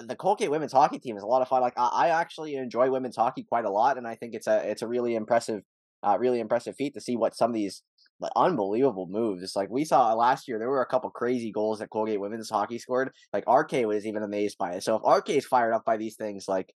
[0.07, 1.61] the Colgate women's hockey team is a lot of fun.
[1.61, 4.69] Like I, I, actually enjoy women's hockey quite a lot, and I think it's a
[4.69, 5.61] it's a really impressive,
[6.03, 7.83] uh, really impressive feat to see what some of these
[8.19, 9.43] like, unbelievable moves.
[9.43, 10.59] It's like we saw last year.
[10.59, 13.11] There were a couple crazy goals that Colgate women's hockey scored.
[13.33, 14.83] Like RK was even amazed by it.
[14.83, 16.73] So if RK is fired up by these things, like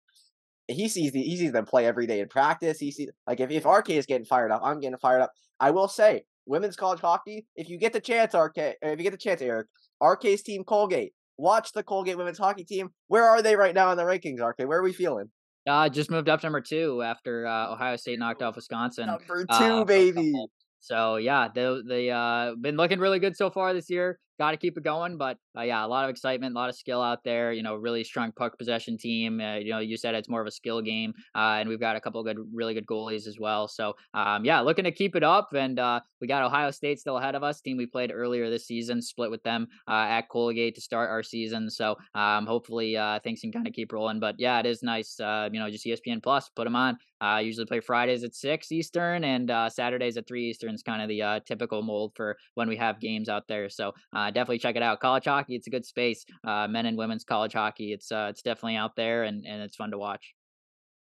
[0.68, 2.80] he sees the, he sees them play every day in practice.
[2.80, 5.32] He sees like if if RK is getting fired up, I'm getting fired up.
[5.60, 7.46] I will say women's college hockey.
[7.56, 9.68] If you get the chance, RK, if you get the chance, Eric,
[10.02, 12.90] RK's team Colgate watch the Colgate women's hockey team.
[13.08, 14.68] Where are they right now in the rankings, RK?
[14.68, 15.30] Where are we feeling?
[15.68, 19.08] Uh, just moved up to number two after uh, Ohio State knocked off Wisconsin.
[19.08, 20.34] Number two, uh, baby.
[20.82, 24.58] So yeah, they they uh been looking really good so far this year got to
[24.58, 25.18] keep it going.
[25.18, 27.52] But uh, yeah, a lot of excitement, a lot of skill out there.
[27.52, 29.40] You know, really strong puck possession team.
[29.40, 31.96] Uh, you know, you said it's more of a skill game, uh, and we've got
[31.96, 33.68] a couple good, really good goalies as well.
[33.68, 35.50] So um, yeah, looking to keep it up.
[35.54, 37.62] And uh, we got Ohio State still ahead of us.
[37.62, 41.24] Team we played earlier this season, split with them uh, at Colgate to start our
[41.24, 41.70] season.
[41.70, 44.20] So um, hopefully uh, things can kind of keep rolling.
[44.20, 45.16] But yeah, it is nice.
[45.20, 46.98] you know, just ESPN Plus, put them on.
[47.22, 51.08] I usually play Fridays at six Eastern and Saturdays at three Eastern is kind of
[51.08, 53.70] the typical mold for when we have games out there.
[53.70, 53.94] So
[54.32, 55.00] definitely check it out.
[55.00, 56.26] College hockey, it's a good space.
[56.46, 59.76] Uh, men and women's college hockey, it's uh, it's definitely out there and, and it's
[59.76, 60.34] fun to watch.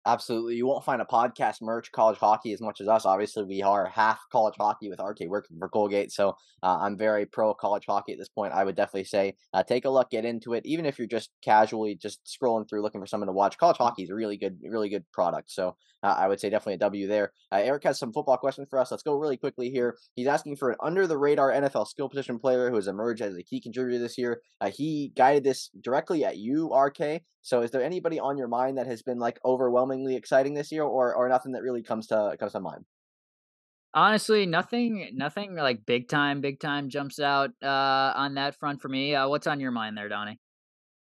[0.07, 0.55] Absolutely.
[0.55, 3.07] You won't find a podcast merch college hockey as much as us.
[3.07, 6.11] Obviously, we are half college hockey with RK working for Colgate.
[6.11, 8.53] So uh, I'm very pro college hockey at this point.
[8.53, 10.63] I would definitely say uh, take a look, get into it.
[10.63, 14.03] Even if you're just casually just scrolling through looking for someone to watch, college hockey
[14.03, 15.49] is a really good, really good product.
[15.49, 17.31] So uh, I would say definitely a W there.
[17.51, 18.91] Uh, Eric has some football questions for us.
[18.91, 19.97] Let's go really quickly here.
[20.15, 23.35] He's asking for an under the radar NFL skill position player who has emerged as
[23.35, 24.41] a key contributor this year.
[24.61, 27.23] Uh, he guided this directly at you, RK.
[27.41, 29.39] So is there anybody on your mind that has been like
[29.95, 32.85] overwhelmingly exciting this year or or nothing that really comes to comes to mind?
[33.93, 38.89] Honestly, nothing nothing like big time big time jumps out uh on that front for
[38.89, 39.15] me.
[39.15, 40.39] Uh, what's on your mind there, Donnie?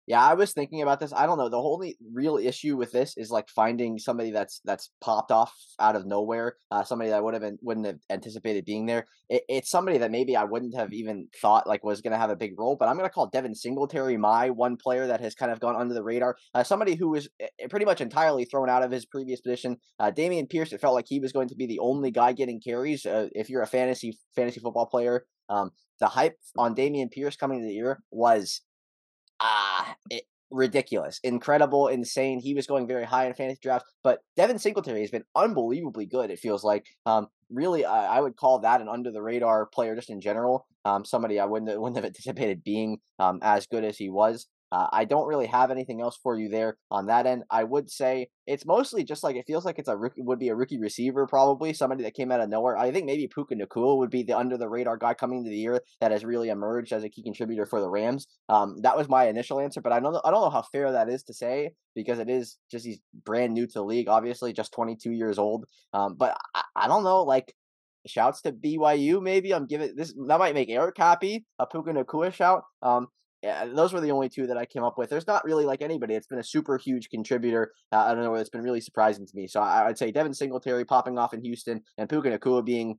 [0.06, 1.14] Yeah, I was thinking about this.
[1.14, 1.48] I don't know.
[1.48, 5.97] The only real issue with this is like finding somebody that's that's popped off out
[5.97, 6.56] of nowhere.
[6.70, 9.06] Uh, somebody that would have been, wouldn't have anticipated being there.
[9.31, 12.28] It, it's somebody that maybe I wouldn't have even thought like was going to have
[12.28, 12.76] a big role.
[12.78, 15.76] But I'm going to call Devin Singletary my one player that has kind of gone
[15.76, 16.36] under the radar.
[16.55, 19.78] Uh, somebody who was eh, eh, pretty much entirely thrown out of his previous position.
[19.98, 20.72] Uh, Dameon Pierce.
[20.74, 23.06] It felt like he was going to be the only guy getting carries.
[23.06, 25.70] Uh, if you're a fantasy fantasy football player, um,
[26.01, 28.60] the hype on Dameon Pierce coming to the year was
[29.40, 32.40] ah, it, ridiculous, incredible, insane.
[32.40, 36.31] He was going very high in fantasy drafts, but Devin Singletary has been unbelievably good.
[36.31, 39.97] It feels like, um, really, I, I would call that an under the radar player
[39.97, 40.66] just in general.
[40.85, 44.47] Um, somebody I wouldn't wouldn't have anticipated being um as good as he was.
[44.73, 47.45] Uh, I don't really have anything else for you there on that end.
[47.51, 50.49] I would say it's mostly just like it feels like it's a rookie, would be
[50.49, 52.77] a rookie receiver probably somebody that came out of nowhere.
[52.77, 55.57] I think maybe Puka Nacua would be the under the radar guy coming into the
[55.57, 58.27] year that has really emerged as a key contributor for the Rams.
[58.49, 61.09] Um, that was my initial answer, but I don't I don't know how fair that
[61.09, 64.73] is to say because it is just he's brand new to the league, obviously just
[64.73, 65.66] 22 years old.
[65.93, 67.55] Um, but I, I don't know like
[68.07, 69.23] shouts to BYU.
[69.23, 71.45] Maybe I'm giving this that might make Eric happy.
[71.59, 72.62] A Puka Nacua shout.
[72.82, 73.09] Um,
[73.45, 75.11] yeah, those were the only two that I came up with.
[75.11, 76.15] There's not really like anybody.
[76.15, 77.73] It's been a super huge contributor.
[77.93, 78.35] Uh, I don't know.
[78.37, 79.47] It's been really surprising to me.
[79.47, 82.97] So I, would say Devin Singletary popping off in Houston and Puka Nacua being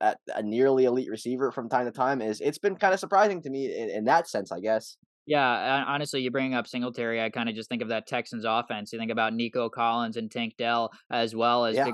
[0.00, 3.42] a, a nearly elite receiver from time to time is it's been kind of surprising
[3.42, 4.96] to me in, in that sense, I guess.
[5.26, 7.20] Yeah, honestly, you bring up Singletary.
[7.20, 8.92] I kind of just think of that Texans offense.
[8.92, 11.90] You think about Nico Collins and Tank Dell as well as yeah.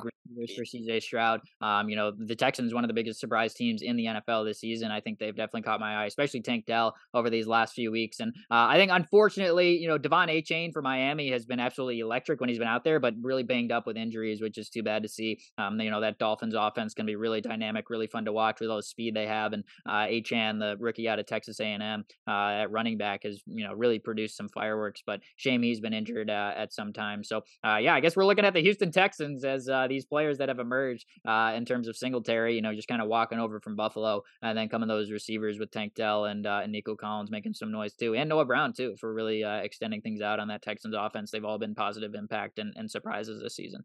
[0.56, 1.40] For CJ Stroud.
[1.60, 4.60] Um, you know, the Texans, one of the biggest surprise teams in the NFL this
[4.60, 4.90] season.
[4.90, 8.20] I think they've definitely caught my eye, especially Tank Dell over these last few weeks.
[8.20, 12.40] And uh, I think, unfortunately, you know, De'Von Achane for Miami has been absolutely electric
[12.40, 15.02] when he's been out there, but really banged up with injuries, which is too bad
[15.02, 15.38] to see.
[15.59, 18.70] Um, you know, that Dolphins offense can be really dynamic, really fun to watch with
[18.70, 19.52] all the speed they have.
[19.52, 23.66] And uh, Achane, the rookie out of Texas A&M uh, at running back, has you
[23.66, 25.02] know really produced some fireworks.
[25.05, 27.24] But shame he's been injured uh, at some time.
[27.24, 30.38] So uh, yeah, I guess we're looking at the Houston Texans as uh, these players
[30.38, 32.54] that have emerged uh, in terms of Singletary.
[32.54, 35.70] You know, just kind of walking over from Buffalo, and then coming those receivers with
[35.70, 39.12] Tank Dell and and Nico Collins making some noise too, and Noah Brown too for
[39.12, 41.30] really extending things out on that Texans offense.
[41.30, 43.84] They've all been positive impact and, and surprises this season.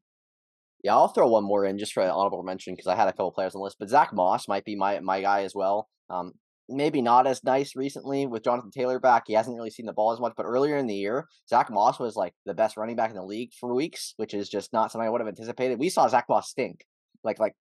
[0.83, 3.11] Yeah, I'll throw one more in just for an honorable mention because I had a
[3.11, 5.89] couple players on the list, but Zach Moss might be my my guy as well.
[6.09, 6.33] Um,
[6.69, 9.23] maybe not as nice recently with Jonathan Taylor back.
[9.27, 11.99] He hasn't really seen the ball as much, but earlier in the year, Zach Moss
[11.99, 14.91] was like the best running back in the league for weeks, which is just not
[14.91, 15.79] something I would have anticipated.
[15.79, 16.85] We saw Zach Moss stink,
[17.23, 17.55] like like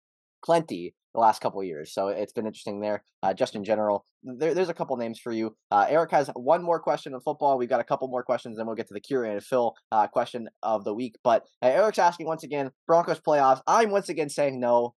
[0.45, 1.95] plenty the last couple years.
[1.95, 3.05] So it's been interesting there.
[3.23, 5.57] Uh, just in general, there, there's a couple names for you.
[5.71, 7.57] Uh, Eric has one more question on football.
[7.57, 10.49] We've got a couple more questions, then we'll get to the and Phil uh, question
[10.63, 11.17] of the week.
[11.23, 13.63] But uh, Eric's asking once again, Broncos playoffs.
[13.67, 14.95] I'm once again saying no.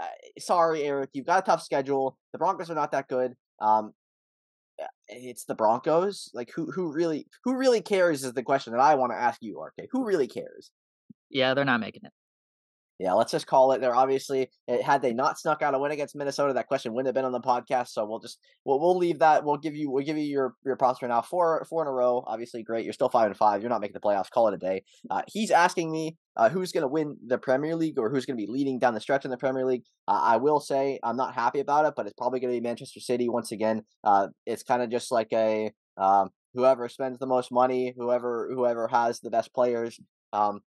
[0.00, 0.06] Uh,
[0.38, 1.10] sorry, Eric.
[1.12, 2.18] You've got a tough schedule.
[2.32, 3.34] The Broncos are not that good.
[3.60, 3.92] Um,
[5.08, 6.30] it's the Broncos.
[6.34, 9.42] Like who who really who really cares is the question that I want to ask
[9.42, 9.88] you, RK.
[9.92, 10.70] Who really cares?
[11.30, 12.12] Yeah, they're not making it
[12.98, 13.80] yeah, let's just call it.
[13.80, 17.08] They're obviously eh, had they not snuck out a win against Minnesota, that question wouldn't
[17.08, 17.88] have been on the podcast.
[17.88, 19.44] So we'll just we'll we'll leave that.
[19.44, 21.20] We'll give you we'll give you your your props for now.
[21.22, 22.84] Four four in a row, obviously great.
[22.84, 23.62] You're still five and five.
[23.62, 24.30] You're not making the playoffs.
[24.30, 24.84] Call it a day.
[25.10, 28.38] Uh, he's asking me uh, who's going to win the Premier League or who's going
[28.38, 29.82] to be leading down the stretch in the Premier League.
[30.06, 32.66] Uh, I will say I'm not happy about it, but it's probably going to be
[32.66, 33.82] Manchester City once again.
[34.04, 38.86] Uh, it's kind of just like a um, whoever spends the most money, whoever whoever
[38.88, 39.98] has the best players.
[40.32, 40.60] Um,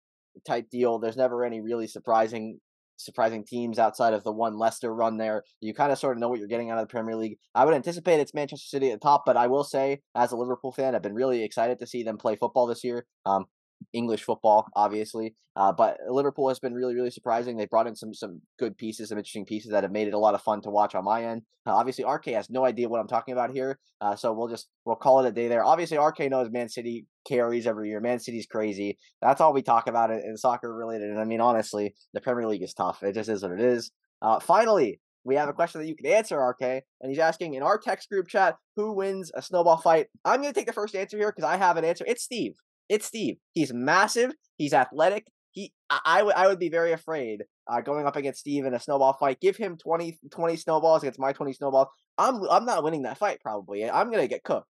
[0.45, 0.99] type deal.
[0.99, 2.59] There's never any really surprising
[2.99, 5.43] surprising teams outside of the one Leicester run there.
[5.61, 7.37] You kind of sort of know what you're getting out of the Premier League.
[7.53, 10.35] I would anticipate it's Manchester City at the top, but I will say, as a
[10.35, 13.05] Liverpool fan, I've been really excited to see them play football this year.
[13.25, 13.45] Um,
[13.93, 15.35] English football, obviously.
[15.55, 17.57] Uh, but Liverpool has been really, really surprising.
[17.57, 20.19] They brought in some some good pieces, some interesting pieces that have made it a
[20.19, 21.41] lot of fun to watch on my end.
[21.65, 24.67] Uh, obviously, RK has no idea what I'm talking about here, uh, so we'll just
[24.85, 25.63] we'll call it a day there.
[25.63, 27.99] Obviously, RK knows Man City carries every year.
[27.99, 28.97] Man City's crazy.
[29.21, 31.09] That's all we talk about in, in soccer related.
[31.09, 33.03] And I mean, honestly, the Premier League is tough.
[33.03, 33.91] It just is what it is.
[34.21, 36.61] Uh, finally, we have a question that you can answer, RK.
[36.61, 40.07] And he's asking in our text group chat, who wins a snowball fight?
[40.23, 42.05] I'm going to take the first answer here because I have an answer.
[42.07, 42.53] It's Steve.
[42.87, 43.35] It's Steve.
[43.53, 44.31] He's massive.
[44.55, 45.27] He's athletic.
[45.51, 48.79] He, I, would, I would be very afraid uh, going up against Steve in a
[48.79, 49.41] snowball fight.
[49.41, 51.87] Give him 20, 20 snowballs against my 20 snowballs.
[52.17, 53.89] I'm, I'm not winning that fight probably.
[53.89, 54.69] I'm going to get cooked.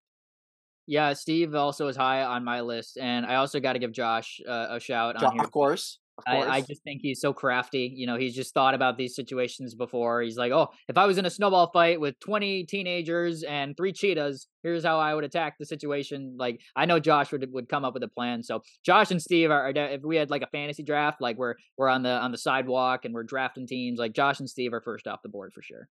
[0.87, 4.39] Yeah, Steve also is high on my list, and I also got to give Josh
[4.47, 5.21] uh, a shout.
[5.21, 5.43] on here.
[5.43, 7.93] Of course, I, I, just think he's so crafty.
[7.95, 10.21] You know, he's just thought about these situations before.
[10.21, 13.93] He's like, oh, if I was in a snowball fight with 20 teenagers and three
[13.93, 16.35] cheetahs, here's how I would attack the situation.
[16.39, 18.41] Like, I know Josh would would come up with a plan.
[18.41, 21.89] So Josh and Steve are, if we had like a fantasy draft, like we're we're
[21.89, 25.05] on the on the sidewalk and we're drafting teams, like Josh and Steve are first
[25.05, 25.87] off the board for sure.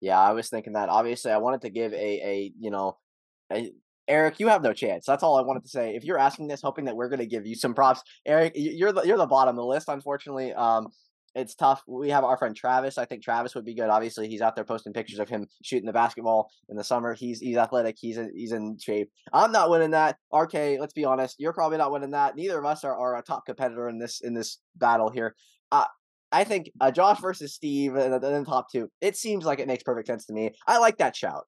[0.00, 0.90] Yeah, I was thinking that.
[0.90, 2.98] Obviously, I wanted to give a a you know
[3.50, 3.70] a,
[4.08, 5.06] Eric, you have no chance.
[5.06, 5.94] That's all I wanted to say.
[5.94, 8.92] If you're asking this, hoping that we're going to give you some props, Eric, you're
[8.92, 9.88] the you're the bottom of the list.
[9.88, 10.88] Unfortunately, um,
[11.34, 11.82] it's tough.
[11.86, 12.96] We have our friend Travis.
[12.96, 13.88] I think Travis would be good.
[13.88, 17.14] Obviously, he's out there posting pictures of him shooting the basketball in the summer.
[17.14, 17.96] He's he's athletic.
[17.98, 19.10] He's in, he's in shape.
[19.32, 20.16] I'm not winning that.
[20.32, 21.36] RK, let's be honest.
[21.38, 22.36] You're probably not winning that.
[22.36, 25.34] Neither of us are, are a top competitor in this in this battle here.
[25.72, 25.86] Uh,
[26.30, 28.90] I think uh, Josh versus Steve and then top two.
[29.00, 30.50] It seems like it makes perfect sense to me.
[30.66, 31.46] I like that shout.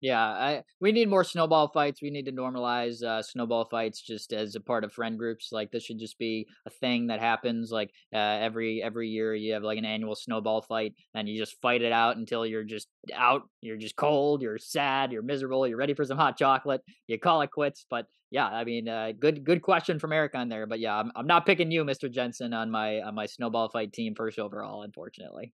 [0.00, 2.00] Yeah, I we need more snowball fights.
[2.00, 5.48] We need to normalize uh, snowball fights just as a part of friend groups.
[5.50, 7.72] Like this should just be a thing that happens.
[7.72, 11.60] Like uh, every every year, you have like an annual snowball fight, and you just
[11.60, 13.42] fight it out until you're just out.
[13.60, 14.40] You're just cold.
[14.40, 15.10] You're sad.
[15.10, 15.66] You're miserable.
[15.66, 16.82] You're ready for some hot chocolate.
[17.08, 17.84] You call it quits.
[17.90, 20.66] But yeah, I mean, uh, good good question from Eric on there.
[20.68, 22.08] But yeah, I'm I'm not picking you, Mr.
[22.08, 25.52] Jensen, on my on my snowball fight team first overall, unfortunately.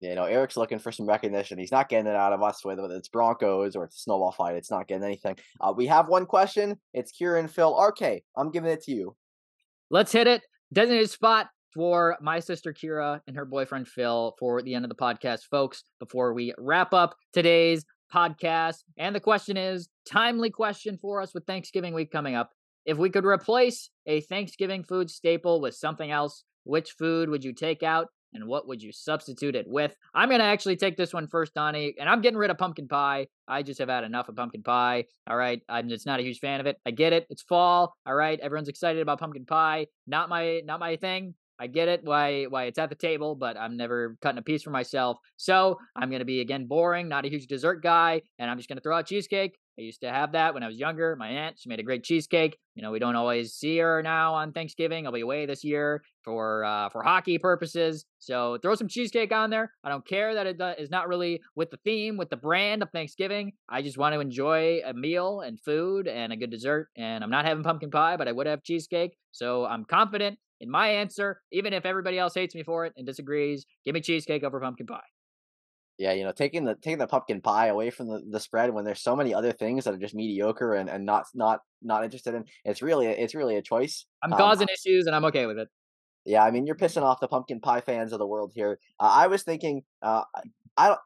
[0.00, 1.58] You know, Eric's looking for some recognition.
[1.58, 4.54] He's not getting it out of us, whether it's Broncos or it's Snowball Fight.
[4.54, 5.36] It's not getting anything.
[5.60, 6.78] Uh, we have one question.
[6.94, 7.76] It's Kira and Phil.
[7.76, 9.16] RK, I'm giving it to you.
[9.90, 10.42] Let's hit it.
[10.72, 14.94] Designated spot for my sister Kira and her boyfriend Phil for the end of the
[14.94, 17.84] podcast, folks, before we wrap up today's
[18.14, 18.84] podcast.
[18.96, 22.50] And the question is timely question for us with Thanksgiving week coming up.
[22.86, 27.52] If we could replace a Thanksgiving food staple with something else, which food would you
[27.52, 29.94] take out and what would you substitute it with?
[30.14, 32.88] I'm going to actually take this one first, Donnie, and I'm getting rid of pumpkin
[32.88, 33.26] pie.
[33.46, 35.04] I just have had enough of pumpkin pie.
[35.28, 35.60] All right.
[35.68, 36.76] I'm just not a huge fan of it.
[36.86, 37.26] I get it.
[37.30, 37.94] It's fall.
[38.06, 38.38] All right.
[38.40, 39.86] Everyone's excited about pumpkin pie.
[40.06, 41.34] Not my not my thing.
[41.58, 44.62] I get it why why it's at the table, but I'm never cutting a piece
[44.62, 45.18] for myself.
[45.36, 48.80] So I'm gonna be again boring, not a huge dessert guy, and I'm just gonna
[48.80, 49.56] throw out cheesecake.
[49.78, 51.14] I used to have that when I was younger.
[51.14, 52.58] My aunt, she made a great cheesecake.
[52.74, 55.06] You know, we don't always see her now on Thanksgiving.
[55.06, 58.04] I'll be away this year for uh, for hockey purposes.
[58.18, 59.72] So throw some cheesecake on there.
[59.84, 62.90] I don't care that it is not really with the theme, with the brand of
[62.90, 63.52] Thanksgiving.
[63.68, 66.88] I just want to enjoy a meal and food and a good dessert.
[66.96, 69.16] And I'm not having pumpkin pie, but I would have cheesecake.
[69.30, 73.06] So I'm confident in my answer, even if everybody else hates me for it and
[73.06, 73.64] disagrees.
[73.84, 75.00] Give me cheesecake over pumpkin pie.
[75.98, 78.84] Yeah, you know, taking the taking the pumpkin pie away from the, the spread when
[78.84, 82.34] there's so many other things that are just mediocre and, and not not not interested
[82.34, 82.44] in.
[82.64, 84.06] It's really it's really a choice.
[84.22, 85.68] I'm um, causing issues and I'm okay with it.
[86.24, 88.78] Yeah, I mean you're pissing off the pumpkin pie fans of the world here.
[89.00, 90.22] Uh, I was thinking, uh,
[90.76, 91.00] I don't.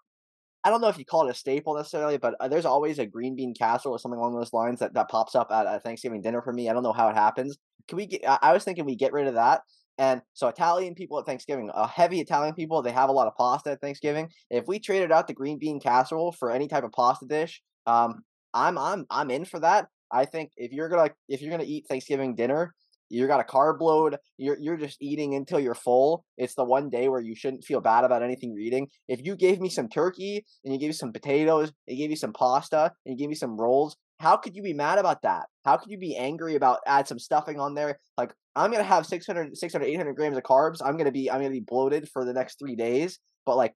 [0.65, 3.07] I don't know if you call it a staple necessarily, but uh, there's always a
[3.07, 6.23] green bean casserole or something along those lines that, that pops up at a Thanksgiving
[6.23, 6.71] dinner for me.
[6.71, 7.59] I don't know how it happens.
[7.89, 8.21] Can we get?
[8.25, 9.63] I was thinking we get rid of that
[10.03, 13.37] and so Italian people at Thanksgiving, uh, heavy Italian people, they have a lot of
[13.37, 14.31] pasta at Thanksgiving.
[14.51, 18.25] If we traded out the green bean casserole for any type of pasta dish, um,
[18.53, 19.87] I'm I'm I'm in for that.
[20.11, 22.75] I think if you're gonna if you're gonna eat Thanksgiving dinner,
[23.11, 24.17] you got a carb load.
[24.39, 26.25] You're you're just eating until you're full.
[26.37, 28.89] It's the one day where you shouldn't feel bad about anything you're eating.
[29.07, 32.11] If you gave me some turkey and you gave me some potatoes, and you gave
[32.11, 35.23] me some pasta, and you gave me some rolls, how could you be mad about
[35.23, 35.47] that?
[35.65, 38.01] How could you be angry about add some stuffing on there?
[38.19, 40.79] Like I'm gonna have 600, 600, 800 grams of carbs.
[40.85, 43.19] I'm gonna be I'm gonna be bloated for the next three days.
[43.47, 43.75] But like,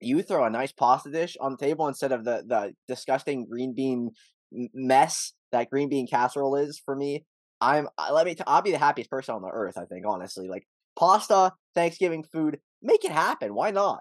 [0.00, 3.74] you throw a nice pasta dish on the table instead of the the disgusting green
[3.74, 4.10] bean
[4.72, 7.24] mess that green bean casserole is for me.
[7.60, 9.78] I'm let me t- I'll be the happiest person on the earth.
[9.78, 10.66] I think honestly, like
[10.98, 13.54] pasta, Thanksgiving food, make it happen.
[13.54, 14.00] Why not?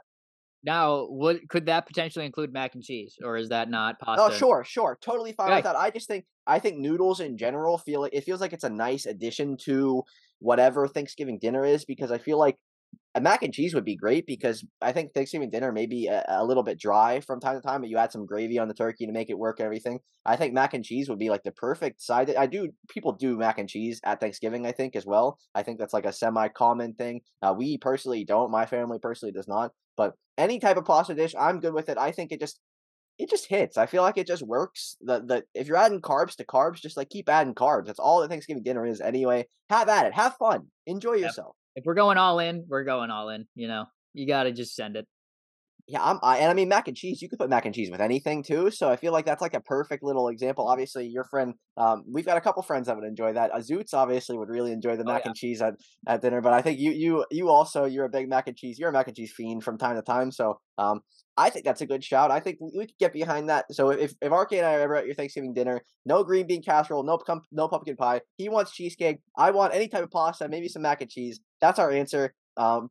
[0.66, 4.24] Now, what could that potentially include mac and cheese, or is that not oh, pasta?
[4.24, 5.76] Oh, sure, sure, totally fine with that.
[5.76, 8.70] I just think I think noodles in general feel like it feels like it's a
[8.70, 10.04] nice addition to
[10.40, 12.58] whatever Thanksgiving dinner is because I feel like
[13.16, 16.24] a mac and cheese would be great because I think Thanksgiving dinner may be a,
[16.28, 18.74] a, little bit dry from time to time, but you add some gravy on the
[18.74, 20.00] turkey to make it work and everything.
[20.26, 22.34] I think mac and cheese would be like the perfect side.
[22.36, 25.38] I do people do mac and cheese at Thanksgiving, I think as well.
[25.54, 27.22] I think that's like a semi common thing.
[27.42, 28.52] Uh, we personally don't.
[28.52, 29.72] My family personally does not.
[29.96, 32.00] But any type of pasta dish, I'm good with it.
[32.00, 32.60] I think it just
[33.20, 33.78] it just hits.
[33.78, 34.98] I feel like it just works.
[35.02, 37.86] The the if you're adding carbs to carbs, just like keep adding carbs.
[37.86, 39.48] That's all that Thanksgiving dinner is anyway.
[39.70, 40.14] Have at it.
[40.14, 40.68] Have fun.
[40.86, 43.48] Enjoy yourself if we're going all in, we're going all in.
[43.56, 45.08] You know, you got to just send it.
[45.86, 47.22] Yeah, I'm, I, and I mean mac and cheese.
[47.22, 48.72] You could put mac and cheese with anything too.
[48.72, 50.66] So I feel like that's like a perfect little example.
[50.66, 53.52] Obviously, your friend, um, we've got a couple friends that would enjoy that.
[53.52, 55.30] Azutz obviously would really enjoy the oh, mac yeah.
[55.30, 55.74] and cheese at,
[56.08, 56.40] at dinner.
[56.40, 58.80] But I think you you you also you're a big mac and cheese.
[58.80, 60.32] You're a mac and cheese fiend from time to time.
[60.32, 61.02] So um,
[61.36, 62.32] I think that's a good shout.
[62.32, 63.66] I think we could get behind that.
[63.72, 66.64] So if if RK and I are ever at your Thanksgiving dinner, no green bean
[66.64, 67.20] casserole, no
[67.52, 68.22] no pumpkin pie.
[68.38, 69.18] He wants cheesecake.
[69.38, 71.42] I want any type of pasta, maybe some mac and cheese.
[71.60, 72.34] That's our answer.
[72.56, 72.90] Um,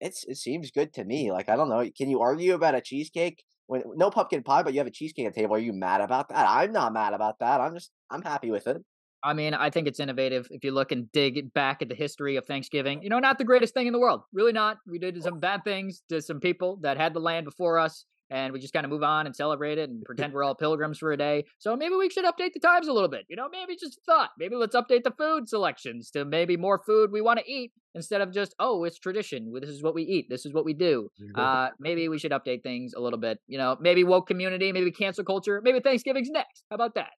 [0.00, 1.32] it's it seems good to me.
[1.32, 4.72] Like I don't know, can you argue about a cheesecake when no pumpkin pie, but
[4.72, 5.56] you have a cheesecake at the table?
[5.56, 6.46] Are you mad about that?
[6.48, 7.60] I'm not mad about that.
[7.60, 8.78] I'm just I'm happy with it.
[9.22, 10.46] I mean, I think it's innovative.
[10.50, 13.44] If you look and dig back at the history of Thanksgiving, you know, not the
[13.44, 14.20] greatest thing in the world.
[14.32, 14.78] Really not.
[14.86, 18.52] We did some bad things to some people that had the land before us and
[18.52, 21.12] we just kind of move on and celebrate it and pretend we're all pilgrims for
[21.12, 21.44] a day.
[21.58, 23.26] So maybe we should update the times a little bit.
[23.28, 24.30] You know, maybe just thought.
[24.38, 28.20] Maybe let's update the food selections to maybe more food we want to eat instead
[28.20, 29.52] of just oh, it's tradition.
[29.60, 30.26] This is what we eat.
[30.28, 31.10] This is what we do.
[31.34, 33.38] Uh, maybe we should update things a little bit.
[33.46, 36.64] You know, maybe woke community, maybe cancel culture, maybe Thanksgiving's next.
[36.70, 37.10] How about that?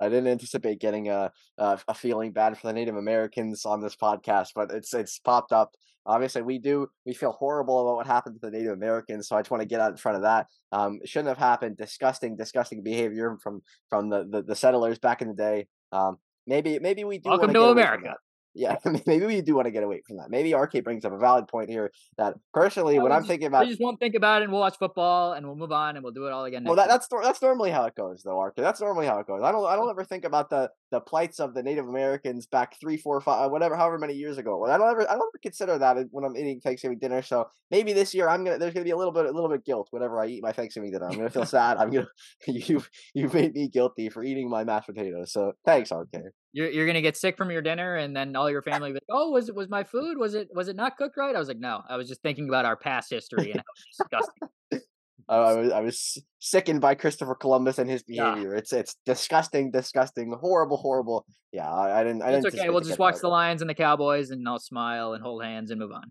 [0.00, 3.96] I didn't anticipate getting a, a, a feeling bad for the Native Americans on this
[3.96, 5.72] podcast, but it's it's popped up.
[6.06, 9.40] Obviously, we do we feel horrible about what happened to the Native Americans, so I
[9.40, 10.46] just want to get out in front of that.
[10.72, 11.76] Um, shouldn't have happened.
[11.76, 15.66] Disgusting, disgusting behavior from from the, the, the settlers back in the day.
[15.92, 16.16] Um,
[16.46, 17.28] maybe maybe we do.
[17.28, 18.16] Welcome to America
[18.54, 20.30] yeah, maybe we do want to get away from that.
[20.30, 23.70] Maybe RK brings up a valid point here that personally, when I'm thinking about, we
[23.70, 26.12] just won't think about it and we'll watch football and we'll move on and we'll
[26.12, 26.64] do it all again.
[26.64, 28.56] well, that, that's that's normally how it goes, though, RK.
[28.56, 29.42] That's normally how it goes.
[29.42, 32.78] I don't I don't ever think about the the plights of the Native Americans back
[32.80, 34.64] three, four, five, whatever, however many years ago.
[34.66, 37.22] I don't ever I don't ever consider that when I'm eating Thanksgiving dinner.
[37.22, 39.64] So maybe this year I'm gonna there's gonna be a little bit a little bit
[39.64, 41.06] guilt whenever I eat my Thanksgiving dinner.
[41.06, 41.76] I'm gonna feel sad.
[41.76, 42.08] I'm gonna
[42.46, 42.82] you
[43.14, 45.32] you made me guilty for eating my mashed potatoes.
[45.32, 48.62] So thanks, RK you're you're gonna get sick from your dinner, and then all your
[48.62, 50.18] family like, "Oh, was it was my food?
[50.18, 52.48] Was it was it not cooked right?" I was like, "No, I was just thinking
[52.48, 54.48] about our past history and how disgusting."
[55.28, 58.52] I was I was sickened by Christopher Columbus and his behavior.
[58.52, 58.58] Yeah.
[58.58, 61.24] It's it's disgusting, disgusting, horrible, horrible.
[61.52, 62.22] Yeah, I, I didn't.
[62.22, 62.68] I it's didn't okay.
[62.68, 65.78] We'll just watch the Lions and the Cowboys, and I'll smile and hold hands and
[65.78, 66.10] move on.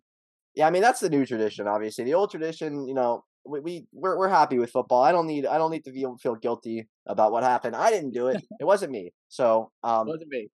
[0.56, 1.68] Yeah, I mean that's the new tradition.
[1.68, 5.02] Obviously, the old tradition, you know, we, we we're we're happy with football.
[5.02, 7.76] I don't need I don't need to feel feel guilty about what happened.
[7.76, 8.44] I didn't do it.
[8.60, 9.12] it wasn't me.
[9.28, 10.50] So um, it wasn't me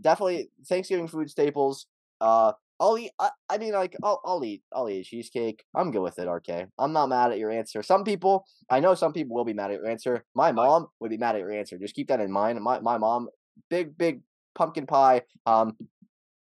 [0.00, 1.86] definitely Thanksgiving food staples.
[2.20, 3.10] Uh, I'll eat.
[3.18, 4.62] I, I mean, like, I'll, I'll eat.
[4.74, 5.64] I'll eat cheesecake.
[5.74, 6.28] I'm good with it.
[6.28, 6.68] RK.
[6.78, 7.82] I'm not mad at your answer.
[7.82, 10.24] Some people, I know, some people will be mad at your answer.
[10.34, 11.78] My mom would be mad at your answer.
[11.78, 12.60] Just keep that in mind.
[12.60, 13.28] My my mom,
[13.68, 14.22] big big
[14.54, 15.22] pumpkin pie.
[15.44, 15.76] Um,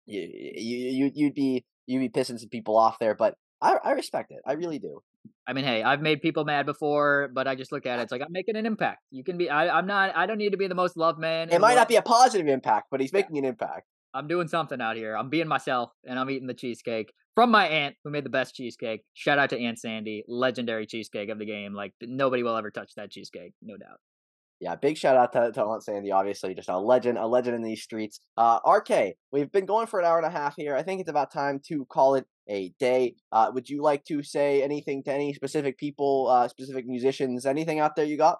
[0.06, 4.30] you you you'd be you'd be pissing some people off there, but I I respect
[4.30, 4.40] it.
[4.46, 5.02] I really do.
[5.46, 8.02] I mean, hey, I've made people mad before, but I just look at it.
[8.02, 9.00] It's like I'm making an impact.
[9.10, 9.48] You can be.
[9.50, 10.16] I, I'm not.
[10.16, 11.50] I don't need to be the most loved man.
[11.50, 13.42] It might not be a positive impact, but he's making yeah.
[13.42, 13.86] an impact.
[14.14, 15.16] I'm doing something out here.
[15.16, 18.54] I'm being myself, and I'm eating the cheesecake from my aunt who made the best
[18.54, 19.02] cheesecake.
[19.14, 21.72] Shout out to Aunt Sandy, legendary cheesecake of the game.
[21.72, 24.00] Like nobody will ever touch that cheesecake, no doubt.
[24.60, 27.62] Yeah, big shout out to, to Aunt Sandy, obviously, just a legend, a legend in
[27.62, 28.20] these streets.
[28.36, 30.74] Uh, RK, we've been going for an hour and a half here.
[30.74, 33.14] I think it's about time to call it a day.
[33.30, 37.78] Uh, would you like to say anything to any specific people, uh, specific musicians, anything
[37.78, 38.38] out there you got?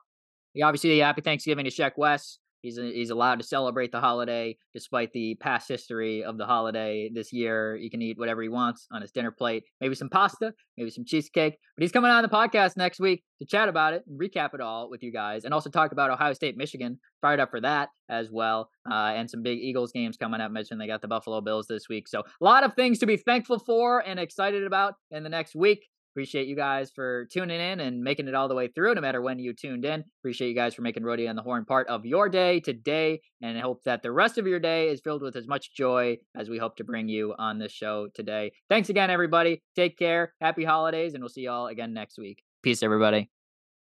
[0.55, 2.39] Yeah, obviously, happy Thanksgiving to Sheck Wes.
[2.63, 7.33] He's he's allowed to celebrate the holiday despite the past history of the holiday this
[7.33, 7.77] year.
[7.77, 9.65] He can eat whatever he wants on his dinner plate.
[9.81, 11.59] Maybe some pasta, maybe some cheesecake.
[11.77, 14.61] But he's coming on the podcast next week to chat about it and recap it
[14.61, 16.99] all with you guys, and also talk about Ohio State, Michigan.
[17.21, 20.53] Fired up for that as well, uh, and some big Eagles games coming up.
[20.53, 23.17] Mentioned they got the Buffalo Bills this week, so a lot of things to be
[23.17, 25.89] thankful for and excited about in the next week.
[26.19, 29.23] Appreciate you guys for tuning in and making it all the way through, no matter
[29.23, 30.03] when you tuned in.
[30.21, 33.57] Appreciate you guys for making Roadie on the Horn part of your day today, and
[33.57, 36.51] I hope that the rest of your day is filled with as much joy as
[36.51, 38.51] we hope to bring you on this show today.
[38.69, 39.63] Thanks again, everybody.
[39.77, 40.35] Take care.
[40.41, 42.43] Happy holidays, and we'll see you all again next week.
[42.65, 43.31] Peace, everybody.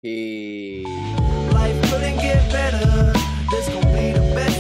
[0.03, 0.85] Peace.
[1.53, 3.13] Life couldn't get better.
[3.49, 4.58] This be the